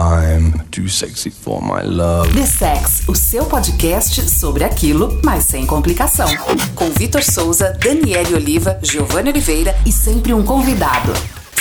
[0.00, 2.32] I'm too sexy for my love.
[2.32, 6.26] The Sex, o seu podcast sobre aquilo, mas sem complicação.
[6.74, 11.12] Com Vitor Souza, Daniele Oliva, Giovanni Oliveira e sempre um convidado.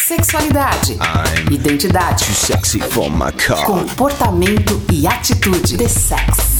[0.07, 3.65] Sexualidade, I'm identidade, too sexy for my car.
[3.65, 5.76] comportamento e atitude.
[5.78, 6.58] The Sex.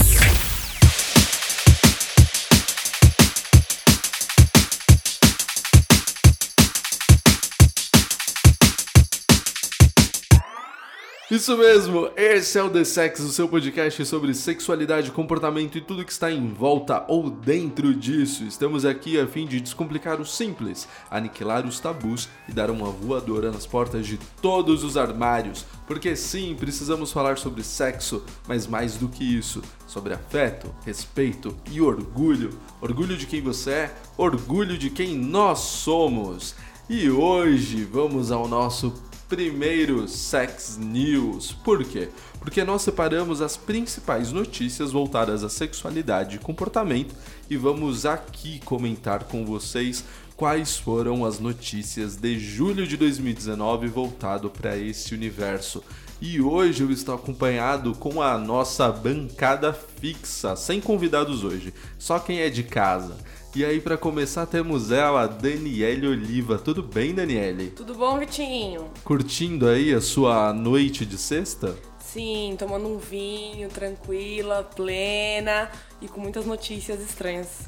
[11.32, 16.04] Isso mesmo, esse é o The Sex, o seu podcast sobre sexualidade, comportamento e tudo
[16.04, 18.44] que está em volta ou dentro disso.
[18.46, 23.52] Estamos aqui a fim de descomplicar o simples, aniquilar os tabus e dar uma voadora
[23.52, 25.68] nas portas de todos os armários.
[25.86, 31.80] Porque sim, precisamos falar sobre sexo, mas mais do que isso, sobre afeto, respeito e
[31.80, 32.58] orgulho.
[32.82, 36.56] Orgulho de quem você é, orgulho de quem nós somos.
[36.90, 41.52] E hoje vamos ao nosso primeiro Sex News.
[41.52, 42.10] Por quê?
[42.40, 47.14] Porque nós separamos as principais notícias voltadas à sexualidade e comportamento
[47.48, 50.04] e vamos aqui comentar com vocês
[50.36, 55.84] quais foram as notícias de julho de 2019 voltado para esse universo.
[56.22, 62.42] E hoje eu estou acompanhado com a nossa bancada fixa, sem convidados hoje, só quem
[62.42, 63.16] é de casa.
[63.56, 66.58] E aí, para começar, temos ela, Daniele Oliva.
[66.58, 67.70] Tudo bem, Daniele?
[67.72, 68.92] Tudo bom, Vitinho?
[69.04, 71.76] Curtindo aí a sua noite de sexta?
[72.00, 75.72] Sim, tomando um vinho, tranquila, plena
[76.02, 77.62] e com muitas notícias estranhas.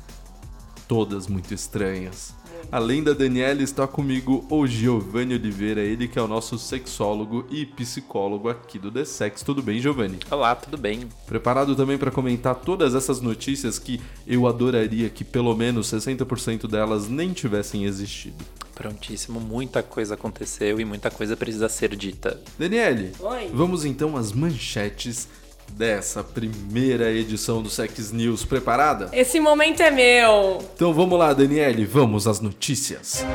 [0.87, 2.35] Todas muito estranhas.
[2.69, 7.65] Além da Daniela, está comigo o Giovanni Oliveira, ele que é o nosso sexólogo e
[7.65, 9.41] psicólogo aqui do The Sex.
[9.41, 10.19] Tudo bem, Giovanni?
[10.29, 11.07] Olá, tudo bem?
[11.25, 17.07] Preparado também para comentar todas essas notícias que eu adoraria que pelo menos 60% delas
[17.07, 18.43] nem tivessem existido.
[18.73, 22.41] Prontíssimo, muita coisa aconteceu e muita coisa precisa ser dita.
[22.57, 23.49] Daniele, Oi.
[23.53, 25.27] vamos então às manchetes
[25.75, 28.45] dessa primeira edição do Sex News.
[28.45, 29.09] Preparada?
[29.13, 30.59] Esse momento é meu!
[30.75, 33.25] Então vamos lá, Daniele, vamos às notícias.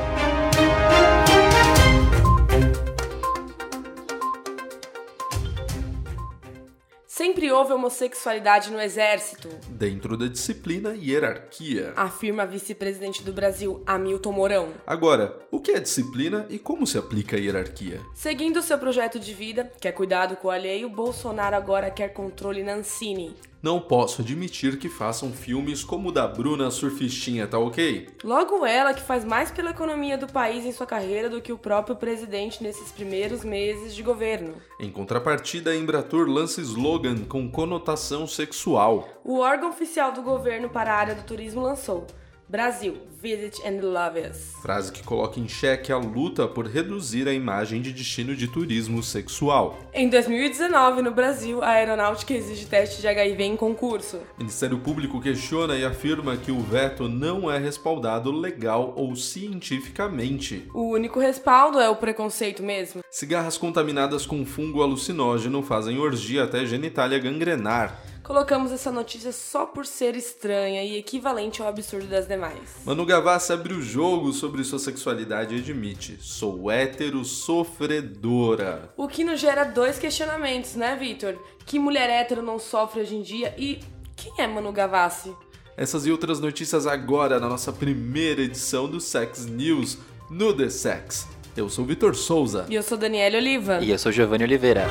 [7.17, 11.95] Sempre houve homossexualidade no exército, Dentro da disciplina hierarquia.
[11.97, 14.75] afirma vice-presidente do Brasil, Hamilton Mourão.
[14.87, 18.03] Agora, o que é disciplina e como se aplica a hierarquia?
[18.13, 22.63] Seguindo seu projeto de vida, que é cuidado com o alheio, Bolsonaro agora quer controle
[22.63, 23.35] na Ancine.
[23.67, 28.09] Não posso admitir que façam filmes como o da Bruna Surfistinha, tá ok?
[28.23, 31.59] Logo ela, que faz mais pela economia do país em sua carreira do que o
[31.59, 34.55] próprio presidente nesses primeiros meses de governo.
[34.79, 39.09] Em contrapartida, a Embratur lança slogan com conotação sexual.
[39.25, 42.07] O órgão oficial do governo para a área do turismo lançou
[42.49, 44.53] Brasil, visit and love us.
[44.63, 49.03] Frase que coloca em xeque a luta por reduzir a imagem de destino de turismo
[49.03, 49.77] sexual.
[49.93, 54.19] Em 2019, no Brasil, a aeronáutica exige teste de HIV em concurso.
[54.37, 60.71] O Ministério Público questiona e afirma que o veto não é respaldado legal ou cientificamente.
[60.73, 63.03] O único respaldo é o preconceito mesmo.
[63.11, 68.01] Cigarras contaminadas com fungo alucinógeno fazem orgia até genitália gangrenar.
[68.27, 72.59] Colocamos essa notícia só por ser estranha e equivalente ao absurdo das demais.
[72.85, 78.93] Manu Gavassi abre o jogo sobre sua sexualidade e admite: sou hétero sofredora.
[78.97, 81.39] O que nos gera dois questionamentos, né, Vitor?
[81.65, 83.79] Que mulher hétero não sofre hoje em dia e
[84.17, 85.33] quem é Manu Gavassi?
[85.77, 89.99] Essas e outras notícias agora na nossa primeira edição do Sex News
[90.29, 91.29] no The Sex.
[91.57, 92.67] Eu sou Vitor Souza.
[92.69, 93.79] E eu sou Daniela Oliva.
[93.81, 94.85] E eu sou Giovanni Oliveira.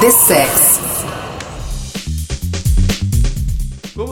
[0.00, 0.95] The Sex.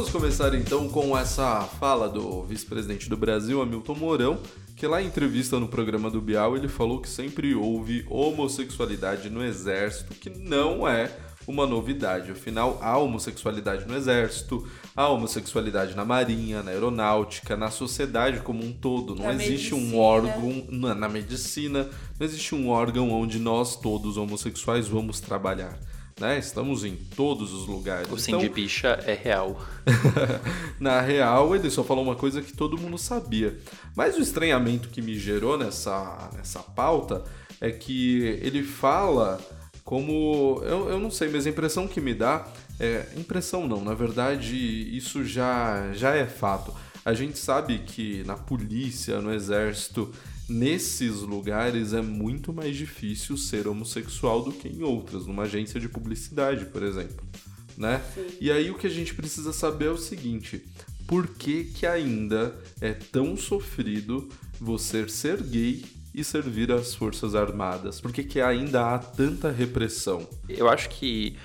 [0.04, 4.38] Vamos começar então com essa fala do vice-presidente do Brasil, Hamilton Mourão,
[4.76, 9.42] que lá em entrevista no programa do Bial ele falou que sempre houve homossexualidade no
[9.42, 11.10] exército, que não é
[11.48, 12.32] uma novidade.
[12.32, 18.74] Afinal, há homossexualidade no exército, há homossexualidade na marinha, na aeronáutica, na sociedade como um
[18.74, 19.14] todo.
[19.14, 20.02] Não Na existe um medicina.
[20.02, 21.88] órgão na, na medicina,
[22.20, 25.78] não existe um órgão onde nós todos homossexuais vamos trabalhar.
[26.20, 26.38] Né?
[26.38, 28.10] Estamos em todos os lugares.
[28.10, 29.60] O sim Então, de bicha é real.
[30.78, 33.58] na real, ele só falou uma coisa que todo mundo sabia.
[33.96, 37.24] Mas o estranhamento que me gerou nessa, nessa pauta
[37.60, 39.40] é que ele fala
[39.84, 40.60] como.
[40.64, 42.46] Eu, eu não sei, mas a impressão que me dá.
[42.78, 44.56] É, impressão não, na verdade,
[44.96, 46.74] isso já, já é fato.
[47.04, 50.10] A gente sabe que na polícia, no exército,
[50.48, 55.88] nesses lugares é muito mais difícil ser homossexual do que em outras, numa agência de
[55.88, 57.26] publicidade, por exemplo.
[57.76, 58.00] Né?
[58.40, 60.64] E aí o que a gente precisa saber é o seguinte:
[61.06, 64.28] por que, que ainda é tão sofrido
[64.60, 68.00] você ser gay e servir às Forças Armadas?
[68.00, 70.26] Por que, que ainda há tanta repressão?
[70.48, 71.36] Eu acho que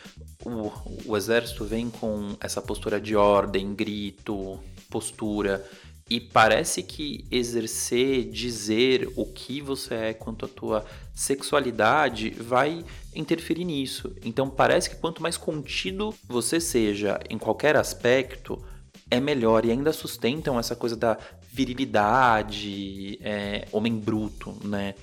[0.45, 0.71] o,
[1.05, 4.59] o exército vem com essa postura de ordem, grito,
[4.89, 5.65] postura.
[6.09, 12.83] E parece que exercer, dizer o que você é quanto à tua sexualidade vai
[13.15, 14.15] interferir nisso.
[14.23, 18.63] Então parece que quanto mais contido você seja em qualquer aspecto,
[19.11, 19.65] é melhor.
[19.65, 21.17] E ainda sustentam essa coisa da
[21.51, 24.95] virilidade, é, homem bruto, né?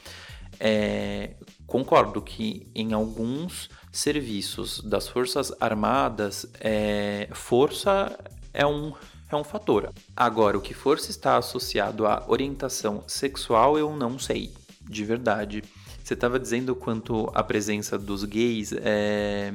[0.59, 1.35] É,
[1.67, 8.19] concordo que em alguns serviços das Forças Armadas, é, força
[8.55, 8.93] é um,
[9.31, 9.93] é um fator.
[10.17, 14.53] Agora, o que força está associado à orientação sexual, eu não sei,
[14.83, 15.63] de verdade.
[16.03, 19.53] Você estava dizendo quanto à presença dos gays, é,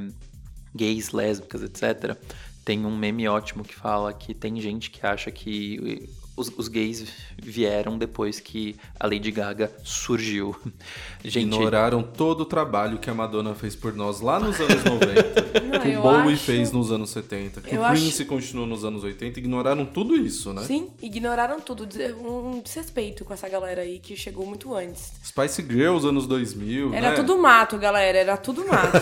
[0.76, 2.18] gays, lésbicas, etc.
[2.66, 7.06] Tem um meme ótimo que fala que tem gente que acha que os, os, gays
[7.42, 10.56] vieram depois que a Lady Gaga surgiu.
[11.24, 15.62] Gente, Ignoraram todo o trabalho que a Madonna fez por nós lá nos anos 90,
[15.62, 16.44] Não, que o Bowie acho...
[16.44, 18.26] fez nos anos 70, que eu o Prince acho...
[18.26, 19.40] continuou nos anos 80.
[19.40, 20.64] Ignoraram tudo isso, né?
[20.64, 21.88] Sim, ignoraram tudo.
[22.20, 25.12] Um desrespeito com essa galera aí que chegou muito antes.
[25.24, 26.94] Spice Girls, anos 2000.
[26.94, 27.16] Era né?
[27.16, 28.18] tudo mato, galera.
[28.18, 28.98] Era tudo mato.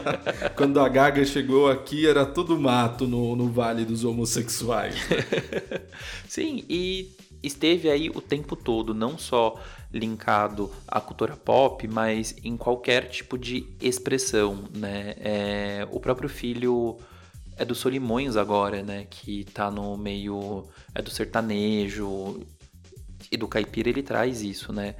[0.56, 4.94] Quando a Gaga chegou aqui, era tudo mato no, no Vale dos Homossexuais.
[5.08, 5.80] Né?
[6.28, 9.60] Sim, e esteve aí o tempo todo, não só
[9.92, 15.16] linkado à cultura pop, mas em qualquer tipo de expressão, né?
[15.18, 16.96] É, o próprio filho
[17.56, 19.04] é do Solimões agora, né?
[19.10, 20.64] Que tá no meio
[20.94, 22.40] é do sertanejo
[23.32, 24.94] e do caipira ele traz isso, né?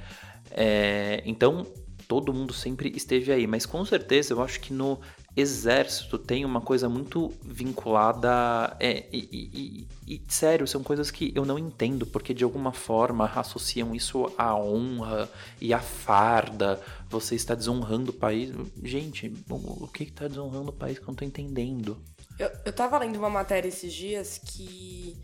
[0.51, 1.65] É, então
[2.05, 4.99] todo mundo sempre esteve aí, mas com certeza eu acho que no
[5.35, 8.75] exército tem uma coisa muito vinculada.
[8.79, 13.25] É, e, e, e, sério, são coisas que eu não entendo, porque de alguma forma
[13.25, 15.29] associam isso à honra
[15.59, 16.81] e à farda.
[17.09, 18.53] Você está desonrando o país.
[18.83, 21.97] Gente, o que está desonrando o país que eu não estou entendendo?
[22.37, 25.17] Eu, eu tava lendo uma matéria esses dias que.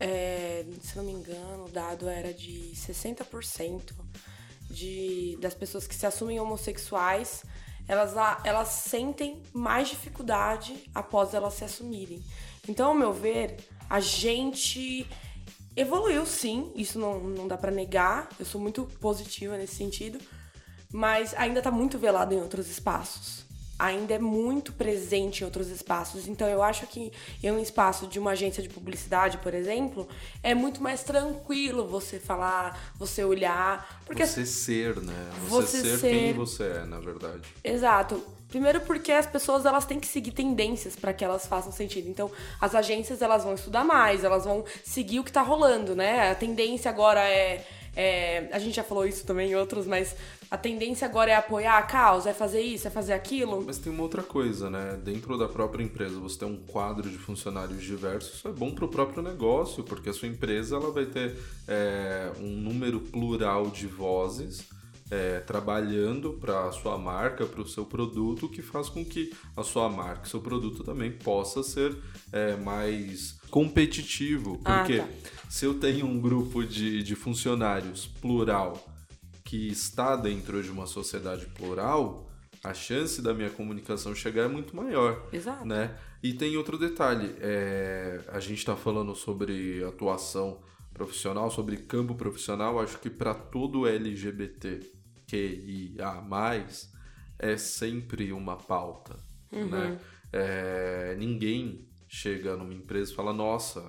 [0.00, 3.92] É, se não me engano, o dado era de 60%
[4.68, 7.44] de, das pessoas que se assumem homossexuais
[7.92, 12.22] elas, elas sentem mais dificuldade após elas se assumirem.
[12.66, 13.56] Então, ao meu ver,
[13.88, 15.06] a gente
[15.76, 20.18] evoluiu sim, isso não, não dá para negar, eu sou muito positiva nesse sentido,
[20.90, 23.51] mas ainda tá muito velado em outros espaços
[23.82, 26.28] ainda é muito presente em outros espaços.
[26.28, 27.12] Então eu acho que
[27.42, 30.08] em um espaço de uma agência de publicidade, por exemplo,
[30.42, 35.30] é muito mais tranquilo você falar, você olhar, porque você ser, né?
[35.48, 37.42] Você, você ser, ser quem você é, na verdade.
[37.64, 38.22] Exato.
[38.48, 42.08] Primeiro porque as pessoas elas têm que seguir tendências para que elas façam sentido.
[42.08, 42.30] Então,
[42.60, 46.30] as agências elas vão estudar mais, elas vão seguir o que tá rolando, né?
[46.30, 47.64] A tendência agora é
[47.94, 50.16] é, a gente já falou isso também em outros, mas
[50.52, 53.64] a tendência agora é apoiar a causa, é fazer isso, é fazer aquilo.
[53.64, 55.00] Mas tem uma outra coisa, né?
[55.02, 58.84] Dentro da própria empresa, você tem um quadro de funcionários diversos, isso é bom para
[58.84, 63.86] o próprio negócio, porque a sua empresa ela vai ter é, um número plural de
[63.86, 64.62] vozes.
[65.10, 69.62] É, trabalhando para a sua marca, para o seu produto, que faz com que a
[69.62, 71.94] sua marca, seu produto também possa ser
[72.32, 74.58] é, mais competitivo.
[74.64, 75.30] Ah, porque ah, tá.
[75.50, 78.91] se eu tenho um grupo de, de funcionários plural
[79.52, 82.26] que está dentro de uma sociedade plural,
[82.64, 85.28] a chance da minha comunicação chegar é muito maior.
[85.30, 85.66] Exato.
[85.66, 85.94] Né?
[86.22, 90.58] E tem outro detalhe: é, a gente está falando sobre atuação
[90.94, 92.80] profissional, sobre campo profissional.
[92.80, 94.88] Acho que para todo LGBTQIA,
[97.38, 99.18] é sempre uma pauta.
[99.52, 99.66] Uhum.
[99.68, 100.00] Né?
[100.32, 103.84] É, ninguém chega numa empresa e fala: Nossa,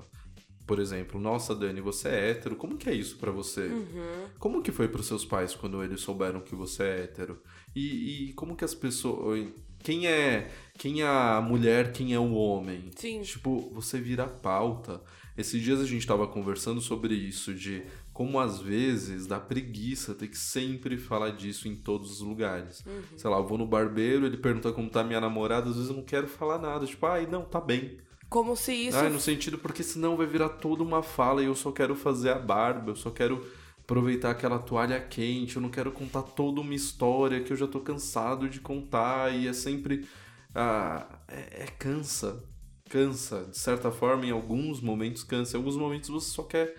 [0.66, 3.68] por exemplo, nossa Dani, você é hétero, como que é isso para você?
[3.68, 4.28] Uhum.
[4.40, 7.42] Como que foi para seus pais quando eles souberam que você é hétero?
[7.76, 9.46] E, e, como que as pessoas,
[9.80, 12.90] quem é, quem é a mulher, quem é o homem?
[12.96, 13.22] Sim.
[13.22, 15.02] Tipo, você vira pauta.
[15.36, 20.28] Esses dias a gente tava conversando sobre isso de como às vezes dá preguiça ter
[20.28, 22.86] que sempre falar disso em todos os lugares.
[22.86, 23.18] Uhum.
[23.18, 25.96] Sei lá, eu vou no barbeiro, ele pergunta como tá minha namorada, às vezes eu
[25.98, 27.98] não quero falar nada, tipo, ai, não, tá bem.
[28.34, 28.98] Como se isso.
[28.98, 32.32] Ah, no sentido, porque senão vai virar toda uma fala e eu só quero fazer
[32.32, 33.46] a barba, eu só quero
[33.80, 37.80] aproveitar aquela toalha quente, eu não quero contar toda uma história que eu já tô
[37.80, 40.08] cansado de contar e é sempre.
[40.56, 42.44] Ah, é, é cansa.
[42.90, 43.46] Cansa.
[43.52, 46.76] De certa forma, em alguns momentos cansa, em alguns momentos você só quer.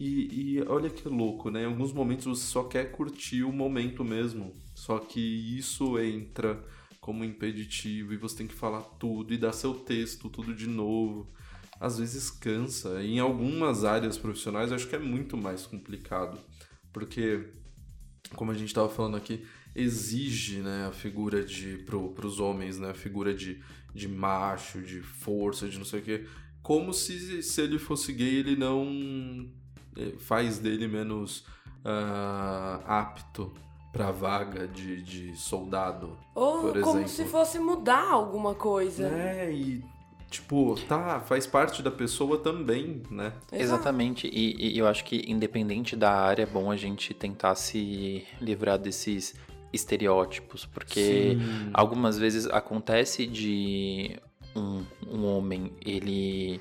[0.00, 1.64] E, e olha que louco, né?
[1.64, 4.54] Em alguns momentos você só quer curtir o momento mesmo.
[4.74, 6.64] Só que isso entra
[7.04, 11.30] como impeditivo e você tem que falar tudo e dar seu texto tudo de novo.
[11.78, 13.04] Às vezes cansa.
[13.04, 16.38] Em algumas áreas profissionais acho que é muito mais complicado,
[16.90, 17.50] porque
[18.34, 19.44] como a gente estava falando aqui,
[19.76, 23.62] exige né, a figura de pro, pros homens, né, a figura de,
[23.94, 26.26] de macho, de força, de não sei o quê,
[26.62, 29.46] como se, se ele fosse gay ele não
[29.94, 31.44] eh, faz dele menos
[31.84, 33.52] ah, apto
[33.94, 37.08] pra vaga de, de soldado, Ou por como exemplo.
[37.08, 39.06] se fosse mudar alguma coisa.
[39.06, 39.84] É, e
[40.28, 43.32] tipo, tá, faz parte da pessoa também, né?
[43.52, 48.26] Exatamente, e, e eu acho que independente da área, é bom a gente tentar se
[48.40, 49.36] livrar desses
[49.72, 51.70] estereótipos, porque Sim.
[51.72, 54.18] algumas vezes acontece de
[54.56, 56.60] um, um homem, ele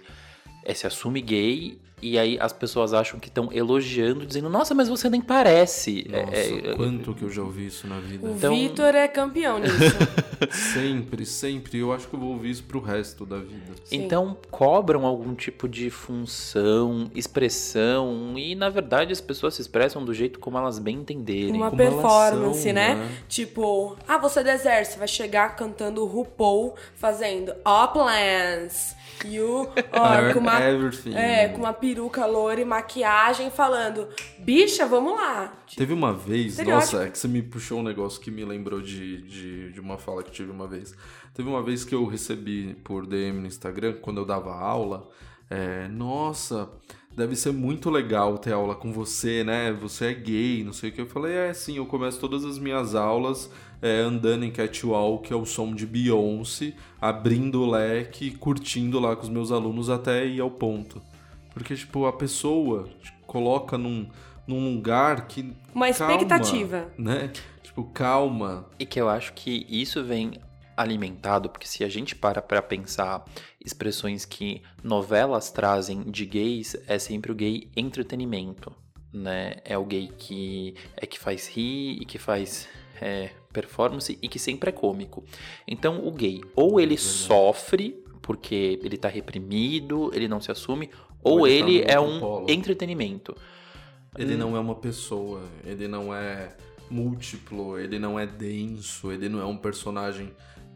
[0.63, 1.79] eh, se assume gay
[2.11, 6.05] e aí as pessoas acham que estão elogiando, dizendo, nossa, mas você nem parece.
[6.11, 8.27] É, Nossa, é, quanto que eu já ouvi isso na vida.
[8.27, 9.73] O Então- Vitor é campeão nisso.
[10.73, 11.79] Sempre, sempre.
[11.79, 13.73] Eu acho que eu vou ouvir isso pro resto da vida.
[13.85, 14.03] Sim.
[14.03, 20.13] Então cobram algum tipo de função, expressão, e na verdade as pessoas se expressam do
[20.13, 21.53] jeito como elas bem entenderem.
[21.55, 22.95] Uma Como elas performance, são, né?
[22.95, 23.11] né?
[23.29, 28.95] Tipo, ah, você é do exército, vai chegar cantando RuPaul, fazendo Uplands.
[29.25, 31.15] You are com uma, Everything.
[31.15, 34.07] é, com uma peruca loira e maquiagem, falando,
[34.39, 35.53] bicha, vamos lá.
[35.75, 36.93] Teve uma vez, Estereótipo.
[36.93, 39.97] nossa, é que você me puxou um negócio que me lembrou de, de, de uma
[39.97, 40.93] fala que tive uma vez.
[41.33, 45.09] Teve uma vez que eu recebi por DM no Instagram, quando eu dava aula,
[45.49, 46.69] é, nossa,
[47.15, 49.71] deve ser muito legal ter aula com você, né?
[49.73, 51.01] Você é gay, não sei o que.
[51.01, 53.49] Eu falei, é sim, eu começo todas as minhas aulas
[53.83, 59.13] é, andando em catwalk, que é o som de Beyoncé, abrindo o leque, curtindo lá
[59.13, 61.01] com os meus alunos até ir ao ponto.
[61.53, 64.07] Porque, tipo, a pessoa te coloca num,
[64.47, 65.53] num lugar que.
[65.75, 66.87] Uma calma, expectativa.
[66.97, 67.29] né?
[67.61, 68.69] Tipo, calma.
[68.79, 70.39] E que eu acho que isso vem
[70.77, 73.25] alimentado, porque se a gente para pra pensar
[73.63, 78.73] expressões que novelas trazem de gays, é sempre o gay entretenimento,
[79.11, 79.57] né?
[79.65, 82.67] É o gay que é que faz rir e que faz
[83.01, 85.23] é, performance e que sempre é cômico.
[85.67, 90.89] Então o gay, ou ele sofre porque ele tá reprimido, ele não se assume,
[91.21, 92.49] ou, Ou ele ele, tá é um polo.
[92.49, 93.35] entretenimento.
[94.17, 96.55] Ele não é uma pessoa, ele não é
[96.89, 100.31] múltiplo, ele não é denso, ele não é um personagem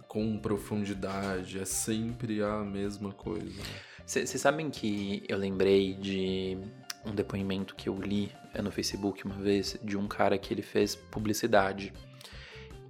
[0.07, 3.61] com profundidade, é sempre a mesma coisa.
[4.05, 6.57] Vocês sabem que eu lembrei de
[7.05, 10.61] um depoimento que eu li é, no Facebook uma vez de um cara que ele
[10.61, 11.93] fez publicidade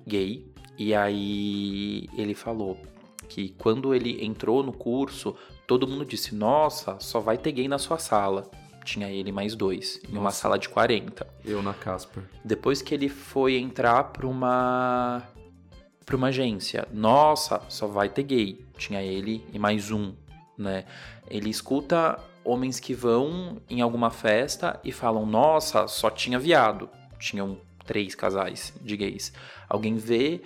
[0.08, 0.46] gay
[0.78, 2.78] e aí ele falou
[3.28, 5.36] que quando ele entrou no curso
[5.68, 8.50] todo mundo disse nossa só vai ter gay na sua sala
[8.86, 10.38] tinha ele mais dois em uma Nossa.
[10.42, 12.24] sala de 40 Eu na Casper.
[12.44, 15.24] depois que ele foi entrar para uma
[16.06, 18.66] para uma agência, nossa, só vai ter gay.
[18.78, 20.14] Tinha ele e mais um,
[20.58, 20.86] né?
[21.30, 26.90] Ele escuta homens que vão em alguma festa e falam, nossa, só tinha viado.
[27.20, 27.58] Tinham
[27.88, 29.34] três casais de gays.
[29.68, 30.42] Alguém vê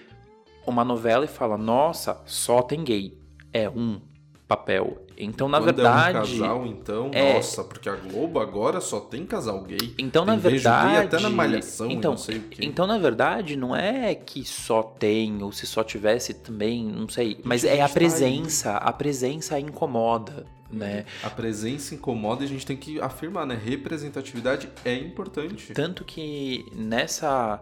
[0.65, 3.17] uma novela e fala, nossa, só tem gay.
[3.51, 3.99] É um
[4.47, 5.01] papel.
[5.17, 6.17] Então, na Quando verdade.
[6.17, 9.93] é um casal, então, é- nossa, porque a Globo agora só tem casal gay.
[9.97, 10.97] Então, na Tem gay verdade.
[11.05, 12.65] até na malhação, então, não sei o quê.
[12.65, 17.39] então, na verdade, não é que só tem, ou se só tivesse também, não sei.
[17.43, 18.77] Mas é a tá presença.
[18.77, 21.05] A presença incomoda, né?
[21.23, 23.55] A presença incomoda e a gente tem que afirmar, né?
[23.55, 25.73] Representatividade é importante.
[25.73, 27.61] Tanto que nessa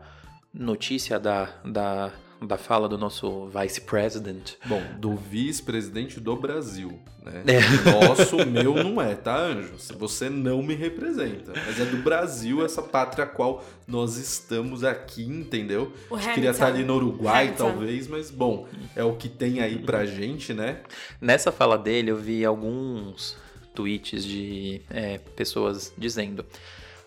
[0.54, 4.54] notícia da, da, da fala do nosso vice president.
[4.66, 7.44] Bom, do vice-presidente do Brasil, né?
[7.46, 8.08] É.
[8.08, 9.74] Nosso, o meu não é, tá, Anjo?
[9.98, 11.52] Você não me representa.
[11.66, 15.92] Mas é do Brasil, essa pátria a qual nós estamos aqui, entendeu?
[16.10, 17.64] O A gente queria estar ali no Uruguai, Hamilton.
[17.64, 20.82] talvez, mas bom, é o que tem aí pra gente, né?
[21.20, 23.36] Nessa fala dele, eu vi alguns
[23.74, 26.46] tweets de é, pessoas dizendo.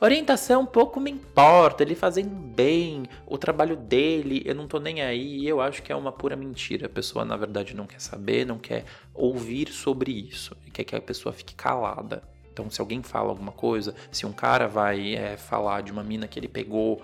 [0.05, 5.47] Orientação pouco me importa, ele fazendo bem, o trabalho dele, eu não tô nem aí,
[5.47, 6.87] eu acho que é uma pura mentira.
[6.87, 10.97] A pessoa, na verdade, não quer saber, não quer ouvir sobre isso, e quer que
[10.97, 12.21] a pessoa fique calada.
[12.53, 16.27] Então, se alguém fala alguma coisa, se um cara vai é, falar de uma mina
[16.27, 17.01] que ele pegou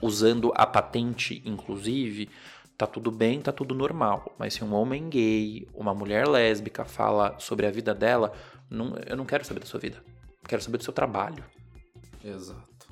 [0.00, 2.30] usando a patente, inclusive,
[2.78, 4.34] tá tudo bem, tá tudo normal.
[4.38, 8.32] Mas se um homem gay, uma mulher lésbica fala sobre a vida dela,
[8.70, 10.02] não- eu não quero saber da sua vida.
[10.48, 11.44] Quero saber do seu trabalho.
[12.24, 12.88] Exato.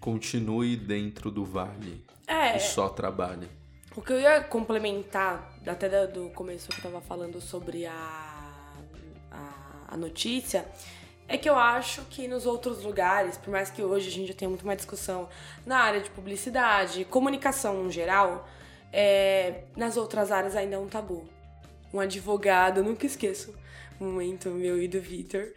[0.00, 3.48] Continue dentro do vale É, e só trabalhe.
[3.94, 8.72] o que eu ia complementar, até do começo que eu tava falando sobre a,
[9.30, 10.66] a, a notícia,
[11.28, 14.34] é que eu acho que nos outros lugares, por mais que hoje a gente já
[14.34, 15.28] tenha muito mais discussão
[15.64, 18.48] na área de publicidade, comunicação no geral,
[18.92, 21.28] é, nas outras áreas ainda é um tabu.
[21.92, 23.54] Um advogado, nunca esqueço,
[23.98, 25.48] momento meu e do Vitor,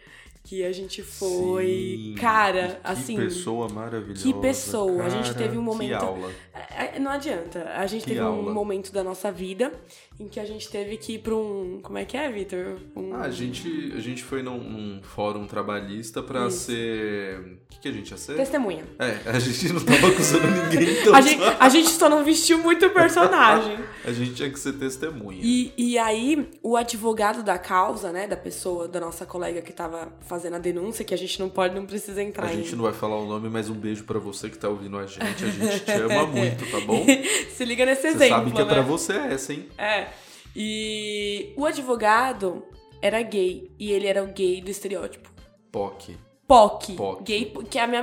[0.50, 1.66] Que a gente foi.
[2.08, 2.14] Sim.
[2.18, 3.16] Cara, Que assim.
[3.16, 4.20] pessoa maravilhosa.
[4.20, 5.04] que pessoa.
[5.04, 6.32] A gente cara, teve um momento- Que aula.
[6.76, 7.70] É, é, Não adianta.
[7.76, 8.50] A gente Que teve aula.
[8.50, 9.72] um momento da nossa vida
[10.18, 11.78] em que a gente teve que ir pra um.
[11.80, 12.78] Como é que é, Vitor?
[12.96, 13.14] Um...
[13.14, 16.64] Ah, a gente, a gente foi num, num fórum trabalhista pra Isso.
[16.66, 17.38] ser.
[17.38, 18.34] O que, que a gente ia ser?
[18.34, 18.84] Testemunha.
[18.98, 22.58] É, a gente não tava acusando ninguém, então A gente, a gente só não vestiu
[22.58, 23.78] muito o personagem.
[24.04, 25.38] a gente tinha que ser testemunha.
[25.40, 30.12] E, e aí, o advogado da causa, né, da pessoa, da nossa colega que tava
[30.20, 32.58] fazendo a denúncia, que a gente não pode, não precisa entrar A em.
[32.58, 35.06] gente não vai falar o nome, mas um beijo pra você que tá ouvindo a
[35.06, 35.22] gente.
[35.22, 37.04] A gente te ama muito, tá bom?
[37.54, 38.28] Se liga nesse Você exemplo.
[38.36, 38.70] sabe que é né?
[38.72, 39.68] pra você essa, hein?
[39.78, 40.08] É.
[40.54, 42.62] E o advogado
[43.00, 43.70] era gay.
[43.78, 45.30] E ele era o gay do estereótipo.
[45.70, 46.16] POC.
[46.46, 46.92] POC.
[46.94, 47.22] POC.
[47.22, 48.02] Gay, que é a minha.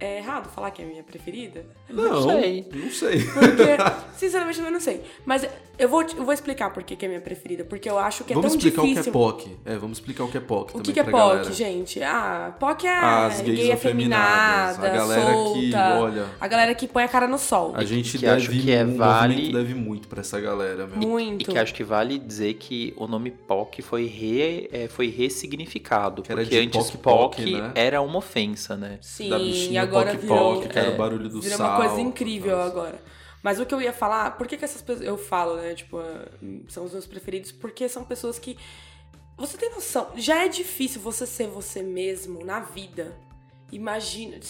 [0.00, 1.66] É, errado falar que é a minha preferida?
[1.90, 2.68] Não, sei.
[2.72, 3.20] Não sei.
[3.24, 3.76] Porque,
[4.16, 5.02] sinceramente, eu não sei.
[5.26, 5.44] Mas
[5.76, 7.64] eu vou, eu vou explicar por que que é a minha preferida.
[7.64, 9.00] Porque eu acho que é vamos tão explicar difícil.
[9.00, 9.56] o que é POC.
[9.64, 11.52] É, vamos explicar o que é POC O também que, que é POC, galera.
[11.52, 12.02] gente?
[12.02, 16.74] Ah, POC é As gays gay afeminadas, afeminada, a galera solta, que, olha- a galera
[16.76, 17.72] que põe a cara no sol.
[17.74, 20.96] A gente que deve, acho que é vale- deve muito pra essa galera, meu.
[21.08, 21.42] Muito.
[21.42, 26.22] E que acho que vale dizer que o nome POC foi, re, é, foi ressignificado.
[26.22, 27.72] Que porque antes POC, POC, né?
[27.74, 28.98] era uma ofensa, né?
[29.00, 31.70] Sim, da e bichinha agora POC virou, POC, que era o barulho do virou sal.
[31.80, 32.68] uma coisa incrível Nossa.
[32.70, 33.02] agora.
[33.42, 35.06] Mas o que eu ia falar, por que, que essas pessoas.
[35.06, 35.74] Eu falo, né?
[35.74, 36.28] Tipo, ah,
[36.68, 38.58] são os meus preferidos, porque são pessoas que.
[39.36, 43.16] Você tem noção, já é difícil você ser você mesmo na vida.
[43.70, 44.40] Imagina,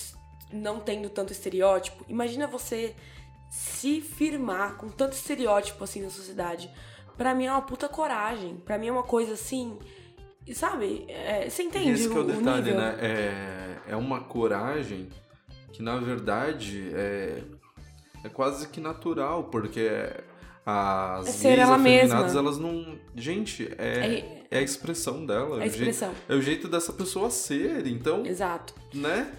[0.50, 2.04] não tendo tanto estereótipo.
[2.08, 2.94] Imagina você
[3.50, 6.70] se firmar com tanto estereótipo assim na sociedade.
[7.18, 8.56] Pra mim é uma puta coragem.
[8.64, 9.78] Pra mim é uma coisa assim.
[10.54, 11.04] Sabe?
[11.08, 12.80] É, você entende Esse que é o o detalhe, nível?
[12.80, 12.96] né?
[13.02, 15.10] É, é uma coragem
[15.78, 17.40] que, na verdade, é,
[18.24, 19.88] é quase que natural, porque
[20.66, 22.40] as É ser gays ela afeminadas, mesma.
[22.40, 22.98] elas não...
[23.14, 25.60] Gente, é, é a expressão dela.
[25.60, 26.12] É a o jeito- expressão.
[26.28, 28.74] é o jeito dessa pessoa ser, então, Exato.
[28.92, 29.32] né?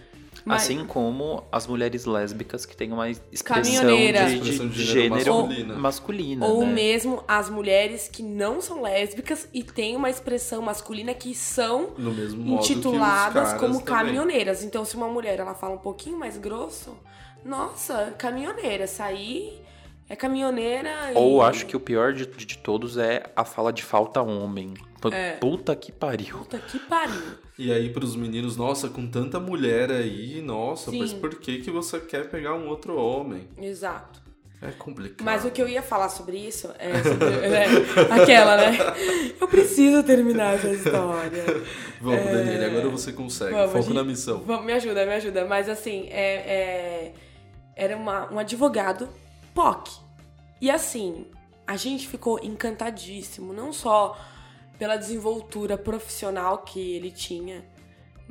[0.45, 5.15] Mas- Assim como as mulheres lésbicas que têm uma expressão de, de Expressão de gênero,
[5.19, 6.45] gênero masculina, masculina.
[6.47, 6.73] Ou né?
[6.73, 12.11] mesmo as mulheres que não são lésbicas e têm uma expressão masculina que são No
[12.11, 13.85] mesmo modo que os intituladas como também.
[13.85, 14.63] caminhoneiras.
[14.63, 16.95] Então, se uma mulher ela fala um pouquinho mais grosso,
[17.43, 19.61] nossa, caminhoneira, aí
[20.09, 21.11] é caminhoneira.
[21.15, 21.45] Ou e...
[21.45, 24.73] acho que o pior de, de todos é a fala de falta homem.
[25.01, 25.31] P- É.
[25.33, 26.39] Puta que pariu.
[26.39, 27.21] Puta que pariu.
[27.57, 30.99] E aí pros meninos, nossa, com tanta mulher aí, nossa, Sim.
[30.99, 33.47] mas por que que você quer pegar um outro homem?
[33.61, 34.19] Exato.
[34.61, 35.23] É complicado.
[35.23, 38.77] Mas o que eu ia falar sobre isso é, sobre, é aquela, né?
[39.39, 41.45] Eu preciso terminar essa história.
[42.01, 43.51] Vamos, Daniele, agora você consegue.
[43.53, 44.39] Vamos, Foco gente- na missão.
[44.45, 45.45] Vamos, me ajuda, me ajuda.
[45.45, 47.13] Mas assim, é, é-
[47.73, 49.07] era uma- um advogado
[49.59, 49.99] POC.
[50.61, 51.25] E assim,
[51.67, 54.17] a gente ficou encantadíssimo, não só
[54.77, 57.65] pela desenvoltura profissional que ele tinha,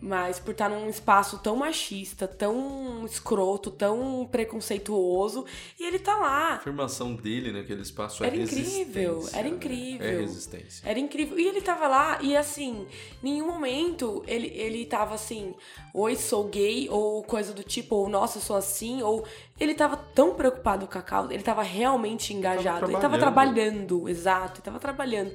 [0.00, 5.44] mas por estar num espaço tão machista, tão escroto, tão preconceituoso,
[5.78, 6.54] e ele tá A lá.
[6.54, 9.54] afirmação dele naquele espaço Era é incrível, resistência, era né?
[9.54, 10.06] incrível.
[10.08, 10.88] É resistência.
[10.88, 11.38] Era incrível.
[11.38, 12.86] E ele tava lá, e assim,
[13.22, 15.54] nenhum momento ele, ele tava assim,
[15.92, 19.26] oi, sou gay, ou coisa do tipo, ou nossa, eu sou assim, ou.
[19.58, 22.86] Ele tava tão preocupado com a causa, ele tava realmente engajado.
[22.86, 23.86] Ele tava trabalhando.
[23.88, 25.32] trabalhando, exato, ele tava trabalhando.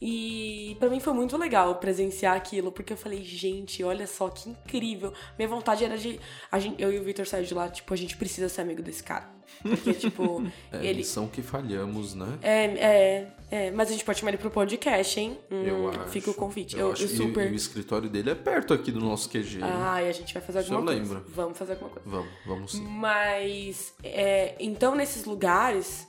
[0.00, 4.48] E pra mim foi muito legal presenciar aquilo, porque eu falei, gente, olha só que
[4.48, 5.12] incrível.
[5.36, 6.20] Minha vontade era de.
[6.52, 8.80] A gente, eu e o Victor saíram de lá, tipo, a gente precisa ser amigo
[8.80, 9.28] desse cara.
[9.60, 11.02] Porque, tipo, É ele.
[11.32, 12.38] que falhamos, né?
[12.42, 15.36] É, é, é, mas a gente pode chamar ele pro podcast, hein?
[15.50, 16.08] Hum, eu acho.
[16.10, 16.76] Fica o convite.
[16.78, 17.02] Eu, Eu, acho.
[17.02, 17.48] eu E- super.
[17.48, 19.56] E, o escritório dele é perto aqui do nosso QG.
[19.56, 19.62] hein?
[19.64, 21.00] Ah, e a gente vai fazer alguma eu coisa.
[21.00, 21.24] lembro.
[21.34, 22.08] Vamos fazer alguma coisa.
[22.08, 22.84] Vamos, vamos sim.
[22.86, 26.06] Mas, é, então, nesses lugares,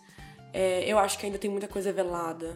[0.53, 2.55] é, eu acho que ainda tem muita coisa velada.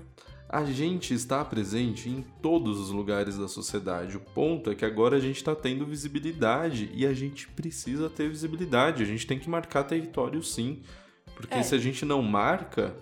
[0.56, 4.18] A gente está presente em todos os lugares da sociedade.
[4.18, 8.30] O ponto é que agora a gente está tendo visibilidade e a gente precisa ter
[8.30, 9.02] visibilidade.
[9.02, 10.84] A gente tem que marcar território sim.
[11.36, 11.64] Porque É.
[11.64, 12.96] se a gente não marca,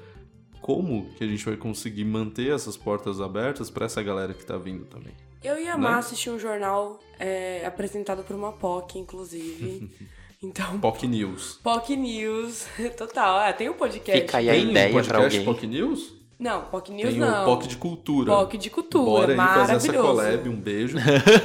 [0.61, 4.57] como que a gente vai conseguir manter essas portas abertas para essa galera que tá
[4.57, 5.13] vindo também?
[5.43, 5.97] Eu ia amar Né?
[5.99, 9.89] assistir um jornal é, apresentado por uma POC, inclusive.
[10.43, 11.59] Então, POC News.
[11.61, 12.65] POC News,
[12.97, 13.37] total.
[13.37, 14.21] Ah, tem um podcast.
[14.21, 15.45] Fica aí a Tem um ideia pra podcast alguém.
[15.45, 16.20] POC News?
[16.41, 17.43] Não, POC News Tem não.
[17.43, 18.31] o POC de Cultura.
[18.33, 20.07] POC de cultura, Bora aí fazer essa maravilhoso.
[20.07, 20.97] collab, um beijo.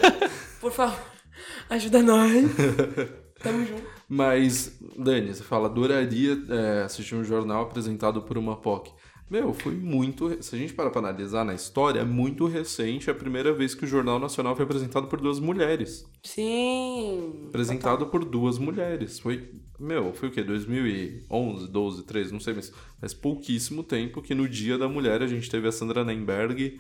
[0.59, 0.99] Por favor,
[1.69, 2.47] ajuda nós.
[3.43, 3.83] Tamo junto.
[4.09, 8.91] Mas, Dani, você fala, adoraria é, assistir um jornal apresentado por uma POC.
[9.29, 10.41] Meu, foi muito.
[10.43, 13.85] Se a gente parar pra analisar na história, é muito recente a primeira vez que
[13.85, 16.07] o Jornal Nacional foi apresentado por duas mulheres.
[16.23, 17.47] Sim.
[17.49, 19.19] Apresentado por duas mulheres.
[19.19, 19.51] Foi.
[19.79, 20.43] Meu, foi o quê?
[20.43, 25.27] 2011, 12, 13, não sei, mas faz pouquíssimo tempo que no Dia da Mulher a
[25.27, 26.79] gente teve a Sandra Nemberg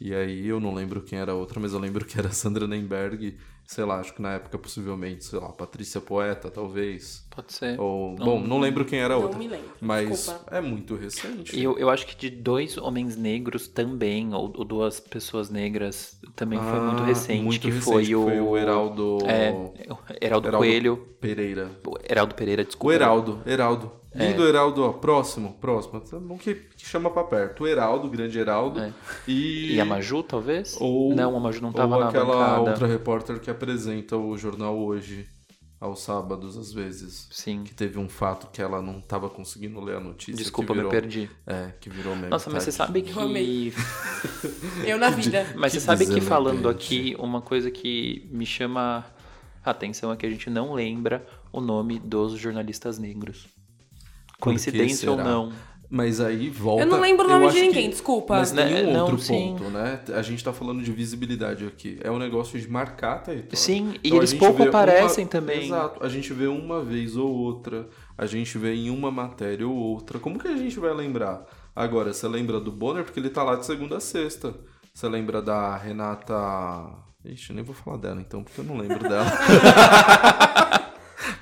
[0.00, 2.66] E aí eu não lembro quem era a outra, mas eu lembro que era Sandra
[2.66, 7.26] Nemberg, sei lá, acho que na época possivelmente, sei lá, Patrícia Poeta, talvez.
[7.34, 7.80] Pode ser.
[7.80, 9.38] Ou, bom, não lembro quem era a Não outra.
[9.38, 10.54] me lembro, Mas desculpa.
[10.54, 11.58] é muito recente.
[11.60, 16.58] Eu, eu acho que de dois homens negros também, ou, ou duas pessoas negras, também
[16.60, 18.22] foi muito Ah, recente, muito que recente, foi que o...
[18.24, 19.72] foi o Heraldo- É, o
[20.20, 20.96] Heraldo, Heraldo Coelho.
[21.20, 21.70] Pereira.
[21.86, 22.86] o Heraldo Pereira, desculpa.
[22.88, 23.92] O Heraldo, Heraldo.
[24.16, 24.28] É.
[24.30, 26.02] Lindo Heraldo, ó, próximo, próximo.
[26.12, 27.64] É bom que, que chama pra perto.
[27.64, 28.80] O Heraldo, o grande Heraldo.
[28.80, 28.92] É.
[29.28, 29.74] E...
[29.74, 30.76] E a Maju, talvez?
[30.80, 32.60] Ou, não, a Maju não tava ou na aquela bancada.
[32.60, 35.28] outra repórter que apresenta o jornal hoje,
[35.78, 37.28] aos sábados, às vezes.
[37.30, 37.62] Sim.
[37.64, 40.36] Que teve um fato que ela não tava conseguindo ler a notícia.
[40.36, 41.30] Desculpa, que me virou, perdi.
[41.46, 42.28] É, que virou meme.
[42.28, 43.16] Nossa, mas você sabe que...
[43.16, 43.72] Eu amei.
[44.86, 45.46] Eu na vida.
[45.56, 49.04] Mas Que você sabe que falando aqui, uma coisa que me chama
[49.64, 53.46] a atenção é que a gente não lembra o nome dos jornalistas negros.
[54.36, 55.52] Que Coincidência ou não?
[55.88, 56.82] Mas aí volta.
[56.82, 58.38] Eu não lembro o nome de que- ninguém, desculpa.
[58.38, 59.54] Mas tem Né, um não, outro sim.
[59.56, 60.00] ponto, né?
[60.14, 61.96] A gente tá falando de visibilidade aqui.
[62.02, 63.56] É um negócio de marcar território.
[63.56, 65.66] Sim, e Então, a eles pouco aparecem uma- também.
[65.66, 66.04] Exato.
[66.04, 67.88] A gente vê uma vez ou outra.
[68.18, 70.18] A gente vê em uma matéria ou outra.
[70.18, 71.44] Como que a gente vai lembrar?
[71.74, 74.54] Agora, você lembra do Bonner porque ele tá lá de segunda a sexta.
[74.92, 76.34] Você lembra da Renata.
[77.24, 79.26] Ixi, eu nem vou falar dela então, porque eu não lembro dela.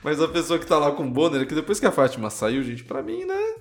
[0.03, 2.63] Mas a pessoa que tá lá com o Bonner, que depois que a Fátima saiu,
[2.63, 3.55] gente, pra mim, né?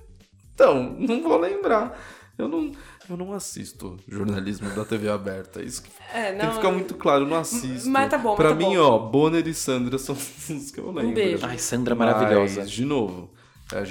[0.54, 1.98] Então, não vou lembrar.
[2.36, 2.72] Eu não,
[3.08, 5.62] eu não assisto jornalismo da TV aberta.
[5.62, 7.88] Isso que É, tem que não, ficar muito claro, eu não assisto.
[7.88, 8.78] Mas tá bom, mas Pra tá mim, bom.
[8.80, 11.14] ó, Bonner e Sandra são os que eu lembro.
[11.14, 11.46] beijo.
[11.46, 12.60] Ai, Sandra maravilhosa.
[12.62, 13.30] Mas, de novo,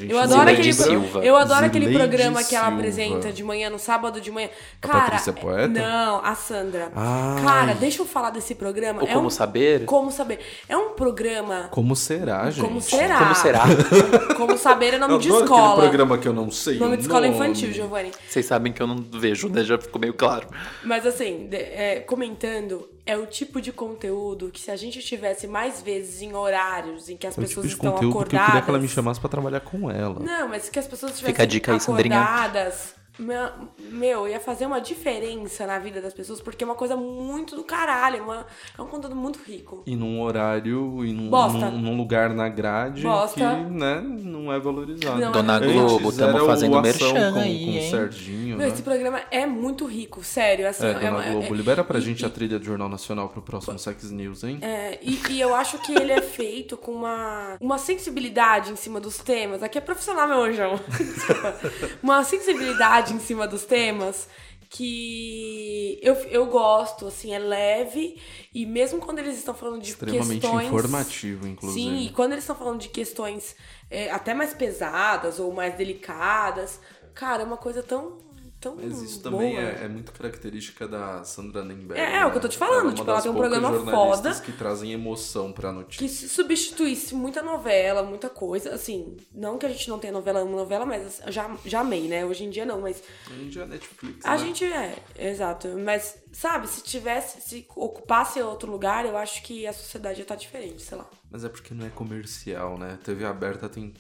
[0.10, 1.20] Eu adoro aquele, lembra- Silva.
[1.26, 2.80] eu adoro aquele programa que ela Silva.
[2.80, 4.50] apresenta de manhã, no sábado de manhã.
[4.82, 5.68] A Cara, Patrícia Poeta?
[5.68, 6.92] Não, a Sandra.
[6.96, 7.44] Ai.
[7.44, 9.02] Cara, deixa eu falar desse programa.
[9.04, 9.86] O é Como um, Saber?
[9.86, 10.40] Como saber?
[10.70, 11.68] É um programa.
[11.72, 12.64] Como será, gente?
[12.66, 13.18] Como será?
[13.20, 13.64] Como será?
[14.38, 15.72] Como saber é nome Eu de escola.
[15.74, 17.36] aquele programa que eu não sei Nome de escola nome.
[17.36, 18.12] infantil, Giovanni.
[18.28, 19.64] Vocês sabem que eu não vejo, né?
[19.64, 20.48] Já ficou meio claro.
[20.84, 25.48] Mas assim, de- é, comentando, é o tipo de conteúdo que se a gente tivesse
[25.48, 28.22] mais vezes em horários em que as É tipo pessoas de estão conteúdo que eu
[28.22, 28.46] acordadas.
[28.48, 30.20] queria que ela me chamasse pra trabalhar com ela.
[30.20, 32.96] Não, mas que as pessoas Fica a dica aí, acordadas.
[33.20, 33.50] Meu,
[33.92, 37.64] meu, ia fazer uma diferença na vida das pessoas, porque é uma coisa muito do
[37.64, 38.24] caralho.
[38.24, 38.46] Uma,
[38.78, 39.84] é um conteúdo muito rico.
[39.86, 43.36] E num horário, e num, num, num lugar na grade Bosta.
[43.40, 45.20] que, né, não é valorizado.
[45.20, 47.90] Não é Dona Antes Globo, o fazendo merchan com, aí, com o?
[47.92, 48.74] Serginho, Meu, né?
[48.74, 50.68] esse programa é muito rico, sério.
[50.68, 52.90] Assim, É, Dona uma- Globo, é- libera pra e- gente e- a trilha do Jornal
[52.90, 54.58] Nacional pro próximo Sex News, hein?
[54.62, 59.00] É, e, e eu acho que ele é feito com uma, uma sensibilidade em cima
[59.00, 59.62] dos temas.
[59.62, 60.80] Aqui é profissional, meu anjão.
[62.02, 64.28] Uma sensibilidade em cima dos temas
[64.74, 68.20] que eu, eu gosto, assim, é leve.
[68.52, 70.68] E mesmo quando eles estão falando de Extremamente questões...
[70.68, 71.80] informativo, inclusive.
[71.80, 73.56] Sim, e quando eles estão falando de questões
[73.90, 76.80] é, até mais pesadas ou mais delicadas,
[77.14, 78.18] cara, é uma coisa tão...
[78.64, 79.62] tão Mas isso também boa.
[79.62, 82.00] é, é muito característica da Sandra Nemberg.
[82.02, 83.74] É, é o que eu tô te falando, Ela é tipo, ela tem um programa
[83.92, 84.34] foda.
[84.40, 86.00] que trazem emoção pra notícia.
[86.08, 90.40] que se substituísse muita novela, muita coisa, assim, não que a gente não tenha novela,
[90.40, 92.26] amo novela, mas eu já, já amei, né?
[92.26, 94.38] Hoje em dia não, mas A gente é Netflix, a né?
[94.38, 95.68] gente é, exato.
[95.78, 100.36] Mas, sabe, se tivesse, se ocupasse outro lugar, eu acho que a sociedade ia estar
[100.36, 101.06] diferente, sei lá.
[101.30, 102.98] Mas é porque não é comercial, né?
[103.04, 103.94] TV aberta tem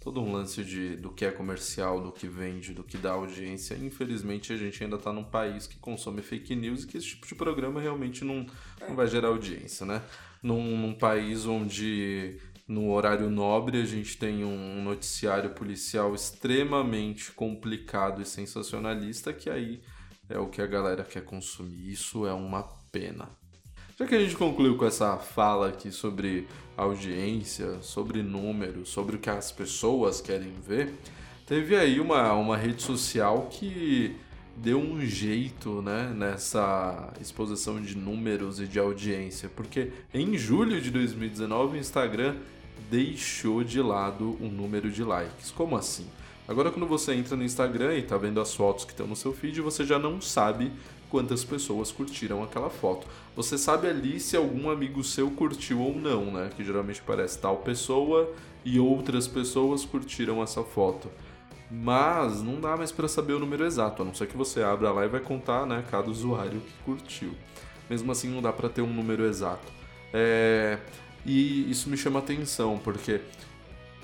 [0.00, 3.74] todo um lance de, do que é comercial, do que vende, do que dá audiência.
[3.74, 7.26] Infelizmente, a gente ainda tá num país que consome fake news e que esse tipo
[7.26, 8.46] de programa realmente não,
[8.88, 10.02] não vai gerar audiência, né?
[10.42, 18.22] Num, num país onde no horário nobre a gente tem um noticiário policial extremamente complicado
[18.22, 19.82] e sensacionalista, que aí
[20.30, 21.90] é o que a galera quer consumir.
[21.90, 23.28] Isso é uma pena.
[24.00, 29.18] Já que a gente concluiu com essa fala aqui sobre audiência, sobre números, sobre o
[29.18, 30.94] que as pessoas querem ver,
[31.46, 34.16] teve aí uma, uma rede social que
[34.56, 40.90] deu um jeito né, nessa exposição de números e de audiência, porque em julho de
[40.90, 42.36] 2019 o Instagram
[42.90, 45.50] deixou de lado o número de likes.
[45.50, 46.06] Como assim?
[46.48, 49.34] Agora quando você entra no Instagram e tá vendo as fotos que estão no seu
[49.34, 50.72] feed, você já não sabe
[51.10, 53.06] quantas pessoas curtiram aquela foto.
[53.36, 56.50] Você sabe ali se algum amigo seu curtiu ou não, né?
[56.56, 58.32] Que geralmente parece tal pessoa
[58.64, 61.10] e outras pessoas curtiram essa foto.
[61.70, 64.90] Mas não dá mais para saber o número exato, a não ser que você abra
[64.90, 67.30] lá e vai contar, né, cada usuário que curtiu.
[67.88, 69.72] Mesmo assim, não dá para ter um número exato.
[70.12, 70.78] É...
[71.24, 73.20] E isso me chama atenção, porque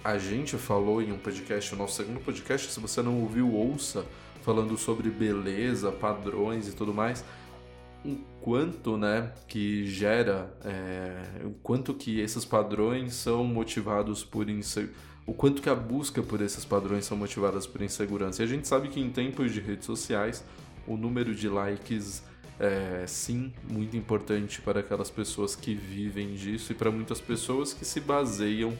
[0.04, 4.04] a gente falou em um podcast, o nosso segundo podcast, se você não ouviu, ouça,
[4.46, 7.24] falando sobre beleza, padrões e tudo mais.
[8.04, 15.04] O quanto, né, que gera, é, o quanto que esses padrões são motivados por insegurança,
[15.26, 18.40] o quanto que a busca por esses padrões são motivadas por insegurança.
[18.40, 20.44] E a gente sabe que em tempos de redes sociais,
[20.86, 22.22] o número de likes
[22.60, 27.84] é sim muito importante para aquelas pessoas que vivem disso e para muitas pessoas que
[27.84, 28.72] se baseiam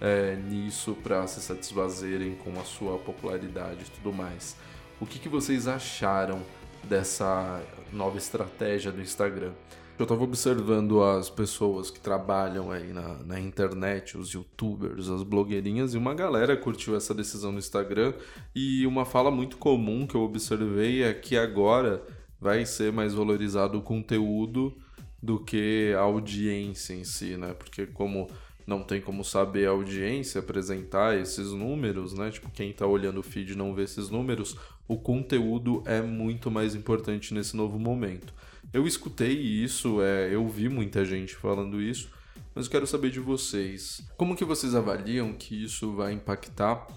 [0.00, 4.56] é, nisso para se satisfazerem com a sua popularidade e tudo mais.
[5.00, 6.42] O que, que vocês acharam
[6.84, 9.52] dessa nova estratégia do Instagram?
[9.98, 15.94] Eu estava observando as pessoas que trabalham aí na, na internet, os youtubers, as blogueirinhas,
[15.94, 18.12] e uma galera curtiu essa decisão no Instagram.
[18.54, 22.02] E uma fala muito comum que eu observei é que agora
[22.38, 24.76] vai ser mais valorizado o conteúdo
[25.22, 27.54] do que a audiência em si, né?
[27.54, 28.28] Porque como
[28.66, 32.30] não tem como saber a audiência apresentar esses números, né?
[32.30, 34.56] Tipo, quem tá olhando o feed não vê esses números,
[34.90, 38.34] o conteúdo é muito mais importante nesse novo momento.
[38.72, 42.10] Eu escutei isso, é, eu vi muita gente falando isso,
[42.52, 44.02] mas eu quero saber de vocês.
[44.16, 46.88] Como que vocês avaliam que isso vai impactar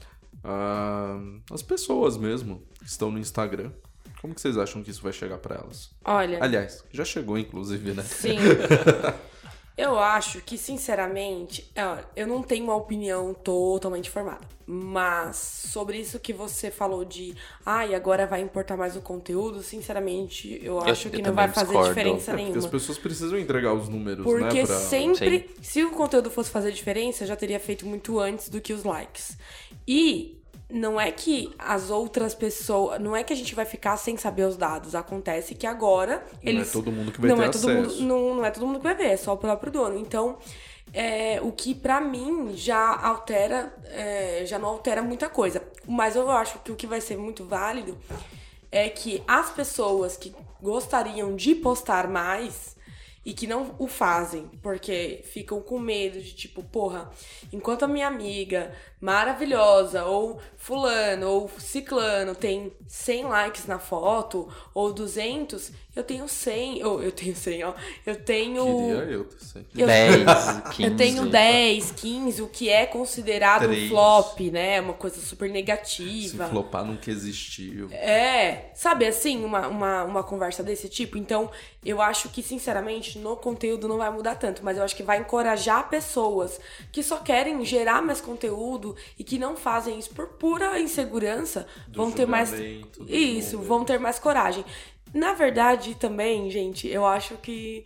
[0.43, 3.71] uh, as pessoas mesmo que estão no Instagram?
[4.19, 5.91] Como que vocês acham que isso vai chegar para elas?
[6.03, 6.43] Olha.
[6.43, 8.01] Aliás, já chegou, inclusive, né?
[8.01, 8.37] Sim.
[9.75, 14.47] Eu acho que, sinceramente, é, eu não tenho uma opinião totalmente formada.
[14.65, 19.61] Mas sobre isso que você falou de ah, e agora vai importar mais o conteúdo,
[19.63, 21.89] sinceramente, eu acho eu, que eu não vai fazer discordo.
[21.89, 22.53] diferença é, nenhuma.
[22.53, 24.65] Porque as pessoas precisam entregar os números, porque né?
[24.65, 24.79] Pra...
[24.79, 25.63] sempre, Sim.
[25.63, 29.37] se o conteúdo fosse fazer diferença, já teria feito muito antes do que os likes.
[29.87, 30.42] E
[30.73, 32.99] não é que as outras pessoas.
[32.99, 34.95] Não é que a gente vai ficar sem saber os dados.
[34.95, 36.73] Acontece que agora eles.
[36.73, 37.69] Não é todo mundo que vai não ter é acesso.
[37.69, 39.99] Mundo, não, não é todo mundo que vai ver, é só o próprio dono.
[39.99, 40.37] Então,
[40.91, 43.71] é, o que para mim já altera.
[43.85, 45.61] É, já não altera muita coisa.
[45.87, 47.95] Mas eu acho que o que vai ser muito válido
[48.71, 52.73] é que as pessoas que gostariam de postar mais
[53.25, 57.09] e que não o fazem, porque ficam com medo de tipo, porra,
[57.53, 64.93] enquanto a minha amiga maravilhosa, ou fulano, ou ciclano tem 100 likes na foto, ou
[64.93, 67.73] 200, eu tenho 100, ou eu tenho 100, ó,
[68.05, 68.63] eu tenho...
[68.63, 69.65] Queria eu ter 100.
[69.75, 70.25] Eu, 10,
[70.71, 70.83] 15.
[70.83, 73.83] Eu tenho 10, 15, o que é considerado 3.
[73.83, 76.45] um flop, né, uma coisa super negativa.
[76.45, 77.89] Se flopar nunca existiu.
[77.91, 81.17] É, sabe assim, uma, uma, uma conversa desse tipo?
[81.17, 81.51] Então,
[81.83, 85.19] eu acho que, sinceramente, no conteúdo não vai mudar tanto, mas eu acho que vai
[85.19, 90.79] encorajar pessoas que só querem gerar mais conteúdo, e que não fazem isso por pura
[90.79, 92.51] insegurança Do vão ter mais
[93.07, 94.63] isso, vão ter mais coragem.
[95.13, 97.85] Na verdade, também, gente, eu acho que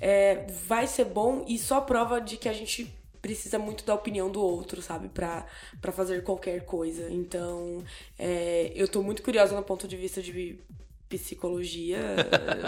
[0.00, 4.30] é, vai ser bom e só prova de que a gente precisa muito da opinião
[4.30, 5.08] do outro, sabe?
[5.08, 5.46] Pra,
[5.80, 7.10] pra fazer qualquer coisa.
[7.10, 7.84] Então,
[8.18, 10.58] é, eu tô muito curiosa no ponto de vista de
[11.10, 12.00] psicologia,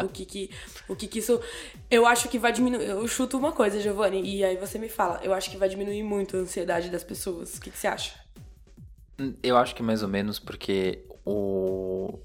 [0.05, 0.50] o que que
[0.88, 1.40] o que que isso
[1.88, 5.20] eu acho que vai diminuir, eu chuto uma coisa, Giovanni, e aí você me fala,
[5.22, 7.57] eu acho que vai diminuir muito a ansiedade das pessoas.
[7.57, 8.14] O que que você acha?
[9.42, 12.18] Eu acho que mais ou menos porque o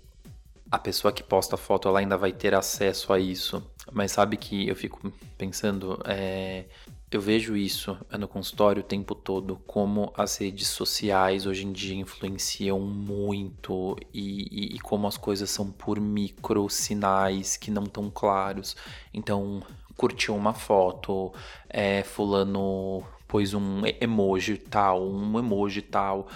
[0.70, 4.36] a pessoa que posta a foto ela ainda vai ter acesso a isso, mas sabe
[4.36, 6.66] que eu fico pensando é,
[7.10, 11.96] eu vejo isso no consultório o tempo todo, como as redes sociais hoje em dia
[11.96, 18.10] influenciam muito e, e, e como as coisas são por micro sinais que não tão
[18.10, 18.76] claros.
[19.14, 19.64] Então,
[19.96, 21.34] curtiu uma foto,
[21.70, 26.28] é, fulano pôs um emoji tal, um emoji tal.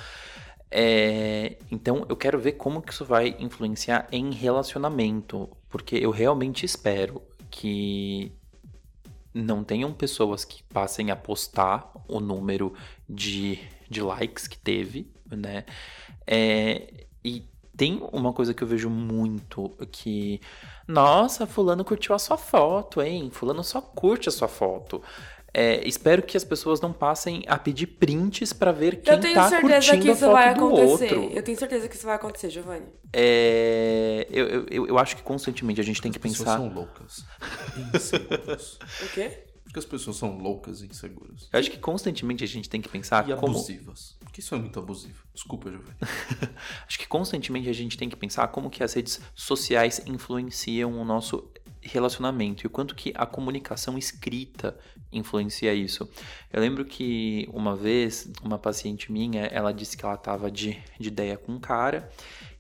[0.69, 6.65] É, então eu quero ver como que isso vai influenciar em relacionamento, porque eu realmente
[6.65, 8.31] espero que
[9.33, 12.73] não tenham pessoas que passem a postar o número
[13.09, 15.65] de, de likes que teve, né?
[16.27, 20.39] É, e tem uma coisa que eu vejo muito que,
[20.87, 23.29] nossa, fulano curtiu a sua foto, hein?
[23.31, 25.01] Fulano só curte a sua foto.
[25.53, 30.11] É, espero que as pessoas não passem a pedir prints para ver quem tá curtindo
[30.11, 31.31] a foto do outro.
[31.33, 32.85] Eu tenho certeza que isso vai acontecer, Giovanni.
[33.11, 36.55] É, eu, eu, eu acho que constantemente a gente tem as que pensar.
[36.55, 37.25] As pessoas são loucas.
[37.93, 38.79] Inseguras.
[39.03, 39.43] o quê?
[39.63, 41.47] Porque as pessoas são loucas e inseguras.
[41.51, 43.55] Eu acho que constantemente a gente tem que pensar e como...
[43.55, 44.17] abusivas.
[44.19, 45.23] Porque isso é muito abusivo.
[45.33, 45.97] Desculpa, Giovanni.
[46.87, 51.05] acho que constantemente a gente tem que pensar como que as redes sociais influenciam o
[51.05, 51.49] nosso
[51.81, 54.77] relacionamento e o quanto que a comunicação escrita
[55.11, 56.09] influencia isso.
[56.51, 61.07] Eu lembro que uma vez uma paciente minha, ela disse que ela estava de, de
[61.07, 62.09] ideia com um cara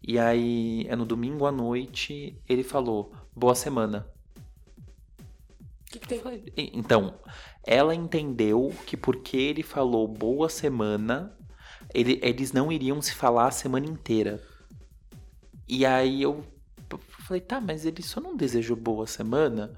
[0.01, 4.07] e aí é no domingo à noite ele falou boa semana.
[5.85, 6.21] Que que tem?
[6.73, 7.15] Então,
[7.65, 11.37] ela entendeu que porque ele falou boa semana,
[11.93, 14.41] ele, eles não iriam se falar a semana inteira.
[15.67, 16.45] E aí eu
[17.31, 19.71] falei, tá, mas ele só não desejou boa semana?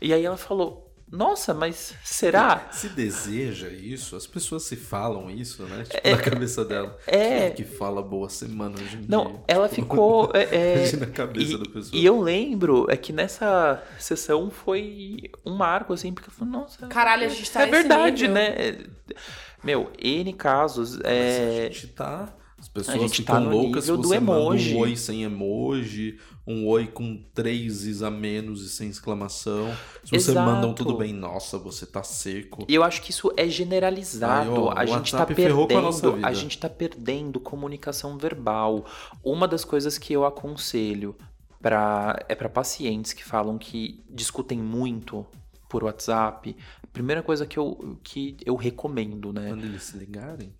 [0.00, 2.66] E aí ela falou, Nossa, mas será?
[2.74, 5.84] Se deseja isso, as pessoas se falam isso, né?
[5.84, 6.98] Tipo, na cabeça dela.
[7.06, 7.18] é.
[7.28, 9.40] Quem é que fala boa semana hoje em Não, dia?
[9.46, 10.30] ela Tipo, ficou.
[10.34, 12.00] é, é, Imagina a cabeça e, da pessoa.
[12.00, 16.86] e eu lembro é que nessa sessão foi um marco, assim, porque eu falei, nossa.
[16.88, 18.34] Caralho, a gente tá É verdade, nível.
[18.34, 18.78] né?
[19.62, 20.96] Meu, N casos.
[20.96, 22.34] Mas É, a gente tá.
[22.58, 24.74] As pessoas a ficam tá loucas se você manda emoji.
[24.74, 29.76] um oi sem emoji, um oi com três is a menos e sem exclamação.
[30.02, 30.50] Se você Exato.
[30.50, 32.64] manda um tudo bem, nossa, você tá seco.
[32.66, 34.50] E eu acho que isso é generalizado.
[34.50, 36.28] Aí, ó, a gente tá WhatsApp a nossa perdendo, vida.
[36.28, 38.86] a gente tá perdendo comunicação verbal.
[39.22, 41.14] Uma das coisas que eu aconselho
[41.60, 45.26] para é para pacientes que falam que discutem muito
[45.68, 46.56] por WhatsApp.
[46.82, 49.50] A primeira coisa que eu que eu recomendo, né?
[49.50, 50.54] Quando eles se ligarem.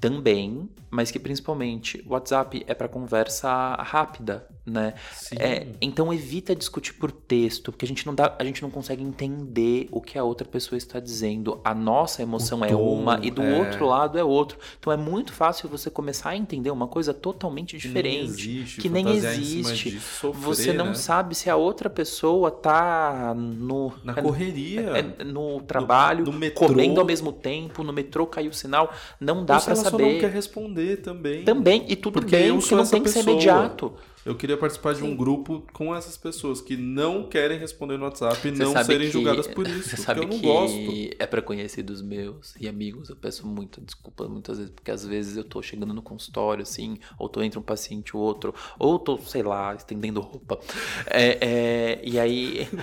[0.00, 4.94] Também, mas que principalmente o WhatsApp é para conversa rápida, né?
[5.38, 9.02] É, então evita discutir por texto, porque a gente não dá, a gente não consegue
[9.02, 11.60] entender o que a outra pessoa está dizendo.
[11.64, 13.58] A nossa emoção O é tom, uma e do é.
[13.58, 14.58] outro lado é outro.
[14.78, 18.80] Então é muito fácil você começar a entender uma coisa totalmente Que nem diferente, existe,
[18.80, 19.98] que nem existe.
[20.00, 20.94] sofrer, você não né?
[20.94, 24.80] sabe se a outra pessoa tá no Na correria.
[25.18, 26.66] é, no trabalho, no metrô.
[26.68, 30.12] comendo ao mesmo tempo, no metrô caiu o sinal, não dá pra ela só saber.
[30.14, 31.44] não quer responder também.
[31.44, 33.32] Também, e tudo Porque bem, porque não tem que ser pessoa.
[33.34, 33.94] imediato.
[34.28, 38.46] Eu queria participar de um grupo com essas pessoas que não querem responder no WhatsApp
[38.48, 39.90] e não serem que- julgadas por isso.
[39.90, 41.16] Você sabe eu não que gosto.
[41.18, 43.08] é pra conhecidos meus e amigos.
[43.08, 46.98] Eu peço muita desculpa muitas vezes, porque às vezes eu tô chegando no consultório, assim,
[47.18, 50.58] ou tô entre um paciente ou outro, ou tô, sei lá, estendendo roupa.
[51.06, 52.68] É, é, e aí.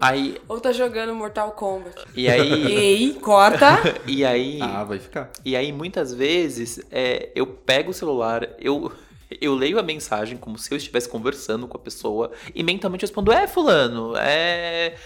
[0.00, 0.36] Aí.
[0.46, 1.94] Ou tá jogando Mortal Kombat.
[2.14, 2.66] E aí.
[2.76, 3.78] Ei, corta!
[4.06, 4.58] E aí.
[4.60, 5.30] Ah, vai ficar.
[5.44, 8.92] E aí, muitas vezes, é, eu pego o celular, eu,
[9.40, 13.32] eu leio a mensagem como se eu estivesse conversando com a pessoa e mentalmente respondo:
[13.32, 14.96] É, Fulano, é.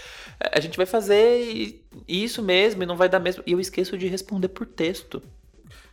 [0.51, 3.43] A gente vai fazer isso mesmo e não vai dar mesmo.
[3.45, 5.21] E eu esqueço de responder por texto.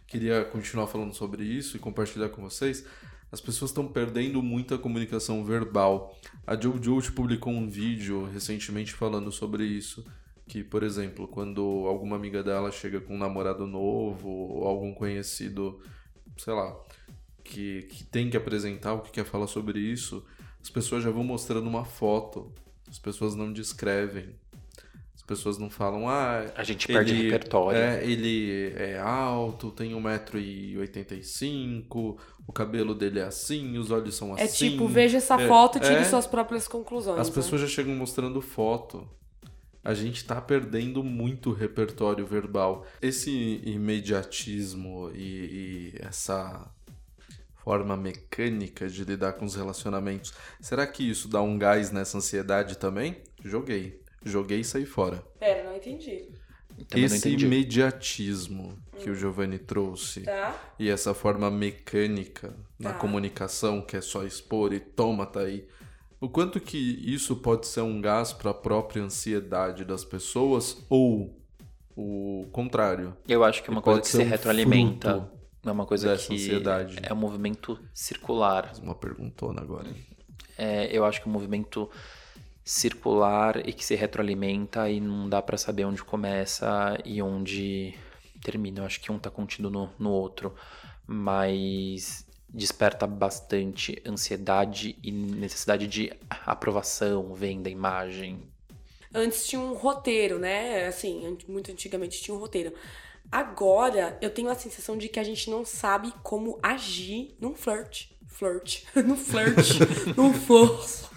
[0.06, 2.84] Queria continuar falando sobre isso e compartilhar com vocês.
[3.30, 6.18] As pessoas estão perdendo muita comunicação verbal.
[6.44, 10.04] A Jojo publicou um vídeo recentemente falando sobre isso.
[10.48, 15.80] Que, por exemplo, quando alguma amiga dela chega com um namorado novo ou algum conhecido,
[16.36, 16.76] sei lá,
[17.50, 20.24] que, que tem que apresentar o que quer falar sobre isso,
[20.62, 22.52] as pessoas já vão mostrando uma foto.
[22.88, 24.34] As pessoas não descrevem.
[25.14, 27.78] As pessoas não falam, ah, A gente perde ele- repertório.
[27.78, 34.42] É, ele é alto, tem 1,85m, o cabelo dele é assim, os olhos são assim.
[34.42, 36.04] É tipo, veja essa É, foto e tire é.
[36.04, 37.20] suas próprias conclusões.
[37.20, 37.34] As né?
[37.34, 39.08] pessoas já chegam mostrando foto.
[39.82, 42.84] A gente tá perdendo muito repertório verbal.
[43.00, 46.70] Esse imediatismo e, e essa
[47.64, 52.76] forma mecânica de lidar com os relacionamentos, será que isso dá um gás nessa ansiedade
[52.78, 53.16] também?
[53.44, 54.00] Joguei.
[54.24, 55.22] Joguei e saí fora.
[55.38, 56.28] Pera, não entendi.
[56.88, 57.46] Também não Esse entendi.
[57.46, 60.54] imediatismo que o Giovanni trouxe Tá?
[60.78, 62.98] e essa forma mecânica na Tá.
[62.98, 65.66] comunicação que é só expor e toma, tá aí.
[66.20, 71.34] O quanto que isso pode ser um gás para a própria ansiedade das pessoas ou
[71.96, 73.16] o contrário?
[73.26, 75.12] Eu acho que é uma E coisa que se um retroalimenta.
[75.12, 76.96] fruto É uma coisa dessa que ansiedade.
[77.02, 78.72] é um movimento circular.
[78.82, 79.88] Uma perguntona agora.
[80.56, 81.90] É, eu acho que é um movimento
[82.64, 87.94] circular e que se retroalimenta e não dá pra saber onde começa e onde
[88.42, 88.80] termina.
[88.80, 90.54] Eu acho que um tá contido no, no outro,
[91.06, 98.42] mas desperta bastante ansiedade e necessidade de aprovação, venda, imagem.
[99.14, 100.86] Antes tinha um roteiro, né?
[100.86, 102.72] Assim, muito antigamente tinha um roteiro.
[103.30, 108.06] Agora eu tenho a sensação de que a gente não sabe como agir num flirt.
[108.26, 108.84] Flirt.
[109.06, 109.56] no flirt.
[110.16, 111.10] no flirt.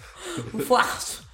[0.52, 1.24] No flirt.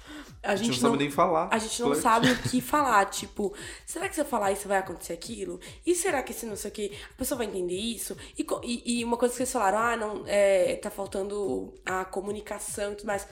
[0.43, 1.49] A A gente, gente não sabe nem falar.
[1.51, 2.01] A gente não Flirt.
[2.01, 3.05] sabe o que falar.
[3.05, 3.53] Tipo,
[3.85, 5.59] será que se eu falar isso vai acontecer aquilo?
[5.85, 8.17] E será que se não sei o que, a pessoa vai entender isso?
[8.35, 12.93] E, e- e uma coisa que vocês falaram, ah, não, é, tá faltando a comunicação
[12.93, 13.27] e tudo mais.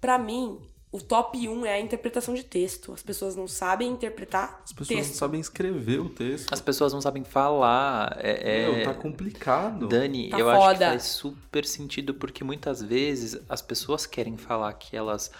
[0.00, 0.58] Pra mim,
[0.96, 2.92] o top 1 é a interpretação de texto.
[2.92, 5.10] As pessoas não sabem interpretar As pessoas texto.
[5.10, 6.52] não sabem escrever o texto.
[6.52, 8.16] As pessoas não sabem falar.
[8.20, 9.88] É, é- Meu, tá complicado.
[9.88, 10.86] Dani, Tá eu acho que foda.
[10.90, 15.32] faz super sentido porque muitas vezes as pessoas querem falar que elas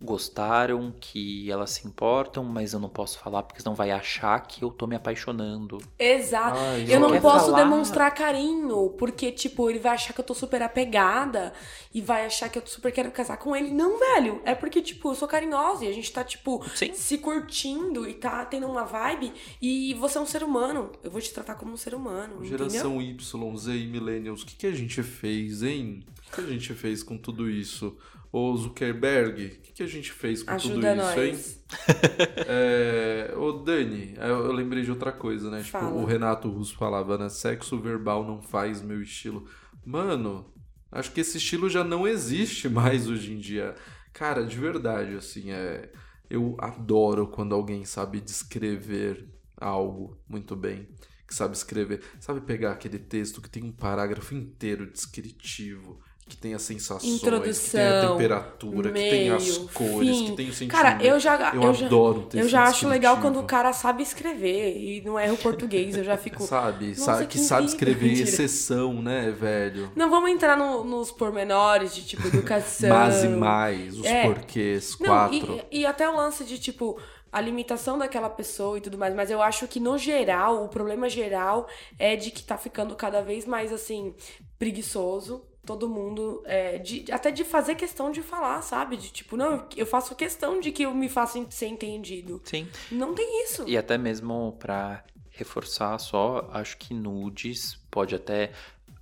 [0.00, 4.62] gostaram, que elas se importam, mas eu não posso falar porque senão vai achar que
[4.62, 5.78] eu tô me apaixonando.
[5.98, 6.56] Exato.
[6.58, 10.34] Ai, eu não posso falar- demonstrar carinho, porque, tipo, ele vai achar que eu tô
[10.34, 11.52] super apegada
[11.92, 13.70] e vai achar que eu super quero casar com ele.
[13.70, 14.40] Não, velho.
[14.44, 16.92] É porque, tipo, eu sou carinhosa e a gente tá, tipo, Sim.
[16.94, 20.92] se curtindo e tá tendo uma vibe e você é um ser humano.
[21.02, 22.36] Eu vou te tratar como um ser humano.
[22.44, 22.68] Entendeu?
[22.70, 26.04] Geração Y, Z e Millennials, o que, que a gente fez, hein?
[26.30, 27.96] O que a gente fez com tudo isso?
[28.30, 31.18] Ô Zuckerberg, o que, que a gente fez com Ajuda tudo isso, nós.
[31.18, 31.58] hein?
[32.50, 35.58] É, ô Dani, eu, eu lembrei de outra coisa, né?
[35.62, 35.94] Tipo, Fala.
[35.94, 37.28] o Renato Russo falava, né?
[37.28, 39.46] Sexo verbal não faz meu estilo.
[39.84, 40.52] Mano,
[40.90, 43.74] acho que esse estilo já não existe mais hoje em dia.
[44.12, 45.90] Cara, de verdade, assim, é.
[46.30, 49.26] Eu adoro quando alguém sabe descrever
[49.56, 50.86] algo muito bem.
[51.26, 52.02] Que sabe escrever.
[52.20, 56.00] Sabe pegar aquele texto que tem um parágrafo inteiro descritivo.
[56.28, 60.24] Que tem as sensações, que tem a Introdução, temperatura, que tem as meio, cores, fim.
[60.26, 60.70] que tem o sentimento.
[60.82, 63.72] Cara, eu já, Eu eu já, adoro texto eu já acho legal quando o cara
[63.72, 65.96] sabe escrever e não erra o português.
[65.96, 66.42] Eu já fico.
[66.46, 68.28] Sabe, sabe que que sabe escrever Mentira.
[68.28, 69.90] exceção, né, velho?
[69.96, 72.90] Não vamos entrar no- nos pormenores de tipo educação.
[72.90, 74.24] Mas e mais, os É.
[74.24, 75.60] porquês, Não, quatro.
[75.70, 76.98] E, e até o lance de, tipo,
[77.32, 79.14] a limitação daquela pessoa e tudo mais.
[79.14, 81.66] Mas eu acho que, no geral, o problema geral
[81.98, 84.14] é de que tá ficando cada vez mais, assim,
[84.58, 85.42] preguiçoso.
[85.68, 88.96] Todo mundo, é, de, até de fazer questão de falar, sabe?
[88.96, 92.40] De tipo, não, eu faço questão de que eu me faça ser entendido.
[92.42, 92.66] Sim.
[92.90, 93.68] Não tem isso.
[93.68, 98.52] E até mesmo pra reforçar só, acho que nudes pode até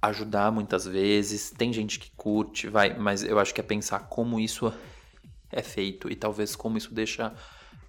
[0.03, 1.53] ajudar muitas vezes.
[1.53, 4.73] Tem gente que curte, vai, mas eu acho que é pensar como isso
[5.53, 7.33] é feito e talvez como isso deixa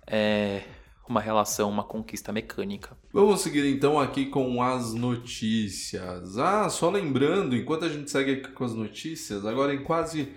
[0.05, 0.61] é,
[1.09, 2.95] uma relação, uma conquista mecânica.
[3.13, 6.37] Vamos seguir então aqui com as notícias.
[6.37, 10.29] Ah, só lembrando, enquanto a gente segue aqui com as notícias, agora em quase,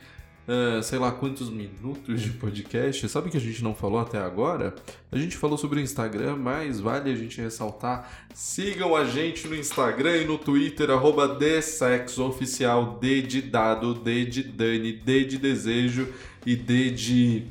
[0.46, 4.74] eh, sei lá quantos minutos de podcast, sabe que a gente não falou até agora?
[5.10, 8.26] A gente falou sobre o Instagram, mas vale a gente ressaltar.
[8.34, 14.42] Sigam a gente no Instagram e no Twitter, arroba DSexoOficial, D de dado, D de
[14.44, 16.08] Dani, D de desejo
[16.46, 17.46] e D de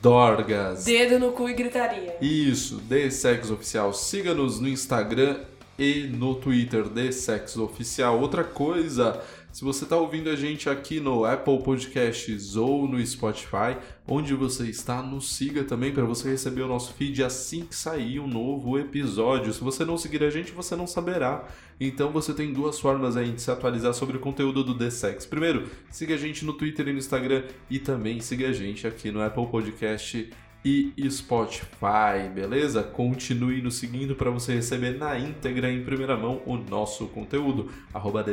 [0.00, 0.84] Dorgas.
[0.84, 2.16] Dedo no cu e gritaria.
[2.20, 3.92] Isso, The Sex Oficial.
[3.92, 5.40] Siga-nos no Instagram
[5.78, 8.20] e no Twitter, The Sex Oficial.
[8.20, 9.20] Outra coisa,
[9.52, 13.76] se você está ouvindo a gente aqui no Apple Podcasts ou no Spotify,
[14.06, 18.20] onde você está, nos siga também para você receber o nosso feed assim que sair
[18.20, 19.52] um novo episódio.
[19.52, 21.48] Se você não seguir a gente, você não saberá.
[21.80, 25.24] Então você tem duas formas aí de se atualizar sobre o conteúdo do The Sex.
[25.24, 29.12] Primeiro, siga a gente no Twitter e no Instagram e também siga a gente aqui
[29.12, 30.28] no Apple Podcast
[30.64, 32.82] e Spotify, beleza?
[32.82, 38.24] Continue nos seguindo para você receber na íntegra em primeira mão o nosso conteúdo, arroba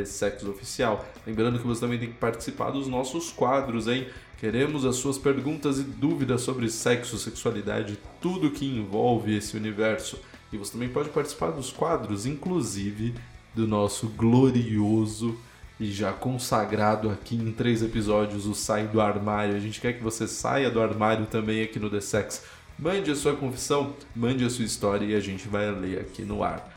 [0.50, 1.06] Oficial.
[1.26, 4.08] Lembrando que você também tem que participar dos nossos quadros, hein?
[4.40, 10.20] Queremos as suas perguntas e dúvidas sobre sexo, sexualidade, tudo que envolve esse universo.
[10.52, 13.14] E você também pode participar dos quadros, inclusive
[13.56, 15.38] do nosso glorioso
[15.80, 19.56] e já consagrado aqui em três episódios, o Sai do Armário.
[19.56, 22.44] A gente quer que você saia do armário também aqui no The Sex.
[22.78, 26.44] Mande a sua confissão, mande a sua história e a gente vai ler aqui no
[26.44, 26.72] ar.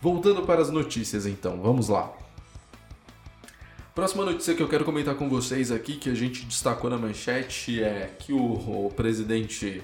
[0.00, 2.12] Voltando para as notícias então, vamos lá.
[3.94, 7.82] Próxima notícia que eu quero comentar com vocês aqui, que a gente destacou na manchete,
[7.82, 9.82] é que o, o presidente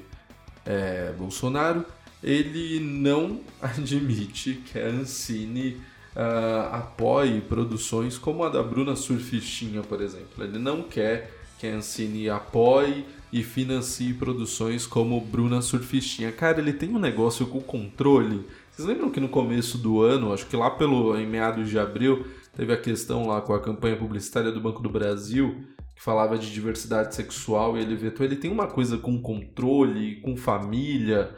[0.64, 1.84] é, Bolsonaro
[2.24, 5.80] ele não admite que a Ancine
[6.16, 10.44] ah, apoie produções como a da Bruna Surfistinha, por exemplo.
[10.44, 16.30] Ele não quer que a Ancine apoie e financie produções como Bruna Surfistinha.
[16.30, 18.46] Cara, ele tem um negócio com controle.
[18.70, 22.26] Vocês lembram que no começo do ano, acho que lá pelo em meados de abril,
[22.56, 26.52] teve a questão lá com a campanha publicitária do Banco do Brasil, que falava de
[26.52, 28.24] diversidade sexual e ele vetou.
[28.24, 31.34] Ele tem uma coisa com controle, com família.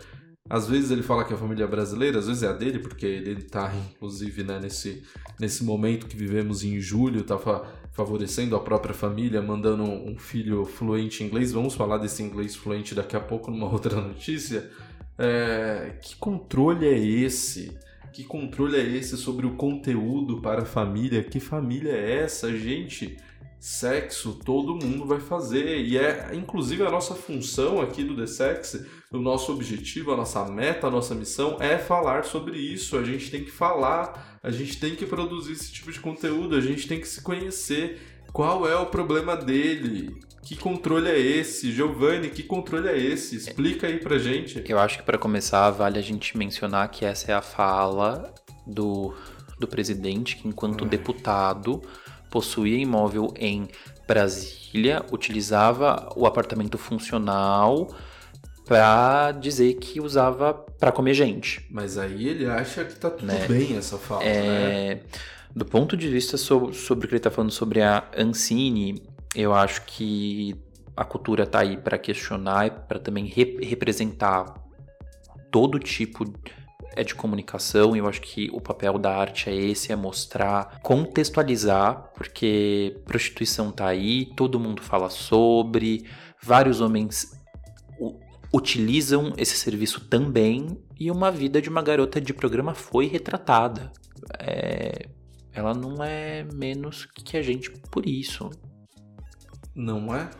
[0.48, 3.04] Às vezes ele fala que é a família brasileira, às vezes é a dele, porque
[3.06, 5.02] ele tá, inclusive, né, nesse,
[5.40, 10.64] nesse momento que vivemos em julho, tá fa- favorecendo a própria família, mandando um filho
[10.64, 11.50] fluente em inglês.
[11.52, 14.70] Vamos falar desse inglês fluente daqui a pouco numa outra notícia.
[15.18, 17.76] É, que controle é esse?
[18.12, 21.22] Que controle é esse sobre o conteúdo para a família?
[21.22, 23.16] Que família é essa, gente?
[23.58, 28.86] Sexo todo mundo vai fazer e é inclusive a nossa função aqui do The Sex,
[29.10, 32.96] o nosso objetivo, a nossa meta, a nossa missão é falar sobre isso.
[32.96, 36.60] A gente tem que falar, a gente tem que produzir esse tipo de conteúdo, a
[36.60, 38.00] gente tem que se conhecer.
[38.32, 40.14] Qual é o problema dele?
[40.42, 41.72] Que controle é esse?
[41.72, 43.34] Giovanni, que controle é esse?
[43.34, 44.62] Explica aí pra gente.
[44.68, 48.32] Eu acho que para começar vale a gente mencionar que essa é a fala
[48.66, 49.14] do,
[49.58, 51.82] do presidente que enquanto deputado
[52.30, 53.68] possuía imóvel em
[54.06, 57.88] Brasília, utilizava o apartamento funcional
[58.64, 61.64] para dizer que usava para comer gente.
[61.70, 63.46] Mas aí ele acha que tá tudo Né?
[63.46, 64.28] bem essa fala, né?
[64.92, 65.00] É,
[65.54, 69.02] do ponto de vista so- sobre o que ele está falando sobre a Ancine,
[69.34, 70.54] eu acho que
[70.96, 74.54] a cultura está aí para questionar e para também re- representar
[75.50, 76.24] todo tipo
[76.96, 80.80] é de comunicação, e eu acho que o papel da arte é esse, é mostrar,
[80.82, 86.06] contextualizar, porque prostituição tá aí, todo mundo fala sobre,
[86.42, 87.30] vários homens
[88.52, 93.92] utilizam esse serviço também, e uma vida de uma garota de programa foi retratada.
[94.40, 95.08] É,
[95.52, 98.50] ela não é menos que a gente por isso.
[99.74, 100.30] Não é?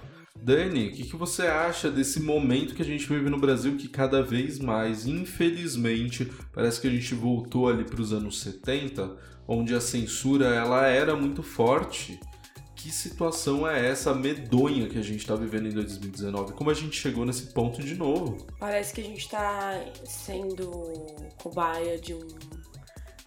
[0.43, 3.89] Dani, o que, que, você acha desse momento que a gente vive no Brasil que
[3.89, 9.17] cada vez mais, infelizmente, parece que a gente voltou ali para os anos 70,
[9.49, 12.19] onde a censura ela era muito forte.
[12.75, 16.53] Que situação é essa medonha que a gente está vivendo em 2019?
[16.53, 18.47] Como a gente chegou nesse ponto de novo?
[18.61, 20.71] Parece que a gente está sendo
[21.43, 22.29] cobaia de um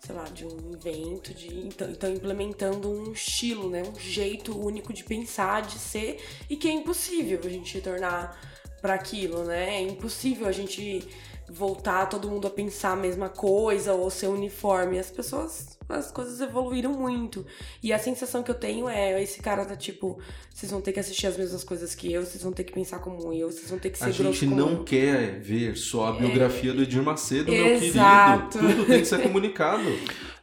[0.10, 4.92] sei lá, de um evento, de então, então implementando um estilo, né, um jeito único
[4.92, 8.42] de pensar, de ser e que é impossível a gente tornar
[8.82, 9.76] para aquilo, né?
[9.76, 11.08] É impossível a gente
[11.50, 15.00] voltar todo mundo a pensar a mesma coisa ou ser uniforme.
[15.00, 17.46] As pessoas as coisas evoluíram muito.
[17.82, 20.20] E a sensação que eu tenho é, esse cara tá tipo,
[20.54, 23.00] vocês vão ter que assistir as mesmas coisas que eu, vocês vão ter que pensar
[23.00, 24.84] como eu, vocês vão ter que ser A gente não eu.
[24.84, 26.74] quer ver só a biografia é...
[26.76, 28.60] do Edir Macedo, Exato.
[28.60, 28.82] meu querido.
[28.82, 29.84] Tudo tem que ser comunicado.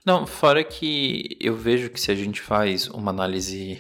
[0.05, 3.79] Não, fora que eu vejo que se a gente faz uma análise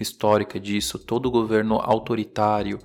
[0.00, 2.78] histórica disso, todo governo autoritário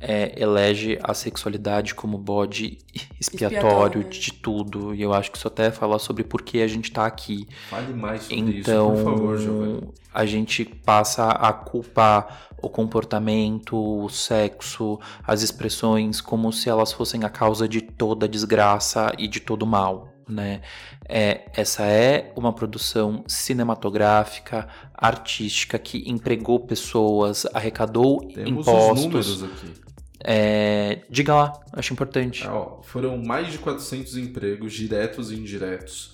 [0.00, 2.78] é, elege a sexualidade como bode
[3.20, 4.94] expiatório, expiatório de tudo.
[4.94, 7.46] E eu acho que isso até fala sobre por que a gente tá aqui.
[7.68, 9.88] Fale mais sobre então, isso, por favor, Giovanni.
[10.12, 17.24] A gente passa a culpar o comportamento, o sexo, as expressões como se elas fossem
[17.24, 20.08] a causa de toda desgraça e de todo mal.
[20.28, 20.60] Né?
[21.08, 29.28] É, essa é uma produção cinematográfica, artística que empregou pessoas, arrecadou Temos impostos.
[29.28, 29.87] Os números aqui.
[30.24, 32.44] É, diga lá, acho importante.
[32.44, 36.10] É, ó, foram mais de 400 empregos, diretos e indiretos.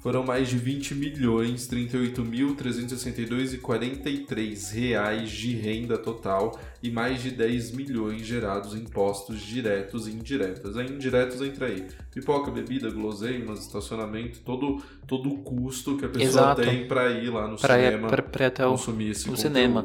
[0.00, 7.30] foram mais de 20 milhões, 38.362 e 43 reais de renda total e mais de
[7.30, 10.76] 10 milhões gerados em impostos diretos e indiretos.
[10.76, 16.28] Aí indiretos entra aí pipoca, bebida, guloseimas, estacionamento, todo todo o custo que a pessoa
[16.28, 16.62] Exato.
[16.62, 19.84] tem para ir lá no pra cinema, para até consumir esse o cinema.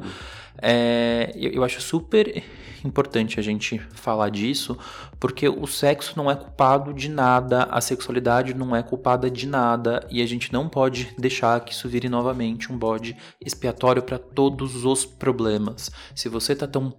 [0.61, 2.41] É, eu, eu acho super
[2.87, 4.77] importante a gente falar disso,
[5.19, 10.05] porque o sexo não é culpado de nada, a sexualidade não é culpada de nada,
[10.09, 14.85] e a gente não pode deixar que isso vire novamente um bode expiatório para todos
[14.85, 15.91] os problemas.
[16.13, 16.93] Se você está tão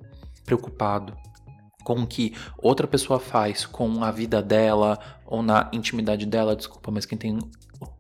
[0.45, 1.17] preocupado
[1.85, 6.91] com o que outra pessoa faz com a vida dela ou na intimidade dela, desculpa,
[6.91, 7.39] mas quem tem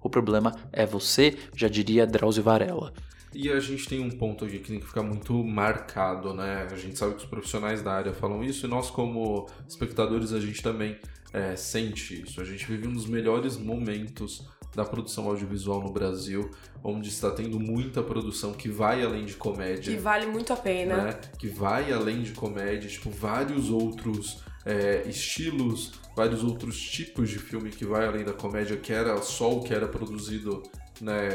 [0.02, 2.92] o problema é você, já diria Drauzio Varela.
[3.38, 6.66] E a gente tem um ponto aqui que tem que ficar muito marcado, né?
[6.72, 10.40] A gente sabe que os profissionais da área falam isso e nós, como espectadores, a
[10.40, 10.96] gente também
[11.34, 12.40] é, sente isso.
[12.40, 16.50] A gente vive um dos melhores momentos da produção audiovisual no Brasil,
[16.82, 19.94] onde está tendo muita produção que vai além de comédia.
[19.94, 20.96] Que vale muito a pena.
[20.96, 21.20] Né?
[21.38, 27.68] Que vai além de comédia, tipo, vários outros é, estilos, vários outros tipos de filme
[27.68, 30.62] que vai além da comédia, que era só o que era produzido
[31.00, 31.28] né,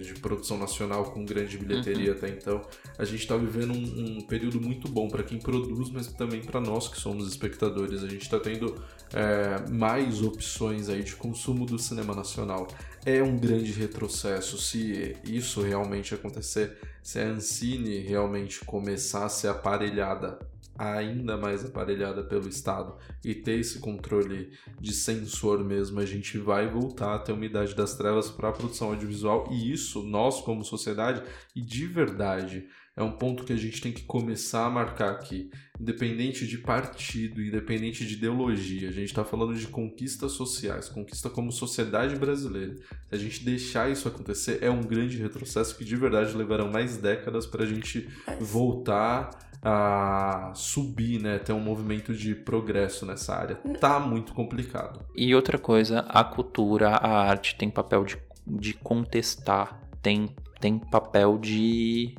[0.00, 2.16] de produção nacional com grande bilheteria uhum.
[2.16, 2.62] até então.
[2.98, 6.60] A gente está vivendo um, um, período muito bom para quem produz, mas também para
[6.60, 8.02] nós que somos espectadores.
[8.02, 12.68] A gente está tendo é, mais opções aí de consumo do cinema nacional.
[13.04, 19.48] É um grande retrocesso se isso realmente acontecer, se a Ancine realmente começar a ser
[19.48, 20.38] aparelhada
[20.76, 24.50] ainda mais aparelhada pelo Estado e ter esse controle
[24.80, 28.52] de sensor mesmo, a gente vai voltar a ter uma idade das trevas para a
[28.52, 31.22] produção audiovisual e isso, nós como sociedade,
[31.54, 32.66] e de verdade,
[32.96, 35.50] é um ponto que a gente tem que começar a marcar aqui.
[35.80, 41.50] Independente de partido, independente de ideologia, a gente está falando de conquistas sociais, conquista como
[41.50, 42.76] sociedade brasileira.
[42.76, 46.96] Se a gente deixar isso acontecer, é um grande retrocesso que de verdade levarão mais
[46.96, 48.08] décadas para a gente
[48.40, 51.38] voltar a subir, né?
[51.38, 53.54] Ter um movimento de progresso nessa área.
[53.80, 55.00] Tá muito complicado.
[55.16, 60.28] E outra coisa, a cultura, a arte tem papel de, de contestar, tem,
[60.60, 62.14] tem papel de.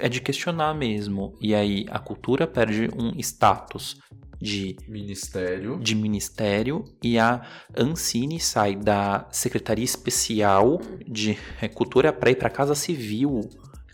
[0.00, 1.34] É de questionar mesmo.
[1.40, 4.00] E aí a cultura perde um status
[4.40, 5.78] de ministério.
[5.80, 7.42] de ministério e a
[7.76, 11.36] Ancine sai da Secretaria Especial de
[11.74, 13.40] Cultura para ir para Casa Civil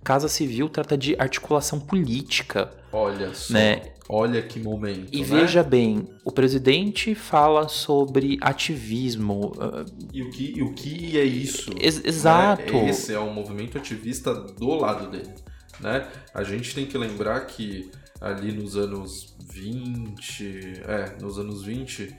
[0.04, 2.70] Casa Civil trata de articulação política.
[2.92, 3.54] Olha só.
[3.54, 3.94] Né?
[4.08, 5.08] Olha que momento.
[5.10, 5.24] E né?
[5.24, 9.52] veja bem, o presidente fala sobre ativismo.
[9.56, 11.70] uh, E o que, e o que é isso?
[11.80, 12.72] Ex- exato.
[12.72, 12.90] Né?
[12.90, 15.32] Esse é um movimento ativista do lado dele.
[15.80, 16.06] Né?
[16.34, 17.90] A gente tem que lembrar que
[18.20, 22.14] ali nos anos 20, é, nos anos 20,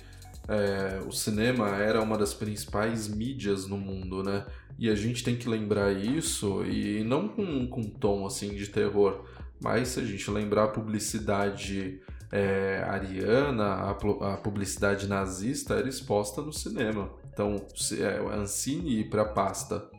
[0.47, 4.45] é, o cinema era uma das principais mídias no mundo, né?
[4.77, 8.67] E a gente tem que lembrar isso, e não com, com um tom assim de
[8.67, 9.23] terror,
[9.61, 12.01] mas se a gente lembrar a publicidade
[12.31, 17.09] é, ariana, a, a publicidade nazista era exposta no cinema.
[17.31, 19.89] Então, se, é, a Ancine ir para a pasta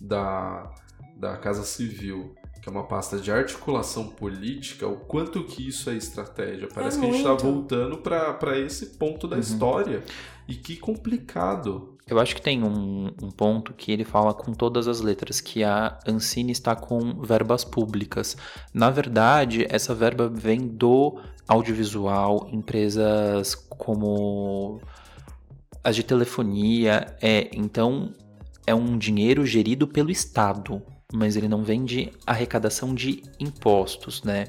[0.00, 0.70] da,
[1.16, 5.94] da Casa Civil, que é uma pasta de articulação política, o quanto que isso é
[5.94, 6.68] estratégia.
[6.74, 10.02] Parece que a gente está voltando para esse ponto da história.
[10.48, 11.95] E que complicado.
[12.08, 15.64] Eu acho que tem um, um ponto que ele fala com todas as letras, que
[15.64, 18.36] a Ancine está com verbas públicas.
[18.72, 24.80] Na verdade, essa verba vem do audiovisual, empresas como
[25.82, 28.12] as de telefonia, é, então
[28.64, 30.80] é um dinheiro gerido pelo Estado,
[31.12, 34.44] mas ele não vem de arrecadação de impostos, né?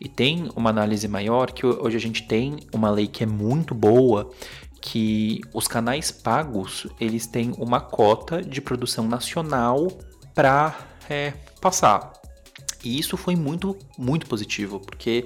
[0.00, 3.74] E tem uma análise maior que hoje a gente tem uma lei que é muito
[3.74, 4.30] boa,
[4.80, 9.88] que os canais pagos eles têm uma cota de produção nacional
[10.34, 10.76] para
[11.60, 12.12] passar.
[12.84, 15.24] E isso foi muito, muito positivo, porque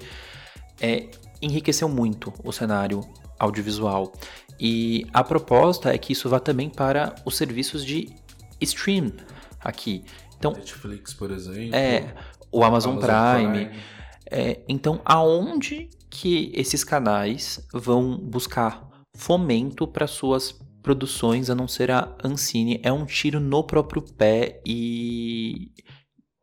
[0.80, 3.00] é, enriqueceu muito o cenário
[3.38, 4.12] audiovisual.
[4.58, 8.08] E a proposta é que isso vá também para os serviços de
[8.60, 9.12] stream
[9.60, 10.04] aqui.
[10.38, 11.74] Então, Netflix, por exemplo.
[11.74, 12.14] é,
[12.50, 13.70] o Amazon, Prime.
[14.30, 20.52] É, então, aonde que esses canais vão buscar fomento para suas
[20.82, 22.80] produções, a não ser a Ancine?
[22.82, 25.70] É um tiro no próprio pé e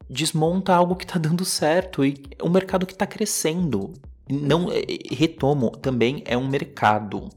[0.09, 3.93] desmonta algo que está dando certo e um mercado que está crescendo.
[4.29, 4.67] Não,
[5.11, 7.29] retomo, também é um mercado.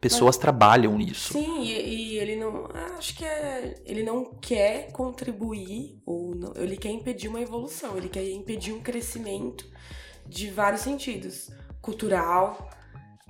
[0.00, 1.32] Pessoas trabalham nisso.
[1.32, 2.68] Sim, e, e ele não.
[2.96, 3.82] Acho que é.
[3.84, 8.80] Ele não quer contribuir, ou não, ele quer impedir uma evolução, ele quer impedir um
[8.80, 9.66] crescimento
[10.24, 11.50] de vários sentidos.
[11.80, 12.70] Cultural,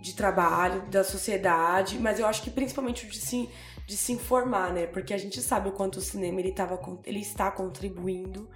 [0.00, 3.48] de trabalho, da sociedade, mas eu acho que principalmente o de se,
[3.86, 4.86] de se informar, né?
[4.86, 8.48] Porque a gente sabe o quanto o cinema ele, tava, ele está contribuindo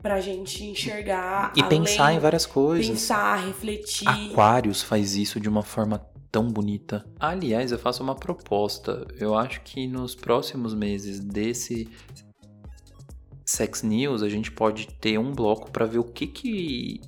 [0.00, 1.52] pra gente enxergar.
[1.56, 2.86] E além- pensar em várias coisas.
[2.88, 4.06] Pensar, refletir.
[4.08, 5.98] Aquários faz isso de uma forma
[6.30, 7.04] tão bonita.
[7.18, 9.06] Aliás, eu faço uma proposta.
[9.18, 11.88] Eu acho que nos próximos meses desse
[13.44, 17.00] Sex News a gente pode ter um bloco para ver o que que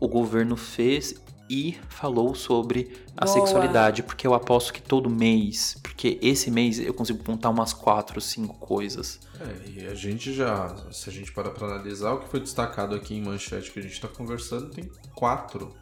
[0.00, 1.14] o governo fez
[1.48, 3.38] e falou sobre a Boa.
[3.38, 8.20] sexualidade, porque eu aposto que todo mês, porque esse mês eu consigo contar umas quatro,
[8.20, 9.20] cinco coisas.
[9.40, 12.94] É, e a gente já, se a gente parar para analisar, o que foi destacado
[12.94, 15.74] aqui em manchete que a gente está conversando, tem quatro.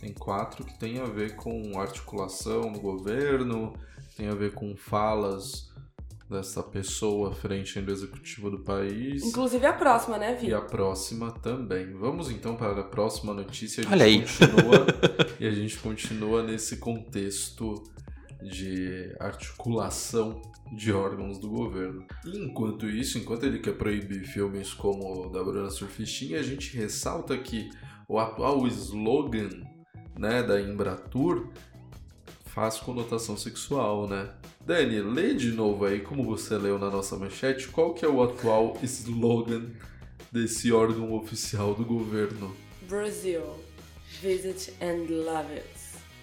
[0.00, 3.72] Tem quatro que tem a ver com articulação no governo,
[4.16, 5.71] tem a ver com falas
[6.32, 9.22] dessa pessoa à frente do executivo do país.
[9.22, 10.48] Inclusive a próxima, né, Vi?
[10.48, 11.92] E a próxima também.
[11.92, 13.82] Vamos então para a próxima notícia.
[13.82, 14.20] A gente Olha aí.
[14.20, 14.86] continua
[15.38, 17.82] e a gente continua nesse contexto
[18.42, 22.04] de articulação de órgãos do governo.
[22.24, 26.76] E enquanto isso, enquanto ele quer proibir filmes como o da Bruna Surfistinha, a gente
[26.76, 27.68] ressalta que
[28.08, 29.50] o atual slogan
[30.18, 31.48] né, da Embratur
[32.46, 34.30] faz conotação sexual, né?
[34.66, 38.22] Dani, lê de novo aí, como você leu na nossa manchete, qual que é o
[38.22, 39.64] atual slogan
[40.30, 42.54] desse órgão oficial do governo?
[42.88, 43.42] Brazil.
[44.22, 45.66] Visit and love it.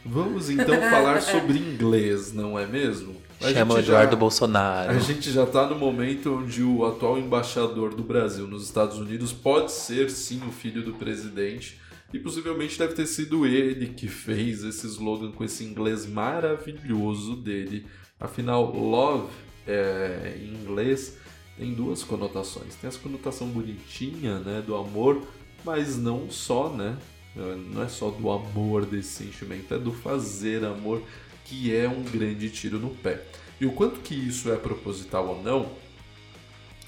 [0.06, 3.16] Vamos então falar sobre inglês, não é mesmo?
[3.42, 4.92] A Chama o gente já- Eduardo Bolsonaro.
[4.92, 9.34] A gente já tá no momento onde o atual embaixador do Brasil nos Estados Unidos
[9.34, 11.78] pode ser sim o filho do presidente
[12.14, 17.86] e possivelmente deve ter sido ele que fez esse slogan com esse inglês maravilhoso dele.
[18.20, 19.32] Afinal, love
[19.66, 21.18] é, em inglês
[21.58, 22.76] tem duas conotações.
[22.76, 25.22] Tem essa conotação bonitinha, né, do amor,
[25.64, 26.98] mas não só, né?
[27.36, 31.02] Não é só do amor desse sentimento, é do fazer amor
[31.46, 33.24] que é um grande tiro no pé.
[33.60, 35.72] E o quanto que isso é proposital ou não,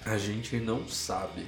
[0.06, 1.46] a gente não sabe.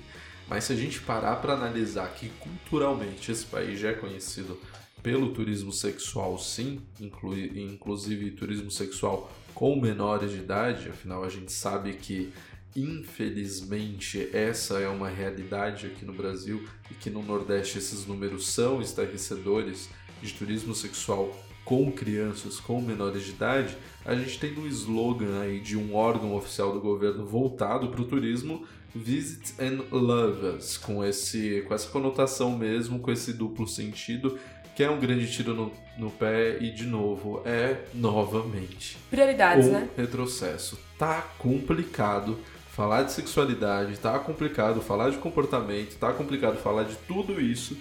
[0.47, 4.59] Mas se a gente parar para analisar que culturalmente esse país já é conhecido
[5.01, 11.51] pelo turismo sexual, sim, inclui, inclusive turismo sexual com menores de idade, afinal a gente
[11.51, 12.33] sabe que
[12.75, 18.81] infelizmente essa é uma realidade aqui no Brasil e que no Nordeste esses números são
[18.81, 19.89] estarrecedores
[20.21, 25.59] de turismo sexual com crianças, com menores de idade, a gente tem um slogan aí
[25.59, 31.03] de um órgão oficial do governo voltado para o turismo, Visit and Love Us, com,
[31.03, 34.37] esse, com essa conotação mesmo, com esse duplo sentido,
[34.75, 39.71] que é um grande tiro no, no pé e, de novo, é novamente Prioridades, um
[39.71, 39.89] né?
[39.95, 40.79] retrocesso.
[40.97, 47.39] Tá complicado falar de sexualidade, tá complicado falar de comportamento, tá complicado falar de tudo
[47.39, 47.77] isso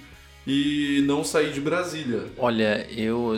[0.47, 2.25] e não sair de Brasília.
[2.37, 3.33] Olha, eu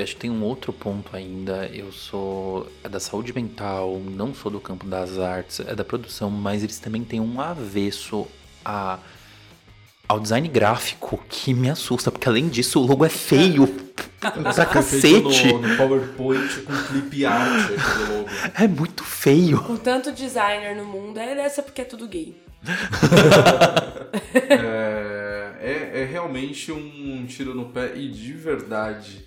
[0.00, 1.66] acho que tem um outro ponto ainda.
[1.66, 6.30] Eu sou é da saúde mental, não sou do campo das artes, é da produção,
[6.30, 8.28] mas eles também têm um avesso
[8.64, 8.98] a
[10.12, 13.66] ao design gráfico que me assusta, porque além disso o logo é feio.
[14.20, 15.52] pra cacete.
[15.52, 18.28] No, no PowerPoint com clip art aquele logo.
[18.58, 19.62] É muito feio.
[19.62, 22.36] Com tanto designer no mundo, é dessa porque é tudo gay.
[24.34, 29.26] É, é, é realmente um tiro no pé e de verdade.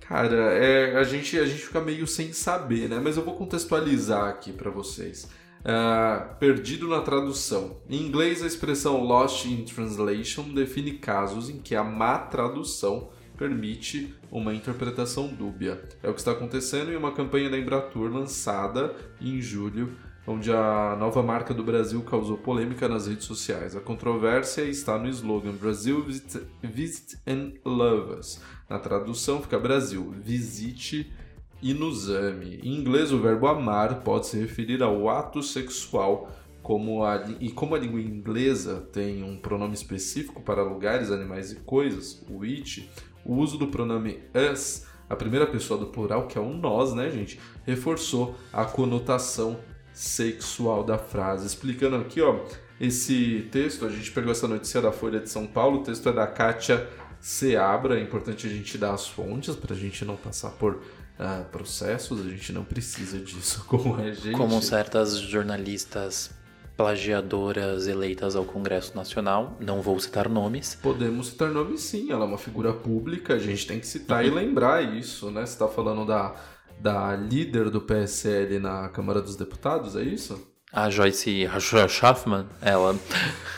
[0.00, 3.00] Cara, é, a, gente, a gente fica meio sem saber, né?
[3.02, 5.28] Mas eu vou contextualizar aqui pra vocês.
[5.64, 7.76] Ah, perdido na tradução.
[7.88, 14.14] Em inglês, a expressão lost in translation define casos em que a má tradução permite
[14.30, 15.82] uma interpretação dúbia.
[16.02, 19.96] É o que está acontecendo em uma campanha da Embratur lançada em julho,
[20.26, 23.76] onde a nova marca do Brasil causou polêmica nas redes sociais.
[23.76, 28.40] A controvérsia está no slogan Brasil Visit, Visit and Love Us.
[28.68, 31.27] Na tradução fica Brasil, visite e
[31.62, 32.60] nos ame.
[32.62, 36.30] Em inglês, o verbo amar pode se referir ao ato sexual,
[36.62, 41.56] como a, e como a língua inglesa tem um pronome específico para lugares, animais e
[41.56, 42.88] coisas, o it,
[43.24, 44.20] o uso do pronome
[44.52, 49.58] us, a primeira pessoa do plural, que é um nós, né, gente, reforçou a conotação
[49.92, 51.46] sexual da frase.
[51.46, 52.40] Explicando aqui, ó,
[52.80, 56.12] esse texto, a gente pegou essa notícia da Folha de São Paulo, o texto é
[56.12, 56.86] da Kátia
[57.20, 60.80] Seabra, é importante a gente dar as fontes para a gente não passar por
[61.18, 64.32] ah, processos, a gente não precisa disso, como é gente.
[64.32, 66.30] Como certas jornalistas
[66.76, 70.78] plagiadoras eleitas ao Congresso Nacional, não vou citar nomes.
[70.80, 74.30] Podemos citar nome sim, ela é uma figura pública, a gente tem que citar e
[74.30, 75.44] lembrar isso, né?
[75.44, 76.36] Você tá falando da,
[76.80, 80.40] da líder do PSL na Câmara dos Deputados, é isso?
[80.72, 81.48] A Joyce
[81.88, 82.94] Schaffman, ela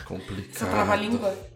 [0.06, 0.50] Complicado.
[0.54, 1.49] Essa trava-língua.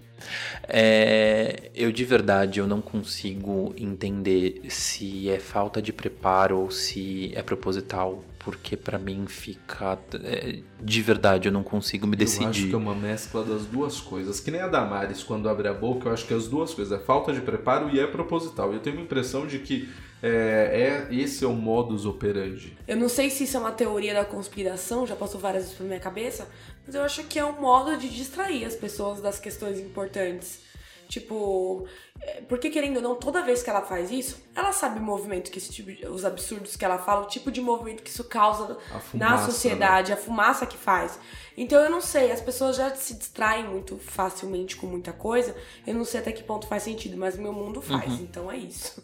[0.68, 7.32] É, eu de verdade eu não consigo entender se é falta de preparo ou se
[7.34, 12.38] é proposital, porque pra mim fica é, de verdade eu não consigo me Eu acho
[12.40, 12.68] decidir.
[12.68, 14.38] que é uma mescla das duas coisas.
[14.40, 16.98] Que nem a Damares, quando abre a boca, eu acho que as duas coisas.
[17.00, 18.70] É falta de preparo e é proposital.
[18.72, 19.88] E eu tenho a impressão de que
[20.22, 22.76] é, é- esse é o modus operandi.
[22.86, 25.88] Eu não sei se isso é uma teoria da conspiração, já passou várias vezes pela
[25.88, 26.46] minha cabeça,
[26.86, 30.60] mas eu acho que é um modo de distrair as pessoas das questões importantes.
[31.14, 31.86] Tipo,
[32.20, 35.48] é, porque querendo ou não, toda vez que ela faz isso, ela sabe o movimento
[35.48, 38.24] que esse tipo de, os absurdos que ela fala, o tipo de movimento que isso
[38.24, 41.16] causa A na fumaça, sociedade, a fumaça que faz.
[41.56, 45.54] Então eu não sei, as pessoas já se distraem muito facilmente com muita coisa.
[45.86, 48.56] Eu não sei até que ponto faz sentido, mas o meu mundo faz, então é
[48.56, 49.00] isso.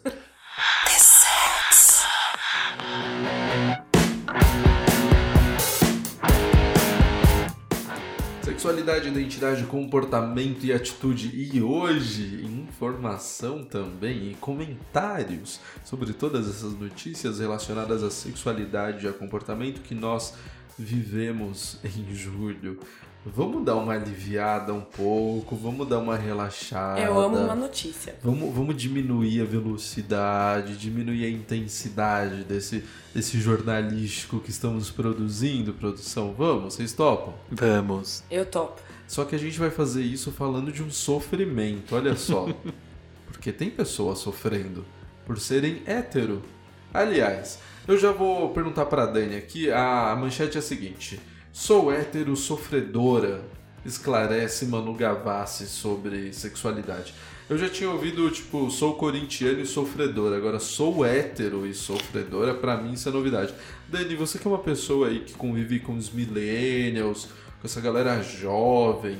[8.61, 11.31] Sexualidade, identidade, comportamento e atitude.
[11.35, 19.13] E hoje, informação também e comentários sobre todas essas notícias relacionadas à sexualidade e a
[19.13, 20.35] comportamento que nós
[20.77, 22.79] vivemos em julho.
[23.23, 26.99] Vamos dar uma aliviada um pouco, vamos dar uma relaxada.
[26.99, 28.15] Eu amo uma notícia.
[28.23, 36.33] Vamos, vamos diminuir a velocidade, diminuir a intensidade desse, desse jornalístico que estamos produzindo, produção.
[36.35, 37.35] Vamos, vocês topam?
[37.51, 38.23] Vamos.
[38.31, 38.81] Eu topo.
[39.07, 42.47] Só que a gente vai fazer isso falando de um sofrimento, olha só.
[43.31, 44.83] Porque tem pessoas sofrendo
[45.27, 46.41] por serem hétero.
[46.91, 51.19] Aliás, eu já vou perguntar pra Dani aqui, a manchete é a seguinte.
[51.53, 53.43] Sou hétero sofredora,
[53.85, 57.13] esclarece Manu Gavassi sobre sexualidade.
[57.49, 60.37] Eu já tinha ouvido, tipo, sou corintiano e sofredora.
[60.37, 63.53] Agora, sou hétero e sofredora, pra mim isso é novidade.
[63.89, 67.25] Dani, você que é uma pessoa aí que convive com os millennials,
[67.59, 69.17] com essa galera jovem,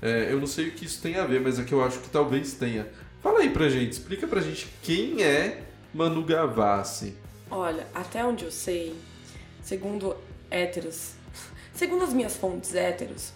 [0.00, 1.98] é, eu não sei o que isso tem a ver, mas é que eu acho
[1.98, 2.88] que talvez tenha.
[3.22, 7.14] Fala aí pra gente, explica pra gente quem é Manu Gavassi.
[7.50, 8.94] Olha, até onde eu sei,
[9.62, 10.16] segundo
[10.50, 11.12] héteros,
[11.74, 13.32] segundo as minhas fontes héteros,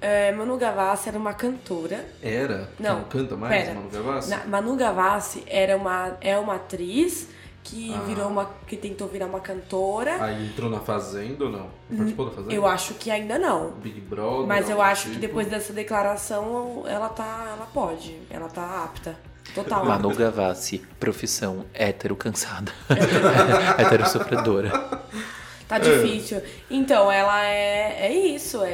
[0.00, 2.04] é, Manu Gavassi era uma cantora.
[2.22, 2.68] Era?
[2.76, 3.74] Que Não, canta mais, pera.
[3.74, 4.30] Manu Gavassi?
[4.30, 7.28] Na- Manu Gavassi era uma, é uma atriz
[7.64, 8.00] que Ah.
[8.02, 8.48] virou uma.
[8.66, 10.22] que tentou virar uma cantora.
[10.22, 11.68] Aí entrou na Fazenda ou não?
[11.88, 12.54] Participou da Fazenda?
[12.54, 13.70] Eu acho que ainda não.
[13.72, 14.46] Big Brother.
[14.46, 15.20] Mas eu acho que tipo.
[15.22, 17.54] depois dessa declaração ela tá.
[17.56, 18.16] ela pode.
[18.30, 19.16] Ela tá apta.
[19.54, 19.84] Total.
[19.84, 22.70] Manu Gavassi, profissão hétero cansada.
[23.78, 24.70] hétero sofredora.
[25.68, 26.40] Tá difícil.
[26.70, 28.70] Então, ela é, é isso, é,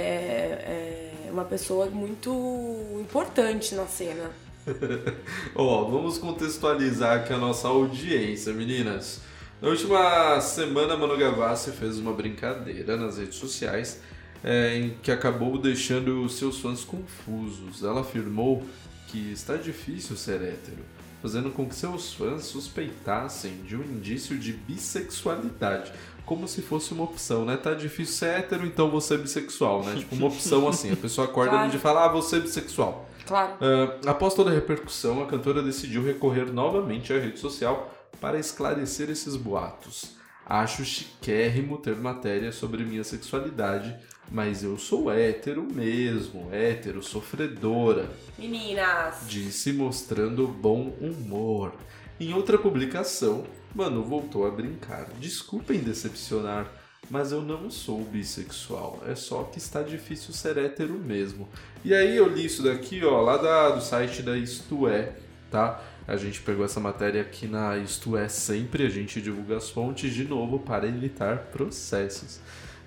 [1.26, 4.30] é uma pessoa muito importante na cena.
[5.54, 9.20] Ó, vamos contextualizar aqui a nossa audiência, meninas.
[9.60, 14.00] Na última semana, Manu Gavassi fez uma brincadeira nas redes sociais
[14.44, 17.82] é, em que acabou deixando seus fãs confusos.
[17.82, 18.62] Ela afirmou
[19.08, 20.84] que está difícil ser hétero,
[21.22, 25.92] fazendo com que seus fãs suspeitassem de um indício de bissexualidade,
[26.26, 27.56] como se fosse uma opção, né?
[27.56, 29.94] Tá difícil ser hétero, então você é bissexual, né?
[29.96, 31.64] Tipo uma opção assim, a pessoa acorda Claro.
[31.66, 33.08] no dia e fala, ah, você é bissexual.
[33.26, 33.52] Claro.
[33.60, 39.10] Ah, após toda a repercussão, a cantora decidiu recorrer novamente à rede social para esclarecer
[39.10, 40.16] esses boatos.
[40.44, 43.96] Acho chiquérrimo ter matéria sobre minha sexualidade,
[44.30, 48.08] mas eu sou hétero mesmo, hétero sofredora,
[48.38, 49.26] Meninas.
[49.28, 51.72] disse mostrando bom humor.
[52.18, 53.44] Em outra publicação,
[53.74, 55.08] Manu voltou a brincar.
[55.18, 56.70] Desculpem decepcionar,
[57.10, 59.02] mas eu não sou bissexual.
[59.06, 61.48] É só que está difícil ser hétero mesmo.
[61.84, 65.16] E aí eu li isso daqui, ó, lá da- do site da Isto É,
[65.50, 65.82] tá?
[66.06, 70.12] A gente pegou essa matéria aqui na Isto É sempre, a gente divulga as fontes
[70.14, 72.40] de novo para evitar processos.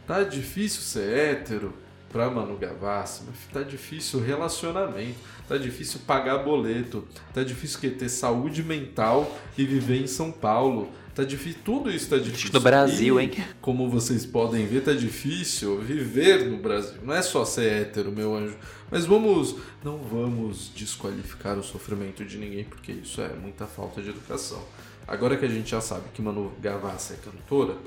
[0.07, 1.73] Tá difícil ser hétero
[2.11, 5.17] pra Manu Gavassi, mas tá difícil relacionamento,
[5.49, 10.89] tá difícil pagar boleto, tá difícil que ter saúde mental e viver em São Paulo.
[11.13, 12.51] Tá difícil, tudo isso tá difícil.
[12.53, 13.31] no Brasil, E, hein?
[13.61, 16.99] Como vocês podem ver, tá difícil viver no Brasil.
[17.03, 18.57] Não é só ser hétero, meu anjo.
[18.91, 24.09] Mas vamos, não vamos desqualificar o sofrimento de ninguém, porque isso é muita falta de
[24.09, 24.61] educação.
[25.07, 27.77] Agora que a gente já sabe que Manu Gavassi é cantora,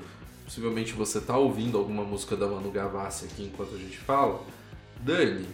[0.53, 4.41] possivelmente você tá ouvindo alguma música da Manu Gavassi aqui enquanto a gente fala.
[4.99, 5.45] Dani,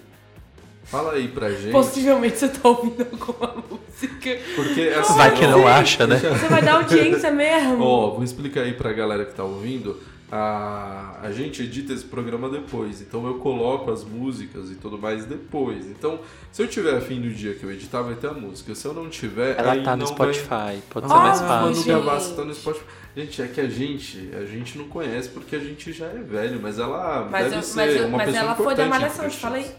[0.85, 1.73] fala aí pra gente.
[1.73, 4.39] Possivelmente você tá ouvindo alguma música.
[4.55, 6.15] Porque assim, Vai que não acha, né?
[6.17, 7.83] Você vai dar audiência mesmo.
[7.83, 9.99] Ó, vou explicar aí pra galera que tá ouvindo.
[10.31, 15.23] A, a gente edita esse programa depois, então eu coloco as músicas e tudo mais
[15.25, 15.85] depois.
[15.85, 16.19] Então,
[16.51, 18.73] se eu tiver afim do dia que eu editar, vai ter a música.
[18.73, 21.41] Se eu não tiver, Ela aí tá no não vai- Spotify, pode ser Ah, mais
[21.41, 21.75] Manu fácil.
[21.75, 21.87] gente.
[21.87, 22.85] Gavassi tá no Spotify.
[23.15, 26.59] Gente, é que a gente, a gente não conhece porque a gente já é velho,
[26.61, 28.89] mas ela Mas, deve eu- ser mas, eu- uma mas pessoa ela foi da importante
[28.89, 29.71] Malhação, te falei.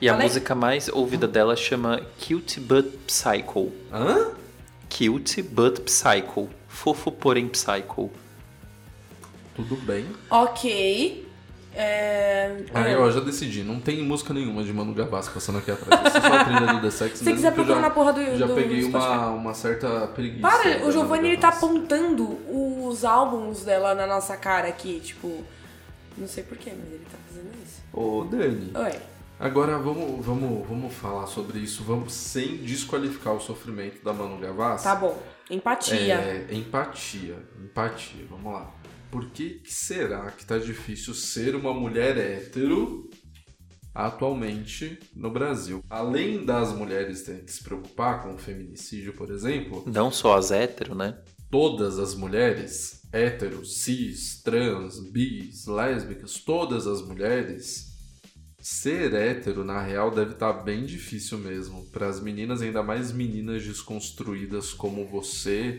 [0.00, 0.28] E a Falei?
[0.28, 3.72] música mais ouvida dela chama Cute But Psycho.
[3.92, 4.32] Hã?
[4.88, 6.48] Cute But Psycho.
[6.68, 8.10] Fofo, porém psycho.
[9.56, 10.06] Tudo bem.
[10.30, 11.26] Ok.
[11.80, 12.56] É...
[12.74, 16.06] Ah, eu já decidi, não tem música nenhuma de Manu Gavassi passando aqui atrás.
[16.06, 18.12] Essa é só a trilha do The Sex Se mesmo, quiser procurar já, na porra
[18.12, 19.12] do já do peguei Spotify.
[19.12, 20.40] uma, uma certa preguiça.
[20.40, 22.36] Para, o Giovanni ele tá apontando
[22.88, 25.44] os álbuns dela na nossa cara aqui, tipo.
[26.16, 27.80] Não sei porquê, mas ele tá fazendo isso.
[27.92, 28.98] Ô, Dani, Oi.
[29.38, 34.82] agora vamos, vamos, vamos falar sobre isso, vamos sem desqualificar o sofrimento da Manu Gavassi.
[34.82, 35.16] Tá bom.
[35.48, 36.14] Empatia.
[36.14, 38.68] É, empatia, empatia, vamos lá.
[39.10, 43.08] Por que, que será que tá difícil ser uma mulher hétero
[43.94, 45.82] atualmente no Brasil?
[45.88, 50.50] Além das mulheres terem que se preocupar com o feminicídio, por exemplo, Não só as
[50.50, 51.18] hétero, né?
[51.50, 57.86] todas as mulheres, héteros, cis, trans, bis, lésbicas, todas as mulheres,
[58.60, 61.86] ser hétero na real deve estar bem difícil mesmo.
[61.90, 65.78] Para as meninas, ainda mais meninas desconstruídas como você,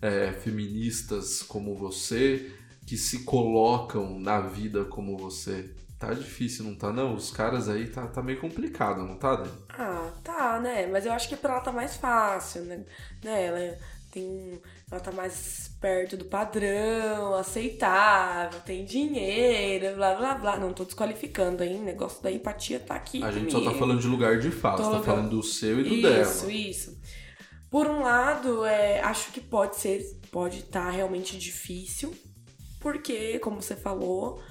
[0.00, 2.50] é, feministas como você,
[2.90, 5.70] que se colocam na vida como você.
[5.96, 6.92] Tá difícil, não tá?
[6.92, 9.52] Não, os caras aí tá, tá meio complicado, não tá, Dani?
[9.68, 10.88] Ah, tá, né?
[10.88, 12.84] Mas eu acho que pra ela tá mais fácil, né?
[13.22, 13.44] né?
[13.46, 13.78] Ela
[14.10, 14.60] tem.
[14.90, 20.58] Ela tá mais perto do padrão, aceitável, tem dinheiro, blá blá blá.
[20.58, 21.76] Não tô desqualificando, hein?
[21.80, 23.22] O negócio da empatia tá aqui.
[23.22, 23.78] A gente só tá comigo.
[23.78, 26.52] falando de lugar de fala, Tô você tá falando do seu e do isso, dela.
[26.52, 26.98] Isso,
[27.70, 32.12] Por um lado, é, acho que pode ser, pode estar realmente difícil,
[32.80, 34.42] porque, como você falou,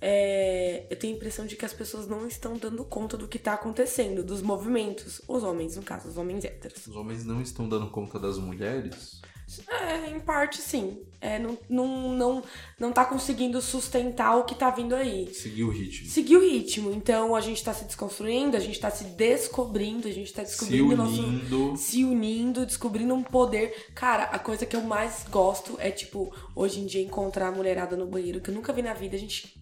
[0.00, 3.38] é, eu tenho a impressão de que as pessoas não estão dando conta do que
[3.38, 5.22] tá acontecendo, dos movimentos.
[5.26, 6.86] Os homens, no caso, os homens héteros.
[6.86, 9.20] Os homens não estão dando conta das mulheres?
[9.68, 10.98] É, em parte, sim.
[11.20, 12.42] É, não, não, não,
[12.78, 15.32] não tá conseguindo sustentar o que tá vindo aí.
[15.34, 16.08] Seguir o ritmo.
[16.08, 16.92] Seguir o ritmo.
[16.92, 20.50] Então, a gente tá se desconstruindo, a gente tá se descobrindo, a gente tá Se
[20.50, 21.76] descobrindo o nosso unindo.
[21.76, 23.86] se unindo, descobrindo um poder.
[23.94, 27.96] Cara, a coisa que eu mais gosto é, tipo, hoje em dia encontrar a mulherada
[27.96, 29.16] no banheiro, que eu nunca vi na vida.
[29.16, 29.54] A gente,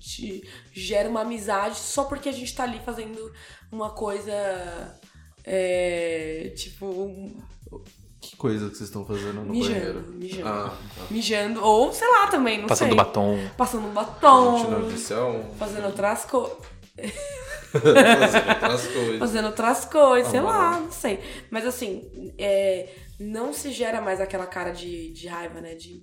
[0.00, 3.32] te gera uma amizade só porque a gente tá ali fazendo
[3.72, 4.98] uma coisa.
[5.44, 6.52] É.
[6.56, 6.86] Tipo.
[6.86, 7.40] um-
[8.38, 10.04] coisa que vocês estão fazendo no Mijando, banheiro?
[10.12, 10.48] mijando.
[10.48, 11.02] Ah, tá.
[11.10, 11.62] mijando.
[11.64, 12.96] Ou, sei lá, também, não Passando sei.
[12.96, 13.38] batom.
[13.56, 14.70] Passando um batom.
[14.70, 15.54] não é um...
[15.56, 16.56] Fazendo outras coisas.
[17.70, 19.18] Fazendo outras coisas.
[19.18, 20.84] fazendo outras coisas, sei lá, mano.
[20.86, 21.20] não sei.
[21.50, 22.88] Mas assim, é,
[23.20, 25.74] não se gera mais aquela cara de, de raiva, né?
[25.74, 26.00] De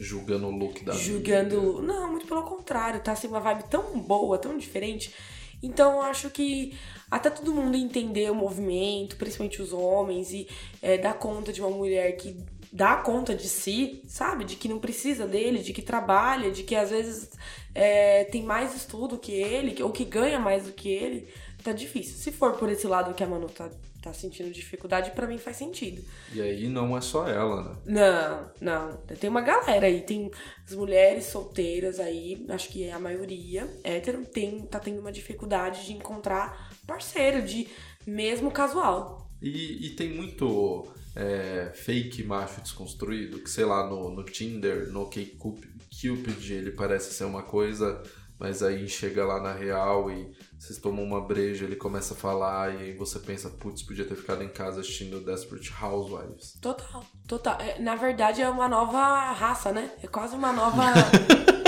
[0.00, 1.82] Julgando o look da julgando.
[1.82, 5.14] Não, muito pelo contrário, tá assim uma vibe tão boa, tão diferente.
[5.62, 6.74] Então eu acho que
[7.10, 10.46] até todo mundo entender o movimento, principalmente os homens, e
[10.80, 12.36] é, dar conta de uma mulher que
[12.72, 14.44] dá conta de si, sabe?
[14.44, 17.30] De que não precisa dele, de que trabalha, de que às vezes
[17.74, 21.28] é, tem mais estudo que ele, ou que ganha mais do que ele,
[21.64, 22.14] tá difícil.
[22.16, 23.68] Se for por esse lado que a Manu tá,
[24.00, 26.02] tá sentindo dificuldade, pra mim faz sentido.
[26.32, 27.76] E aí não é só ela, né?
[27.86, 28.96] Não, não.
[29.18, 30.02] Tem uma galera aí.
[30.02, 30.30] Tem
[30.66, 35.86] as mulheres solteiras aí, acho que é a maioria, hétero, tem, tá tendo uma dificuldade
[35.86, 37.68] de encontrar parceiro, de
[38.06, 39.30] mesmo casual.
[39.40, 45.06] E, e tem muito é, fake macho desconstruído, que sei lá, no, no Tinder, no
[45.06, 48.02] Cupid, ele parece ser uma coisa,
[48.38, 52.74] mas aí chega lá na real e vocês tomam uma breja, ele começa a falar
[52.74, 56.58] e aí você pensa, putz, podia ter ficado em casa assistindo Desperate Housewives.
[56.60, 57.60] Total, total.
[57.60, 59.90] É, na verdade, é uma nova raça, né?
[60.02, 60.84] É quase uma nova.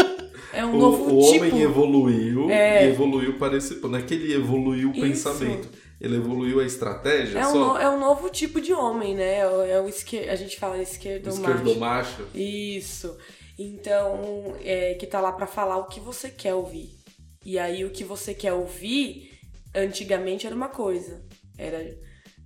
[0.53, 1.45] é um O, novo o tipo.
[1.45, 2.85] homem evoluiu É.
[2.87, 3.77] e evoluiu para esse.
[3.81, 5.01] Não é que ele evoluiu o Isso.
[5.01, 5.69] pensamento,
[6.01, 7.79] ele evoluiu a estratégia É um, só.
[7.79, 9.39] é um novo tipo de homem, né?
[9.39, 10.29] É o, é o esquer...
[10.31, 12.23] A gente fala esquerdo Esquerdomacho.
[12.35, 13.17] Isso.
[13.59, 16.91] Então, é, que tá lá pra falar o que você quer ouvir.
[17.45, 19.31] E aí, o que você quer ouvir,
[19.75, 21.23] antigamente era uma coisa.
[21.59, 21.97] Era.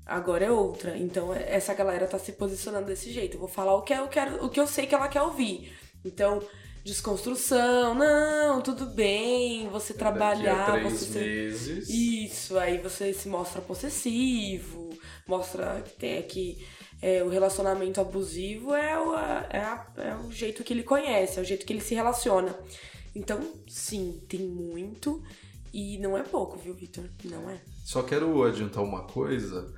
[0.05, 0.97] Agora é outra.
[0.97, 3.35] Então, essa galera tá se posicionando desse jeito.
[3.37, 5.73] Eu vou falar o que eu quero, o que eu sei que ela quer ouvir.
[6.05, 6.41] Então,
[6.87, 11.89] desconstrução, não, tudo bem, você trabalhar, Daqui a três você meses.
[11.91, 14.91] isso, aí você se mostra possessivo,
[15.27, 16.67] mostra que tem que
[17.03, 21.43] é, o relacionamento abusivo é o, é, a- é o jeito que ele conhece, é
[21.43, 22.57] o jeito que ele se relaciona.
[23.15, 25.23] Então, sim, tem muito
[25.75, 27.05] e não é pouco, viu, Vitor?
[27.25, 27.61] Não é.
[27.85, 29.75] Só quero adiantar uma coisa.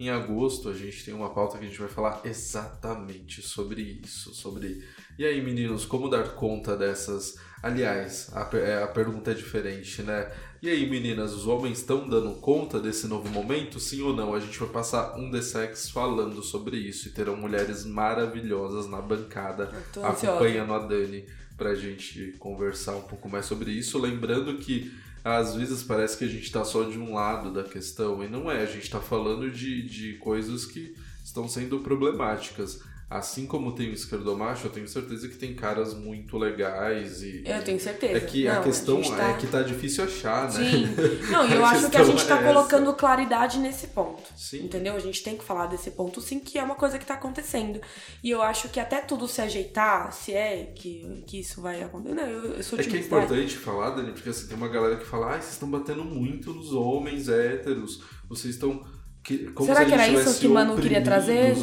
[0.00, 4.34] Em agosto a gente tem uma pauta que a gente vai falar exatamente sobre isso,
[4.34, 4.82] sobre
[5.18, 7.36] e aí meninos como dar conta dessas.
[7.62, 10.30] Aliás, a, é, a pergunta é diferente, né?
[10.60, 14.34] E aí meninas, os homens estão dando conta desse novo momento, sim ou não?
[14.34, 19.70] A gente vai passar um Dessex falando sobre isso e terão mulheres maravilhosas na bancada
[20.02, 21.24] acompanhando a Dani
[21.56, 23.98] pra gente conversar um pouco mais sobre isso.
[23.98, 24.92] Lembrando que
[25.24, 28.50] às vezes parece que a gente tá só de um lado da questão, e não
[28.50, 28.62] é.
[28.62, 32.80] A gente tá falando de, de coisas que estão sendo problemáticas.
[33.18, 37.42] Assim como tem o esquerdomacho, eu tenho certeza que tem caras muito legais e.
[37.46, 38.16] Eu tenho certeza.
[38.16, 40.70] É que a Não, questão gente tá- é que tá difícil achar, né?
[40.70, 40.86] Sim.
[41.30, 42.92] Não, e eu A acho que a gente tá é colocando essa.
[42.98, 44.22] claridade nesse ponto.
[44.36, 44.64] Sim.
[44.64, 44.94] Entendeu?
[44.96, 47.80] A gente tem que falar desse ponto sim, que é uma coisa que tá acontecendo.
[48.22, 52.14] E eu acho que até tudo se ajeitar, se é que, que isso vai acontecer.
[52.14, 53.16] Não, eu, eu sou É que é otimista.
[53.16, 56.52] importante falar, Dani, porque assim, tem uma galera que fala, ah, vocês estão batendo muito
[56.54, 58.84] nos homens héteros, vocês estão.
[59.22, 61.54] Que, como Será que era isso que Manu queria oprimindo trazer?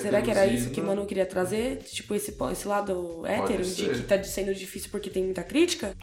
[0.00, 1.78] Será que era isso que Manu queria trazer?
[1.78, 5.94] Tipo, esse, esse lado hétero de que tá sendo difícil porque tem muita crítica?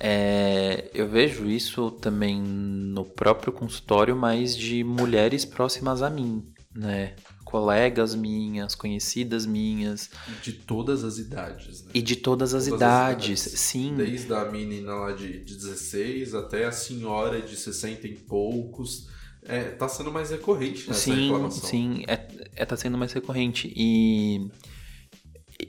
[0.00, 6.42] É, eu vejo isso também no próprio consultório, mas de mulheres próximas a mim,
[6.74, 7.14] né?
[7.44, 10.10] Colegas minhas, conhecidas minhas,
[10.42, 11.90] De todas as idades, né?
[11.94, 13.60] e de todas as Todas idades, idades.
[13.60, 13.94] sim.
[13.96, 19.14] Desde a menina lá de, de 16 até a senhora de 60 e poucos.
[19.48, 21.68] É, tá sendo mais recorrente nessa Sim, reclamação.
[21.68, 22.26] sim, é,
[22.56, 23.72] é, tá sendo mais recorrente.
[23.76, 24.50] E,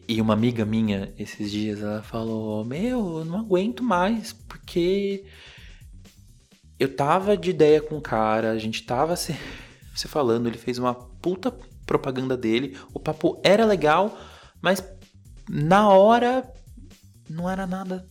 [0.07, 5.25] e uma amiga minha, esses dias, ela falou: Meu, eu não aguento mais, porque
[6.80, 9.36] eu tava de ideia com o cara, a gente tava se,
[9.95, 11.51] se falando, ele fez uma puta
[11.86, 14.17] propaganda dele, o papo era legal,
[14.61, 14.84] mas
[15.49, 16.43] na hora
[17.30, 18.07] não era nada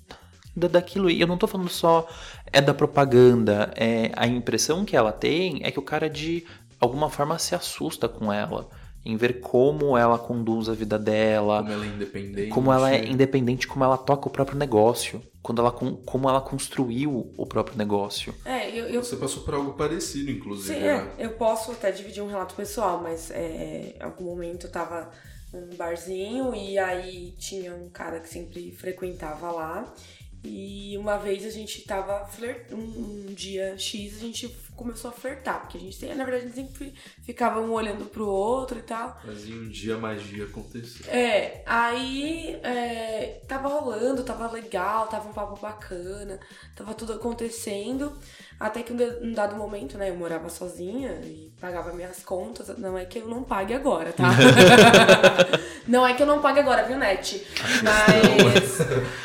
[0.57, 1.11] da- daquilo.
[1.11, 2.09] E eu não tô falando só
[2.53, 6.45] é da propaganda, é a impressão que ela tem é que o cara de
[6.81, 8.69] alguma forma se assusta com ela,
[9.05, 12.49] em ver como ela conduz a vida dela, Como ela é independente.
[12.49, 17.33] como ela é independente, como ela toca o próprio negócio, quando ela como ela construiu
[17.37, 18.35] o próprio negócio.
[18.45, 20.75] É, eu, eu Você passou por algo parecido, inclusive.
[20.75, 21.09] Sim, né?
[21.19, 25.09] é, eu posso até dividir um relato pessoal, mas é, em algum momento eu tava
[25.53, 29.95] num barzinho e aí tinha um cara que sempre frequentava lá.
[30.47, 32.71] E uma vez a gente tava flirt...
[32.73, 36.47] um, um dia X a gente começou a flertar, porque a gente, na verdade, a
[36.49, 39.21] gente sempre ficava um olhando pro outro e tal.
[39.25, 41.11] Mas em um dia a magia aconteceu.
[41.11, 46.39] É, aí é, tava rolando, tava legal, tava um papo bacana,
[46.77, 48.13] tava tudo acontecendo.
[48.59, 52.69] Até que um dado momento, né, eu morava sozinha e pagava minhas contas.
[52.79, 54.31] Não é que eu não pague agora, tá?
[55.87, 57.47] não é que eu não pague agora, viu, Net?
[57.83, 58.81] Mas.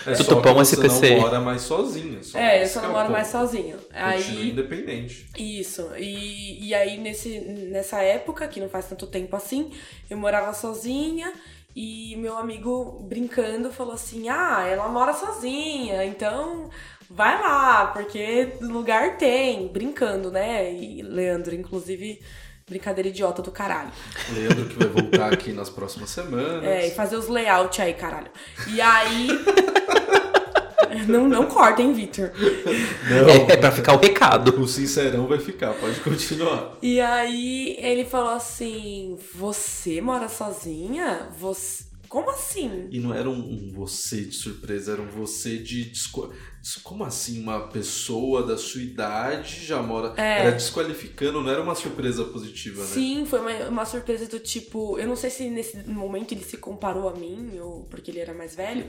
[0.06, 1.16] É só topou que você SPC.
[1.16, 2.22] não mora mais sozinho.
[2.22, 3.28] Só É, eu só não é o moro mais.
[3.32, 4.50] Continua Aí.
[4.50, 5.30] independente.
[5.42, 5.90] Isso.
[5.98, 9.72] E, e aí, nesse, nessa época, que não faz tanto tempo assim,
[10.10, 11.34] eu morava sozinha
[11.76, 16.70] e meu amigo brincando falou assim: Ah, ela mora sozinha, então
[17.10, 19.68] vai lá, porque lugar tem.
[19.68, 20.72] Brincando, né?
[20.74, 22.22] E Leandro, inclusive,
[22.70, 23.92] brincadeira idiota do caralho.
[24.34, 26.64] Leandro que vai voltar aqui nas próximas semanas.
[26.64, 28.30] É, e fazer os layout aí, caralho.
[28.68, 29.28] E aí.
[31.08, 32.32] não, não cortem, Victor.
[33.10, 34.62] Não, É, é pra ficar o recado.
[34.62, 36.78] o sincerão vai ficar, pode continuar.
[36.82, 41.28] E aí ele falou assim: Você mora sozinha?
[41.40, 41.86] Você.
[42.10, 42.90] Como assim?
[42.92, 45.86] E não era um, um você de surpresa, era um você de.
[45.86, 46.12] des-
[46.84, 47.42] Como assim?
[47.42, 50.14] Uma pessoa da sua idade já mora.
[50.16, 50.42] É.
[50.42, 52.88] Era desqualificando, não era uma surpresa positiva, né?
[52.88, 54.98] Sim, foi uma, uma surpresa do tipo.
[55.00, 58.34] Eu não sei se nesse momento ele se comparou a mim, ou porque ele era
[58.34, 58.86] mais velho,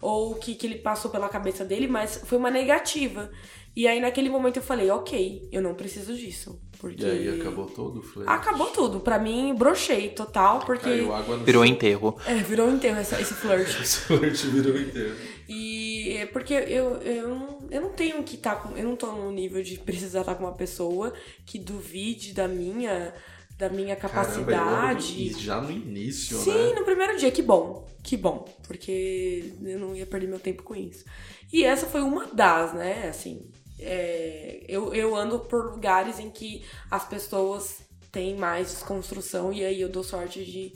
[0.00, 3.30] ou o que, que ele passou pela cabeça dele, mas foi uma negativa.
[3.74, 6.60] E aí naquele momento eu falei: Ok, eu não preciso disso.
[6.78, 7.04] Porque.
[7.04, 8.30] E aí acabou todo o flerte.
[8.30, 8.98] Acabou tudo.
[9.00, 10.90] Pra mim, brochei total, porque.
[10.90, 12.18] Caiu água no Virou enterro.
[12.26, 13.68] É, virou enterro essa- esse flirt.
[13.80, 15.14] Esse flerte virou inteiro.
[15.48, 18.76] E é porque eu, eu, não, eu não tenho que estar com.
[18.76, 21.12] Eu não tô no nível de precisar estar com uma pessoa
[21.46, 23.14] que duvide da minha,
[23.56, 25.22] da minha Caramba, capacidade.
[25.22, 26.74] e já no início, Sim, né?
[26.78, 27.86] no primeiro dia, que bom.
[28.02, 28.44] Que bom.
[28.66, 31.04] Porque eu não ia perder meu tempo com isso.
[31.52, 33.08] E essa foi uma das, né?
[33.08, 39.64] Assim, é, eu, eu ando por lugares em que as pessoas têm mais desconstrução e
[39.64, 40.72] aí eu dou sorte de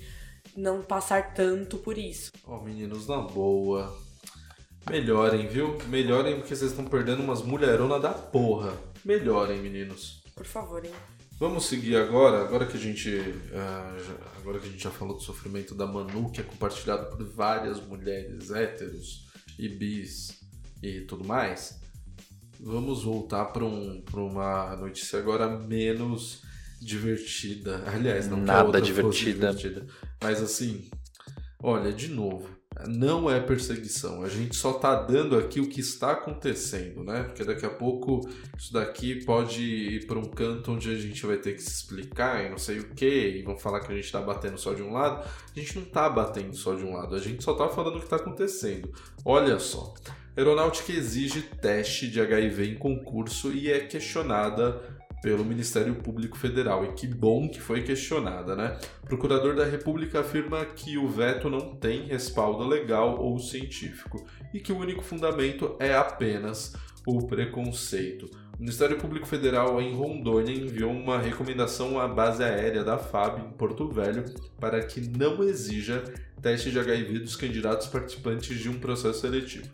[0.57, 2.33] não passar tanto por isso.
[2.45, 3.95] Ó, meninos, na boa.
[4.91, 5.77] Melhorem, viu?
[5.89, 8.73] Melhorem porque vocês estão perdendo umas mulheronas da porra.
[9.05, 10.23] Melhorem, meninos.
[10.35, 10.93] Por favor, hein?
[11.39, 13.11] Vamos seguir agora, agora que a gente
[13.53, 17.15] ah, já- agora que a gente já falou do sofrimento da Manu, que é compartilhado
[17.15, 19.27] por várias mulheres héteros
[19.59, 20.29] e bis
[20.83, 21.79] e tudo mais.
[22.59, 26.41] Vamos voltar para um, pra uma notícia agora menos
[26.81, 27.83] divertida.
[27.87, 29.53] Aliás, não que a Nada outra divertida.
[29.53, 29.87] divertida.
[30.23, 30.89] Mas assim,
[31.63, 32.49] olha, de novo,
[32.87, 34.23] não é perseguição.
[34.23, 37.23] A gente só tá dando aqui o que está acontecendo, né?
[37.23, 41.39] Porque daqui a pouco isso daqui pode ir para um canto onde a gente vai
[41.39, 44.11] ter que se explicar e não sei o que, e vão falar que a gente
[44.13, 45.27] tá batendo só de um lado.
[45.55, 48.01] A gente não tá batendo só de um lado, a gente só tá falando o
[48.01, 48.93] que tá acontecendo.
[49.25, 49.95] Olha só.
[50.37, 54.83] Aeronáutica exige teste de HIV em concurso e é questionada
[55.27, 56.85] pelo Ministério Público Federal.
[56.85, 58.79] E que bom que foi questionada, né?
[59.03, 64.25] O procurador da República afirma que o veto não tem respaldo legal ou científico
[64.55, 68.31] e que o único fundamento é apenas o preconceito.
[68.57, 73.51] O Ministério Público Federal em Rondônia enviou uma recomendação à base aérea da FAB em
[73.51, 74.25] Porto Velho
[74.61, 76.05] para que não exija
[76.41, 79.67] teste de HIV dos candidatos participantes de um processo seletivo.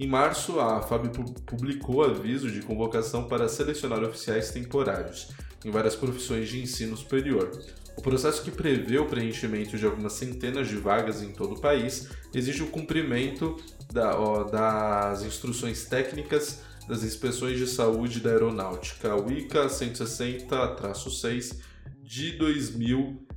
[0.00, 5.28] Em março, a FAB pu- publicou aviso de convocação para selecionar oficiais temporários
[5.62, 7.50] em várias profissões de ensino superior.
[7.98, 12.08] O processo que prevê o preenchimento de algumas centenas de vagas em todo o país
[12.32, 13.56] exige o cumprimento
[13.92, 21.60] da- ó, das instruções técnicas das inspeções de saúde da aeronáutica, a WICA 160-6
[22.02, 22.32] de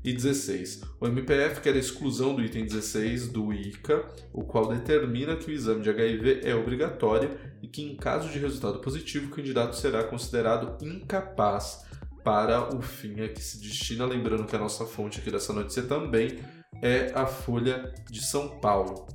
[0.03, 0.81] 2016.
[0.99, 5.53] O MPF quer a exclusão do item 16 do ICA, o qual determina que o
[5.53, 7.31] exame de HIV é obrigatório
[7.61, 11.85] e que, em caso de resultado positivo, o candidato será considerado incapaz
[12.23, 14.05] para o fim a que se destina.
[14.05, 16.39] Lembrando que a nossa fonte aqui dessa notícia também
[16.81, 19.07] é a Folha de São Paulo.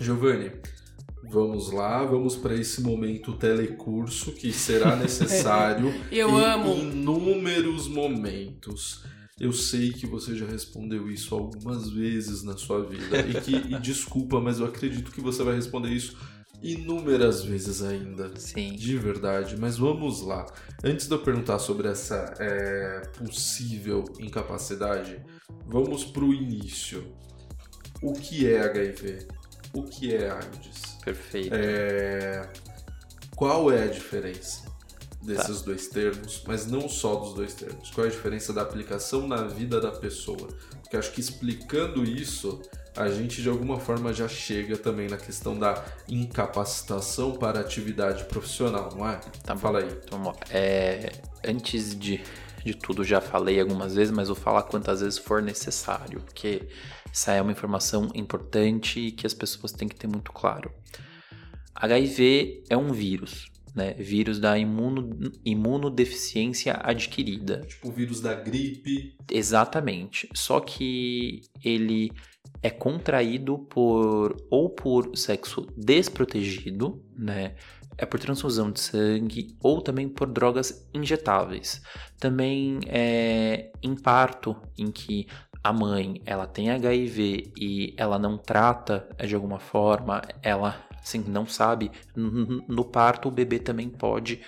[0.00, 0.52] Giovanni,
[1.24, 6.74] vamos lá, vamos para esse momento telecurso que será necessário Eu em amo.
[6.74, 9.04] inúmeros momentos.
[9.40, 13.80] Eu sei que você já respondeu isso algumas vezes na sua vida e que e
[13.80, 16.16] desculpa, mas eu acredito que você vai responder isso
[16.62, 18.32] inúmeras vezes ainda.
[18.36, 18.74] Sim.
[18.74, 20.46] De verdade, mas vamos lá.
[20.82, 25.20] Antes de eu perguntar sobre essa é, possível incapacidade,
[25.66, 27.12] vamos pro início.
[28.02, 29.26] O que é HIV?
[29.74, 30.96] O que é AIDS?
[31.04, 31.54] Perfeito.
[31.54, 32.48] É,
[33.34, 34.73] Qual é a diferença
[35.24, 35.66] desses Tá.
[35.66, 37.90] dois termos, mas não só dos dois termos?
[37.90, 40.48] Qual é a diferença da aplicação na vida da pessoa?
[40.82, 42.60] Porque acho que explicando isso,
[42.96, 48.24] a gente de alguma forma já chega também na questão da incapacitação para a atividade
[48.24, 49.20] profissional, não é?
[49.42, 49.56] Tá.
[49.56, 49.88] Fala aí.
[50.04, 51.12] Então, é,
[51.44, 52.20] antes de,
[52.64, 56.68] de tudo, já falei algumas vezes, mas vou falar quantas vezes for necessário, porque
[57.12, 60.72] Essa é uma informação importante e que as pessoas têm que ter muito claro.
[61.74, 63.94] HIV é um vírus, né?
[63.94, 67.60] Vírus da imuno, imunodeficiência adquirida.
[67.66, 69.16] Tipo o vírus da gripe.
[69.30, 70.28] Exatamente.
[70.34, 72.12] Só que ele
[72.62, 77.56] é contraído por ou por sexo desprotegido, né?
[77.96, 81.80] É por transfusão de sangue ou também por drogas injetáveis.
[82.18, 85.26] Também é em parto, em que
[85.62, 91.46] a mãe ela tem HIV e ela não trata de alguma forma, ela assim, não
[91.46, 94.40] sabe, no parto o bebê também pode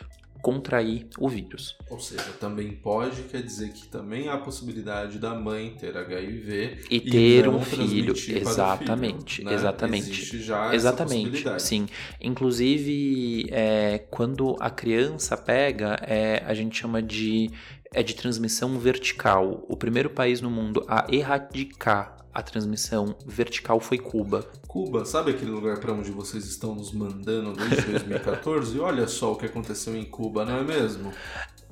[0.47, 1.77] contrair o vírus.
[1.91, 6.85] Ou seja, também pode, quer dizer que também há a possibilidade da mãe ter HIV
[6.89, 9.55] e, e ter um filho, exatamente, filho, né?
[9.55, 11.89] exatamente, Existe já exatamente, sim.
[12.21, 17.51] Inclusive, é, quando a criança pega, é, a gente chama de
[17.93, 19.65] é de transmissão vertical.
[19.69, 24.47] O primeiro país no mundo a erradicar a transmissão vertical foi Cuba.
[24.69, 28.79] Cuba, sabe aquele lugar para onde vocês estão nos mandando desde 2014?
[28.79, 31.15] Olha só o que aconteceu em Cuba, não é mesmo?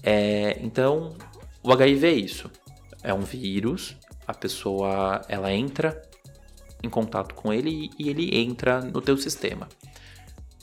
[0.02, 1.14] É, então,
[1.62, 2.50] o HIV é isso.
[3.02, 3.94] É um vírus,
[4.26, 6.00] a pessoa ela entra
[6.82, 9.68] em contato com ele e ele entra no teu sistema.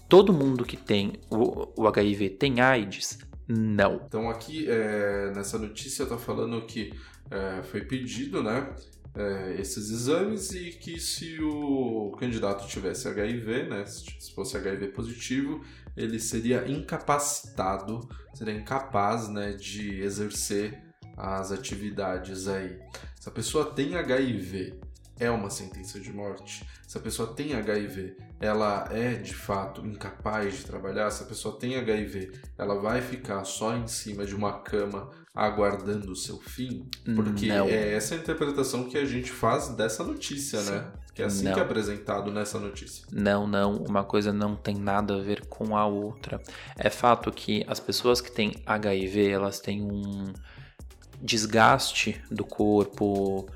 [0.10, 3.19] Todo mundo que tem o, o HIV tem AIDS?
[3.48, 4.02] Não.
[4.07, 6.91] Então aqui é, nessa notícia tá falando que
[7.30, 8.68] é, foi pedido, né,
[9.15, 15.63] é, esses exames e que se o candidato tivesse HIV, né, se fosse HIV positivo,
[15.95, 20.81] ele seria incapacitado, seria incapaz né, de exercer
[21.17, 22.79] as atividades aí.
[23.19, 24.79] Se a pessoa tem HIV,
[25.22, 26.68] é uma sentença de morte.
[26.88, 31.11] Se a pessoa tem HIV, ela é de fato incapaz de trabalhar.
[31.11, 36.11] Se a pessoa tem HIV, ela vai ficar só em cima de uma cama aguardando
[36.11, 36.89] o seu fim?
[37.15, 37.68] Porque Não.
[37.68, 40.72] é essa interpretação que a gente faz dessa notícia, Sim.
[40.72, 40.91] né?
[41.14, 41.53] Que é assim Não.
[41.53, 43.06] que é apresentado nessa notícia.
[43.11, 46.41] Não, não, uma coisa não tem nada a ver com a outra.
[46.76, 50.34] É fato que as pessoas que têm HIV, elas têm um
[51.22, 53.48] desgaste do corpo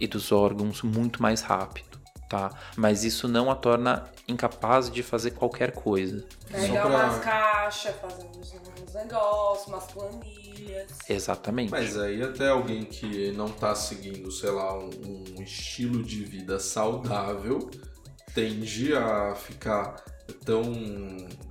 [0.00, 1.98] e dos órgãos muito mais rápido,
[2.28, 2.50] tá?
[2.76, 6.24] Mas isso não a torna incapaz de fazer qualquer coisa.
[6.50, 10.86] Pegar pra- umas caixas, fazer uns, negócios, umas planilhas.
[11.08, 11.70] Exatamente.
[11.70, 14.90] Mas aí até alguém que não tá seguindo, sei lá, um,
[15.38, 17.70] um estilo de vida saudável
[18.34, 19.96] tende a ficar
[20.44, 20.62] tão,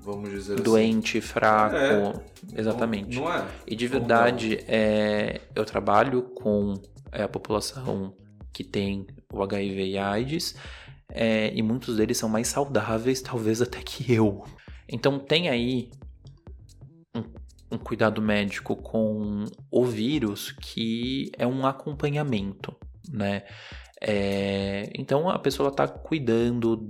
[0.02, 0.64] vamos dizer assim...
[0.64, 2.14] Doente, fraco, É.
[2.60, 3.16] exatamente.
[3.18, 3.46] Não, não é?
[3.68, 6.74] E de verdade, é, eu trabalho com
[7.12, 8.14] é, a população
[8.54, 10.56] que tem o HIV e AIDS,
[11.12, 14.44] é, e muitos deles são mais saudáveis, talvez até que eu.
[14.88, 15.90] Então tem aí
[17.16, 17.24] um,
[17.76, 22.76] um cuidado médico com o vírus que é um acompanhamento,
[23.12, 23.44] né?
[24.02, 26.90] É, então a pessoa está cuidando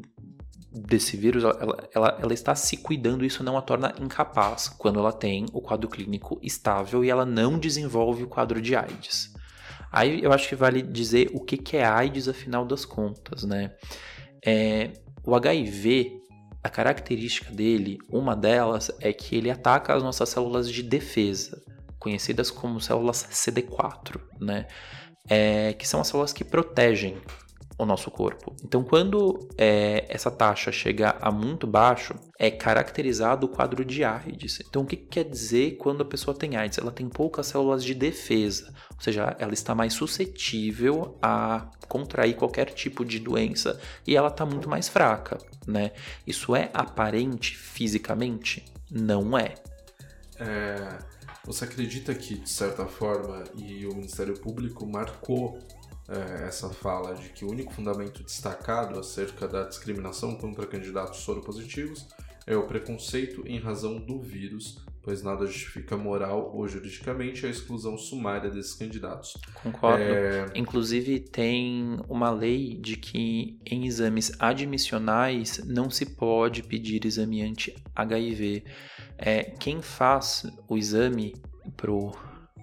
[0.72, 5.12] desse vírus, ela, ela, ela está se cuidando, isso não a torna incapaz quando ela
[5.12, 9.34] tem o quadro clínico estável e ela não desenvolve o quadro de AIDS.
[9.92, 13.72] Aí eu acho que vale dizer o que, que é AIDS afinal das contas, né?
[14.46, 14.92] É,
[15.24, 16.20] o HIV,
[16.64, 21.62] a característica dele, uma delas é que ele ataca as nossas células de defesa,
[21.98, 24.68] conhecidas como células CD4, né?
[25.28, 27.18] É, que são as células que protegem
[27.80, 28.54] o nosso corpo.
[28.62, 34.60] Então, quando é, essa taxa chega a muito baixo, é caracterizado o quadro de AIDS.
[34.60, 36.78] Então, o que, que quer dizer quando a pessoa tem AIDS?
[36.78, 42.66] Ela tem poucas células de defesa, ou seja, ela está mais suscetível a contrair qualquer
[42.72, 45.92] tipo de doença e ela está muito mais fraca, né?
[46.28, 48.66] Isso é aparente fisicamente?
[48.92, 49.56] Não é.
[50.38, 50.98] É,
[51.46, 55.58] você acredita que, de certa forma, e o Ministério Público marcou
[56.10, 62.08] é, essa fala de que o único fundamento destacado acerca da discriminação contra candidatos soropositivos
[62.48, 67.96] é o preconceito em razão do vírus, pois nada justifica moral ou juridicamente a exclusão
[67.96, 69.38] sumária desses candidatos.
[69.62, 70.02] Concordo.
[70.02, 77.44] É, Inclusive, tem uma lei de que em exames admissionais não se pode pedir exame
[77.44, 78.64] anti-HIV.
[79.16, 81.36] É, quem faz o exame
[81.78, 82.16] pro,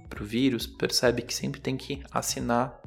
[0.08, 2.85] pro vírus percebe que sempre tem que assinar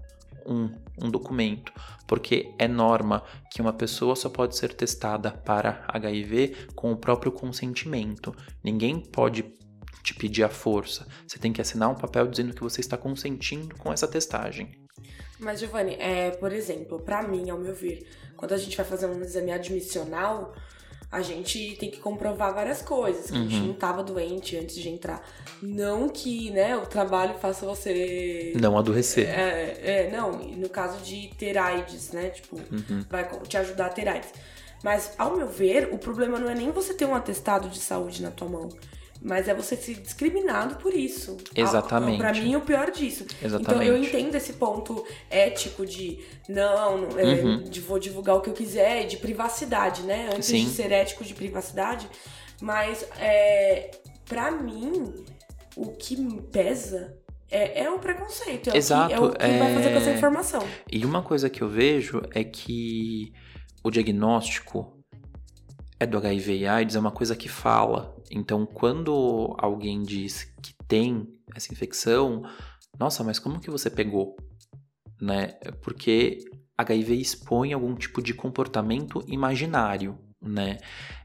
[0.49, 0.69] um,
[1.01, 1.71] um documento,
[2.07, 7.31] porque é norma que uma pessoa só pode ser testada para HIV com o próprio
[7.31, 8.35] consentimento.
[8.63, 9.53] Ninguém pode
[10.03, 11.07] te pedir a força.
[11.27, 14.71] Você tem que assinar um papel dizendo que você está consentindo com essa testagem.
[15.39, 18.05] Mas, Giovanni, é, por exemplo, pra mim, ao meu ver,
[18.35, 20.53] quando a gente vai fazer um exame admissional,
[21.11, 23.31] a gente tem que comprovar várias coisas.
[23.31, 25.21] Que A gente não tava doente antes de entrar.
[25.61, 28.53] Não que, né, o trabalho faça você.
[28.61, 29.27] Não adoecer.
[29.27, 32.29] É, é, não, no caso de ter AIDS, né?
[32.29, 32.57] Tipo,
[33.09, 34.29] vai co- te ajudar a ter AIDS.
[34.83, 38.21] Mas, ao meu ver, o problema não é nem você ter um atestado de saúde
[38.21, 38.69] na tua mão.
[39.21, 41.35] Mas é você ser discriminado por isso.
[41.53, 42.17] Exatamente.
[42.17, 43.23] Pra mim, o pior disso.
[43.23, 43.87] Então, Exatamente.
[43.87, 49.05] eu entendo esse ponto ético de não, é, de vou divulgar o que eu quiser,
[49.07, 50.29] de privacidade, né?
[50.33, 50.63] Antes Sim.
[50.63, 52.07] de ser ético de privacidade.
[52.61, 53.91] Mas, é,
[54.25, 55.13] pra mim,
[55.75, 57.17] o que me pesa
[57.51, 58.69] é, é o preconceito.
[58.69, 60.67] É Exato, o que, é o que vai fazer com essa é- informação.
[60.91, 63.33] E uma coisa que eu vejo é que
[63.83, 64.98] o diagnóstico
[65.99, 68.15] é do HIV e AIDS é uma coisa que fala.
[68.31, 72.43] Então, quando alguém diz que tem essa infecção,
[72.97, 74.37] nossa, mas como que você pegou?
[75.21, 75.47] Né?
[75.81, 76.39] Porque
[76.77, 80.77] HIV expõe algum tipo de comportamento imaginário, né?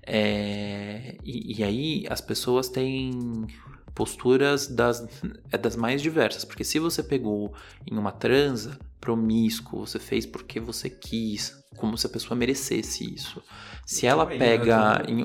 [0.05, 3.47] É, e, e aí as pessoas têm
[3.95, 5.07] posturas das,
[5.53, 7.55] é das mais diversas, porque se você pegou
[7.91, 13.43] em uma transa promíscuo, você fez porque você quis, como se a pessoa merecesse isso.
[13.85, 15.05] Se ela Também, pega né?
[15.09, 15.25] em.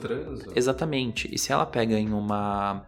[0.55, 1.30] Exatamente.
[1.34, 2.85] E se ela pega em uma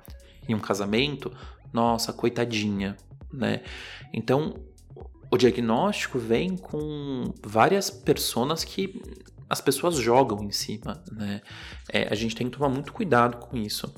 [0.48, 1.32] em um casamento,
[1.72, 2.98] nossa, coitadinha,
[3.32, 3.62] né?
[4.12, 4.56] Então,
[5.30, 9.02] o diagnóstico vem com várias personas que
[9.50, 11.42] as pessoas jogam em cima, né?
[11.90, 13.94] É, a gente tem que tomar muito cuidado com isso.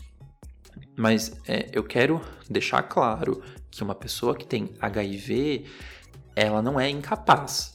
[0.96, 3.42] Mas é, eu quero deixar claro
[3.72, 5.66] que uma pessoa que tem HIV,
[6.36, 7.73] ela não é incapaz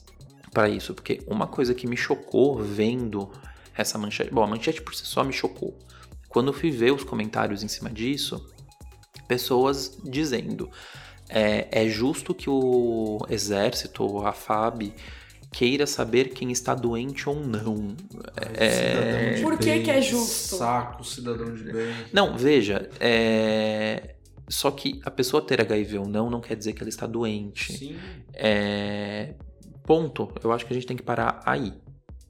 [0.51, 3.31] para isso, porque uma coisa que me chocou vendo
[3.75, 5.77] essa manchete, bom, a manchete por si só me chocou.
[6.27, 8.45] Quando eu fui ver os comentários em cima disso,
[9.27, 10.69] pessoas dizendo
[11.29, 14.91] é, é justo que o exército ou a FAB
[15.51, 17.95] queira saber quem está doente ou não.
[18.57, 20.57] Cidadão de Por que bem, que é justo?
[20.57, 21.93] Saco, cidadão de bem.
[22.11, 24.15] Não, veja, é...
[24.47, 27.73] só que a pessoa ter HIV ou não não quer dizer que ela está doente.
[27.73, 27.97] Sim.
[28.33, 29.33] É...
[29.89, 30.31] Ponto.
[30.43, 31.73] Eu acho que a gente tem que parar aí,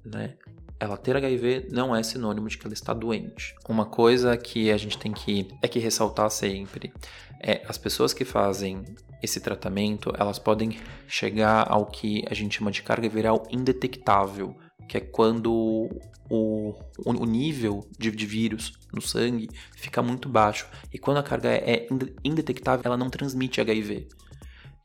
[0.05, 0.35] né?
[0.79, 3.53] Ela ter HIV não é sinônimo de que ela está doente.
[3.67, 6.93] Uma coisa que a gente tem que é que ressaltar sempre
[7.37, 8.85] é as pessoas que fazem
[9.21, 14.55] esse tratamento, elas podem chegar ao que a gente chama de carga viral indetectável,
[14.87, 15.89] que é quando
[16.29, 16.73] o,
[17.05, 20.65] o nível de, de vírus no sangue fica muito baixo.
[20.93, 24.07] E quando a carga é inde- indetectável, ela não transmite HIV.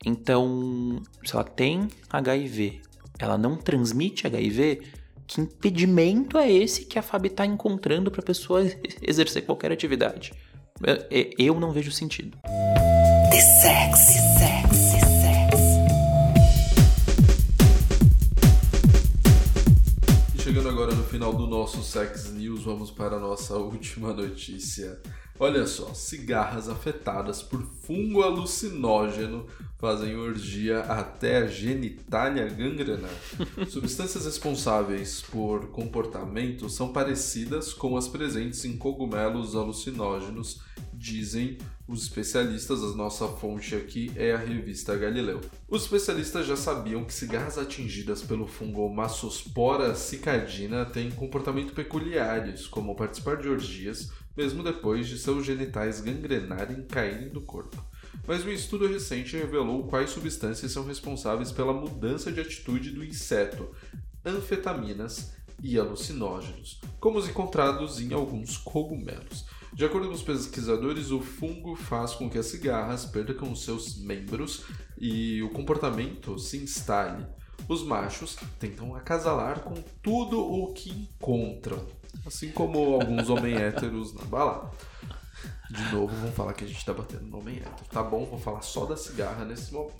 [0.04, 2.80] Então, se ela tem HIV,
[3.18, 4.82] ela não transmite HIV,
[5.26, 8.60] que impedimento é esse que a FAB está encontrando para a pessoa
[9.00, 10.32] exercer qualquer atividade?
[10.82, 12.36] Eu- Eu não vejo sentido.
[12.42, 15.84] The sexy, sexy, sexy.
[20.36, 24.98] E chegando agora no final do nosso Sex News, vamos para a nossa última notícia.
[25.38, 29.46] Olha só, cigarras afetadas por fungo alucinógeno
[29.78, 33.10] fazem orgia até a genitália gangrenar.
[33.68, 40.62] Substâncias responsáveis por comportamento são parecidas com as presentes em cogumelos alucinógenos,
[40.92, 42.82] dizem os especialistas.
[42.82, 45.40] A nossa fonte aqui é a revista Galileu.
[45.68, 52.94] Os especialistas já sabiam que cigarras atingidas pelo fungo Massospora cicadina têm comportamento peculiares, como
[52.94, 57.82] participar de orgias, mesmo depois de seus genitais gangrenarem e caírem do corpo.
[58.26, 63.70] Mas um estudo recente revelou quais substâncias são responsáveis pela mudança de atitude do inseto,
[64.24, 65.32] anfetaminas
[65.62, 69.44] e alucinógenos, como os encontrados em alguns cogumelos.
[69.72, 74.64] De acordo com os pesquisadores, o fungo faz com que as cigarras percam seus membros
[74.96, 77.26] e o comportamento se instale.
[77.68, 81.84] Os machos tentam acasalar com tudo o que encontram,
[82.26, 84.70] assim como alguns homens héteros na balada.
[85.70, 87.84] De novo, vamos falar que a gente tá batendo no homem hétero.
[87.90, 89.94] Tá bom, vou falar só da cigarra nesse momento.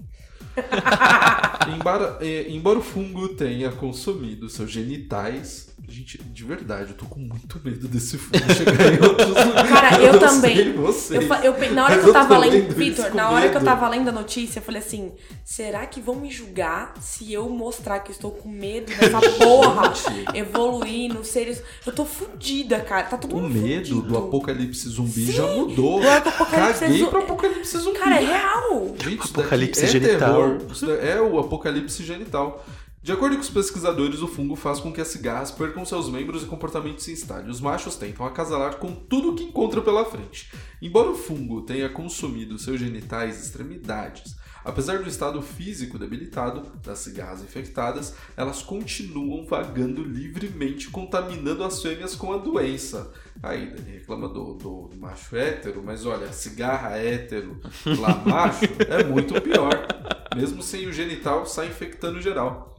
[1.74, 5.73] embora, eh, embora o fungo tenha consumido seus genitais.
[5.86, 9.70] Gente, de verdade, eu tô com muito medo desse fungo chegar em outros lugares.
[9.70, 10.73] Cara, eu, não também.
[10.73, 11.23] vocês.
[11.44, 13.65] Eu, eu na hora que eu tava lendo, Vitor, na hora que eu medo.
[13.65, 15.12] tava lendo a notícia, eu falei assim:
[15.44, 19.93] será que vão me julgar se eu mostrar que eu estou com medo dessa porra
[20.35, 21.62] evoluir nos seres.
[21.86, 23.05] Eu tô fudida, cara.
[23.05, 24.02] Tá todo O mundo medo fudido.
[24.02, 26.01] do apocalipse zumbi já mudou.
[26.01, 27.98] do apocalipse Caguei zu- pro apocalipse zumbi.
[27.98, 28.94] Cara, é real.
[29.02, 30.19] Gente, Apocalipse é genital.
[30.19, 30.59] terror.
[30.81, 32.65] Da- é o apocalipse genital.
[33.05, 36.43] De acordo com os pesquisadores, o fungo faz com que as cigarras percam seus membros
[36.43, 37.51] e comportamento se instale.
[37.51, 40.51] Os machos tentam acasalar com tudo que encontram pela frente.
[40.81, 47.01] Embora o fungo tenha consumido seus genitais e extremidades, Apesar do estado físico debilitado das
[47.01, 53.12] cigarras infectadas, elas continuam vagando livremente, contaminando as fêmeas com a doença.
[53.43, 57.60] Aí, Dani reclama do, do, do macho hétero, mas olha, cigarra hétero
[58.01, 59.86] lá macho é muito pior.
[60.35, 62.74] Mesmo sem o genital, sai infectando geral.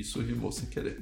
[0.00, 1.00] Isso rimou sem querer.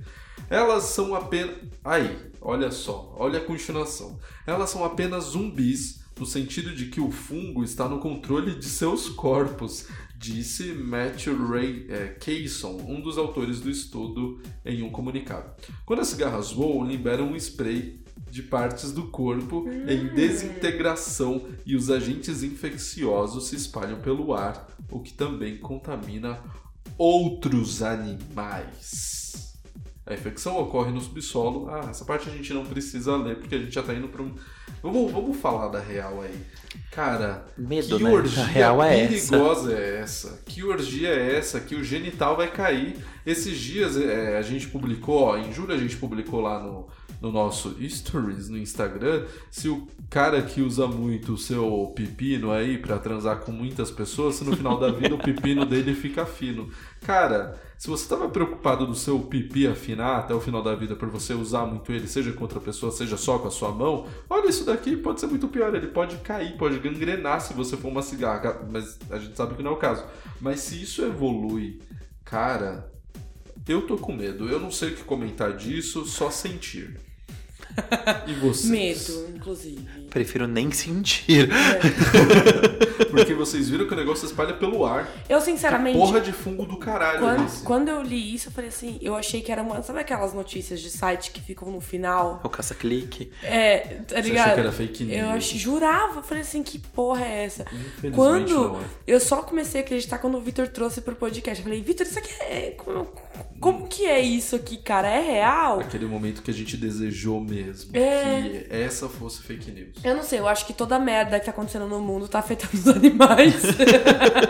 [0.50, 1.56] Elas são apenas.
[1.84, 4.18] Aí, olha só, olha a continuação.
[4.46, 9.08] Elas são apenas zumbis, no sentido de que o fungo está no controle de seus
[9.08, 15.50] corpos, disse Matthew Ray é, Kayson, um dos autores do estudo, em um comunicado.
[15.86, 21.88] Quando as cigarras voam, liberam um spray de partes do corpo em desintegração e os
[21.88, 26.42] agentes infecciosos se espalham pelo ar, o que também contamina
[26.98, 29.08] outros animais.
[30.04, 31.68] A infecção ocorre no subsolo.
[31.68, 34.22] Ah, essa parte a gente não precisa ler porque a gente já tá indo para
[34.22, 34.34] um.
[34.82, 36.34] Vamos, vamos falar da real aí.
[36.90, 38.10] Cara, Medo, que né?
[38.10, 39.08] orgia real é essa.
[39.08, 40.42] perigosa é essa?
[40.46, 41.60] Que orgia é essa?
[41.60, 42.96] Que o genital vai cair.
[43.28, 46.88] Esses dias é, a gente publicou, ó, em julho a gente publicou lá no,
[47.20, 52.78] no nosso Stories no Instagram, se o cara que usa muito o seu pepino aí
[52.78, 56.70] pra transar com muitas pessoas, se no final da vida o pepino dele fica fino.
[57.02, 61.10] Cara, se você tava preocupado do seu pipi afinar até o final da vida por
[61.10, 64.48] você usar muito ele, seja com outra pessoa, seja só com a sua mão, olha
[64.48, 68.00] isso daqui, pode ser muito pior, ele pode cair, pode gangrenar se você for uma
[68.00, 70.02] cigarra, mas a gente sabe que não é o caso.
[70.40, 71.78] Mas se isso evolui,
[72.24, 72.96] cara,
[73.68, 74.48] eu tô com medo.
[74.48, 76.98] Eu não sei o que comentar disso, só sentir.
[78.26, 79.08] E vocês?
[79.08, 79.80] Medo, inclusive.
[80.10, 81.48] Prefiro nem sentir.
[83.18, 85.08] Porque vocês viram que o negócio se espalha pelo ar.
[85.28, 87.20] Eu, sinceramente, Porra de fungo do caralho.
[87.20, 87.62] quando, esse.
[87.62, 89.82] quando eu li isso, eu falei assim, eu achei que era uma.
[89.82, 92.40] Sabe aquelas notícias de site que ficam no final?
[92.44, 93.30] O caça-clique.
[93.42, 94.44] É, tá ligado?
[94.44, 95.20] achou que era fake news?
[95.22, 97.62] Eu ach- jurava, eu falei assim, que porra é essa?
[97.72, 98.84] Infelizmente Quando não é.
[99.06, 101.60] eu só comecei a acreditar quando o Vitor trouxe pro podcast.
[101.60, 102.70] Eu falei, Vitor, isso aqui é.
[102.76, 103.06] Como,
[103.60, 105.08] como que é isso aqui, cara?
[105.08, 105.80] É real?
[105.80, 108.42] Aquele momento que a gente desejou mesmo É.
[108.42, 109.96] que essa fosse fake news.
[110.04, 112.38] Eu não sei, eu acho que toda a merda que tá acontecendo no mundo tá
[112.38, 113.07] afetando os animais.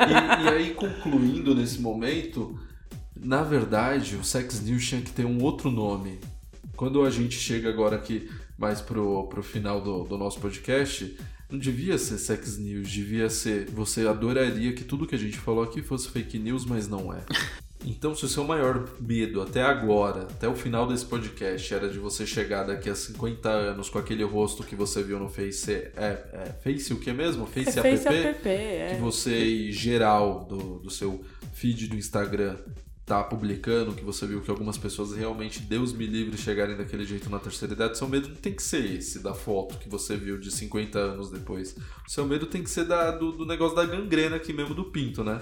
[0.09, 2.59] E, e aí, concluindo nesse momento,
[3.17, 6.19] na verdade, o Sex News tinha que ter um outro nome.
[6.77, 11.17] Quando a gente chega agora aqui mais pro, pro final do, do nosso podcast,
[11.51, 13.71] não devia ser Sex News, devia ser.
[13.71, 17.25] Você adoraria que tudo que a gente falou aqui fosse fake news, mas não é.
[17.85, 21.99] Então, se o seu maior medo até agora, até o final desse podcast, era de
[21.99, 25.73] você chegar daqui a 50 anos com aquele rosto que você viu no Face.
[25.73, 27.47] É, é Face o que mesmo?
[27.47, 28.17] Face, É Face app?
[28.17, 28.95] app, é.
[28.95, 31.25] que você, geral, do, do seu
[31.55, 32.57] feed do Instagram,
[33.09, 37.31] tá publicando, que você viu que algumas pessoas realmente, Deus me livre, chegarem daquele jeito
[37.31, 40.39] na terceira idade, seu medo não tem que ser esse da foto que você viu
[40.39, 41.75] de 50 anos depois.
[42.07, 44.85] O seu medo tem que ser da, do, do negócio da gangrena aqui mesmo do
[44.85, 45.41] pinto, né?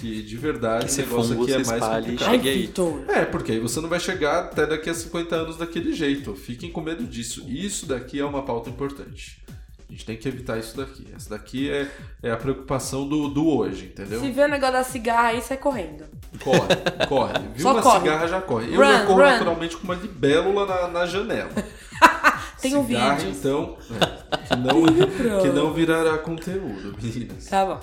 [0.00, 3.04] Que de verdade esse negócio aqui é mais espalhe complicado.
[3.08, 6.34] É, porque aí você não vai chegar até daqui a 50 anos daquele jeito.
[6.34, 7.44] Fiquem com medo disso.
[7.48, 9.42] Isso daqui é uma pauta importante.
[9.88, 11.06] A gente tem que evitar isso daqui.
[11.14, 11.88] Essa daqui é,
[12.22, 14.20] é a preocupação do, do hoje, entendeu?
[14.20, 16.04] Se vê o negócio da cigarra aí, sai correndo.
[16.42, 17.34] Corre, corre.
[17.54, 18.00] Viu Só uma corre.
[18.00, 18.74] cigarra, já corre.
[18.74, 19.24] Eu Run, já corro run.
[19.30, 21.50] naturalmente com uma libélula na, na janela.
[22.60, 23.30] Tem um cigarra, vídeo.
[23.38, 27.44] então, é, que, não, que não virará conteúdo, meninas.
[27.44, 27.80] Tá bom.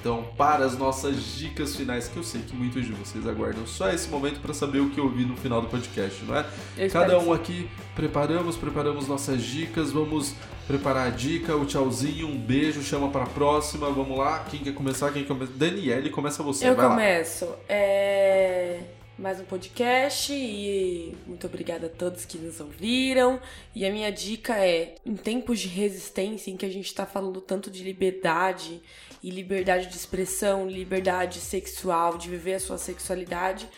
[0.00, 3.90] Então para as nossas dicas finais, que eu sei que muitos de vocês aguardam só
[3.90, 6.46] esse momento para saber o que eu ouvi no final do podcast, não é?
[6.76, 10.34] Eu Cada um aqui preparamos, preparamos nossas dicas, vamos
[10.66, 14.44] preparar a dica, o tchauzinho, um beijo, chama para a próxima, vamos lá.
[14.50, 15.12] Quem quer começar?
[15.12, 15.52] Quem começa?
[15.52, 17.46] Daniele, começa você, Eu começo.
[17.68, 18.80] É...
[19.18, 23.38] Mais um podcast e muito obrigada a todos que nos ouviram.
[23.74, 27.38] E a minha dica é: em tempos de resistência, em que a gente tá falando
[27.38, 28.80] tanto de liberdade
[29.22, 33.68] e liberdade de expressão, liberdade sexual, de viver a sua sexualidade,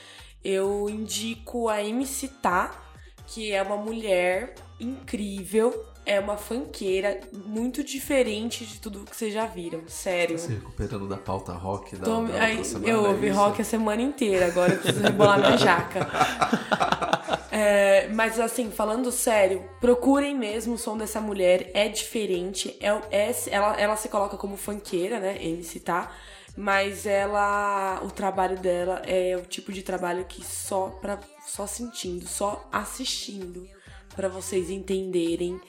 [0.45, 2.81] eu indico a MC Tá,
[3.27, 5.92] que é uma mulher incrível.
[6.05, 9.83] É uma fanqueira muito diferente de tudo que vocês já viram.
[9.87, 10.37] Sério.
[10.39, 13.37] Se recuperando da pauta rock da, Tô- da aí, semana, eu é ouvi isso?
[13.37, 16.01] rock a semana inteira, agora eu preciso rebolar minha jaca.
[17.55, 22.75] É, mas assim, falando sério, procurem mesmo o som dessa mulher, é diferente.
[22.81, 22.89] É,
[23.29, 25.37] é- ela, ela se coloca como funkeira, né?
[25.39, 26.11] MC tá.
[26.57, 28.01] Mas ela.
[28.05, 33.69] O trabalho dela é o tipo de trabalho que só pra, só sentindo, só assistindo,
[34.17, 35.61] pra vocês entenderem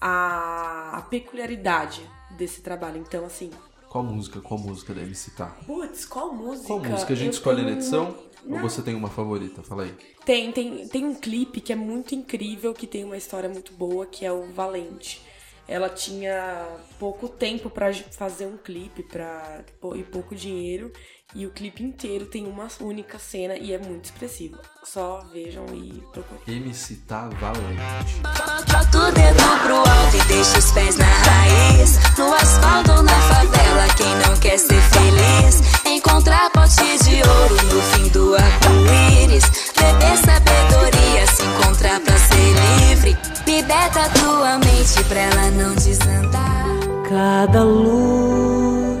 [0.00, 2.98] a, a peculiaridade desse trabalho.
[2.98, 3.50] Então, assim,
[3.88, 4.40] Qual música?
[4.40, 5.56] Qual música deve citar?
[5.66, 6.68] Putz, qual música?
[6.68, 8.16] Qual música a gente Eu escolhe na tenho edição?
[8.44, 9.62] uma- Ou você tem uma favorita?
[9.62, 9.94] Fala aí.
[10.24, 14.06] Tem, tem, tem um clipe que é muito incrível, que tem uma história muito boa,
[14.06, 15.20] que é o Valente.
[15.68, 16.66] Ela tinha
[16.98, 19.64] pouco tempo pra fazer um clipe pra,
[19.94, 20.92] e pouco dinheiro.
[21.32, 24.56] E o clipe inteiro tem uma única cena e é muito expressivo.
[24.84, 26.56] Só vejam e procurem.
[26.56, 28.20] MC Tá Valente.
[28.66, 31.98] Bota o dedo pro alto e deixa os pés na raiz.
[32.18, 35.86] No asfalto ou na favela, quem não quer ser feliz?
[35.86, 39.44] Encontrar pote de ouro no fim do arco-íris.
[39.76, 43.16] Beber sabedoria, se encontrar pra ser livre.
[43.46, 46.66] Liberta tua mente pra ela não desandar.
[47.08, 49.00] Cada luz.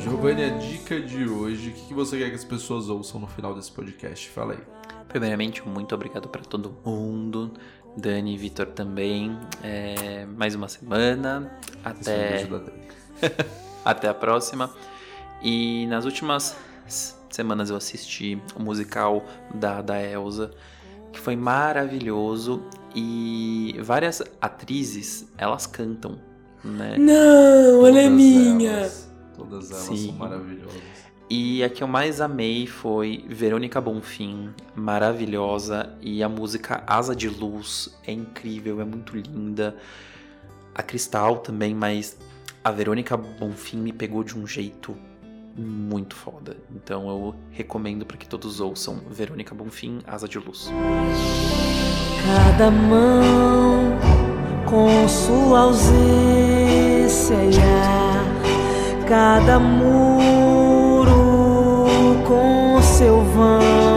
[0.00, 0.50] Giovanni, a
[0.84, 3.72] dica de hoje, o que que você quer que as pessoas ouçam no final desse
[3.72, 4.28] podcast?
[4.28, 4.58] Fala aí.
[5.08, 7.52] Primeiramente, muito obrigado para todo mundo.
[7.96, 9.34] Dani e Vitor também.
[9.62, 11.50] É, mais uma semana.
[11.98, 12.46] Esse é
[13.22, 13.46] Até,
[13.82, 14.70] até a próxima.
[15.42, 16.54] E nas últimas
[17.30, 19.24] semanas eu assisti o musical
[19.54, 20.50] da, da Elsa,
[21.14, 22.62] que foi maravilhoso.
[22.94, 26.18] E várias atrizes, elas cantam,
[26.62, 26.96] né?
[26.98, 28.70] Não, ela é Todas minha!
[28.70, 30.08] elas- todas elas Sim.
[30.08, 30.82] são maravilhosas.
[31.28, 37.28] E a que eu mais amei foi Verônica Bonfim, maravilhosa, e a música Asa de
[37.28, 39.74] Luz é incrível, é muito linda.
[40.74, 42.18] A Cristal também, mas
[42.62, 44.94] a Verônica Bonfim me pegou de um jeito
[45.56, 46.56] muito foda.
[46.74, 50.70] Então eu recomendo para que todos ouçam Verônica Bonfim, Asa de Luz.
[52.26, 53.98] Cada mão
[54.68, 58.13] com sua ausência e ar.
[59.14, 61.06] Cada muro
[62.26, 63.93] com seu vão.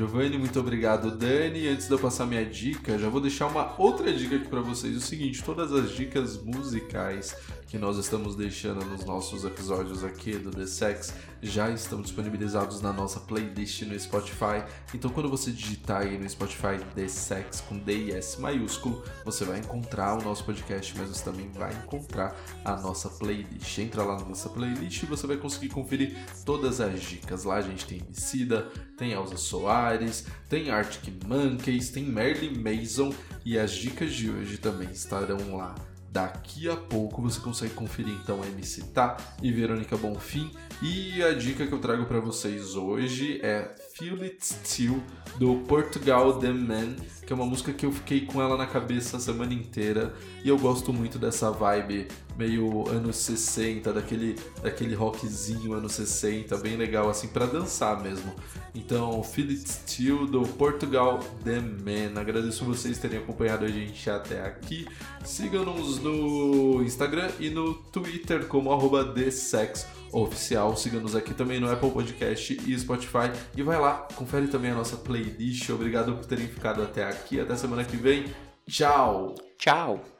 [0.00, 0.38] Giovanni.
[0.38, 1.68] Muito obrigado, Dani.
[1.68, 4.96] Antes de eu passar minha dica, já vou deixar uma outra dica aqui pra vocês.
[4.96, 7.36] O seguinte, todas as dicas musicais
[7.66, 12.92] que nós estamos deixando nos nossos episódios aqui do The Sex já estão disponibilizados na
[12.92, 14.64] nossa playlist no Spotify.
[14.94, 19.44] Então, quando você digitar aí no Spotify The Sex com D e S maiúsculo, você
[19.44, 23.78] vai encontrar o nosso podcast, mas você também vai encontrar a nossa playlist.
[23.78, 27.44] Entra lá na nossa playlist e você vai conseguir conferir todas as dicas.
[27.44, 33.14] Lá a gente tem Emicida, tem Elza Soares, tem Arctic Monkeys, tem Marilyn Mason
[33.44, 35.74] e as dicas de hoje também estarão lá.
[36.10, 40.50] Daqui a pouco você consegue conferir então MC Tá e Verônica Bonfim.
[40.82, 45.02] E a dica que eu trago para vocês hoje é Feel It Still
[45.38, 46.96] do Portugal The Man,
[47.26, 50.14] que é uma música que eu fiquei com ela na cabeça a semana inteira.
[50.42, 56.76] E eu gosto muito dessa vibe meio anos 60, daquele, daquele rockzinho anos 60, bem
[56.76, 58.32] legal assim para dançar mesmo.
[58.74, 62.20] Então, It Still do Portugal The Man.
[62.20, 64.86] Agradeço vocês terem acompanhado a gente até aqui.
[65.24, 70.76] Sigam-nos no Instagram e no Twitter como arroba TheSexOficial.
[70.76, 73.30] Siga-nos aqui também no Apple Podcast e Spotify.
[73.56, 75.68] E vai lá, confere também a nossa playlist.
[75.70, 77.40] Obrigado por terem ficado até aqui.
[77.40, 78.26] Até semana que vem.
[78.66, 79.34] Tchau!
[79.58, 80.19] Tchau!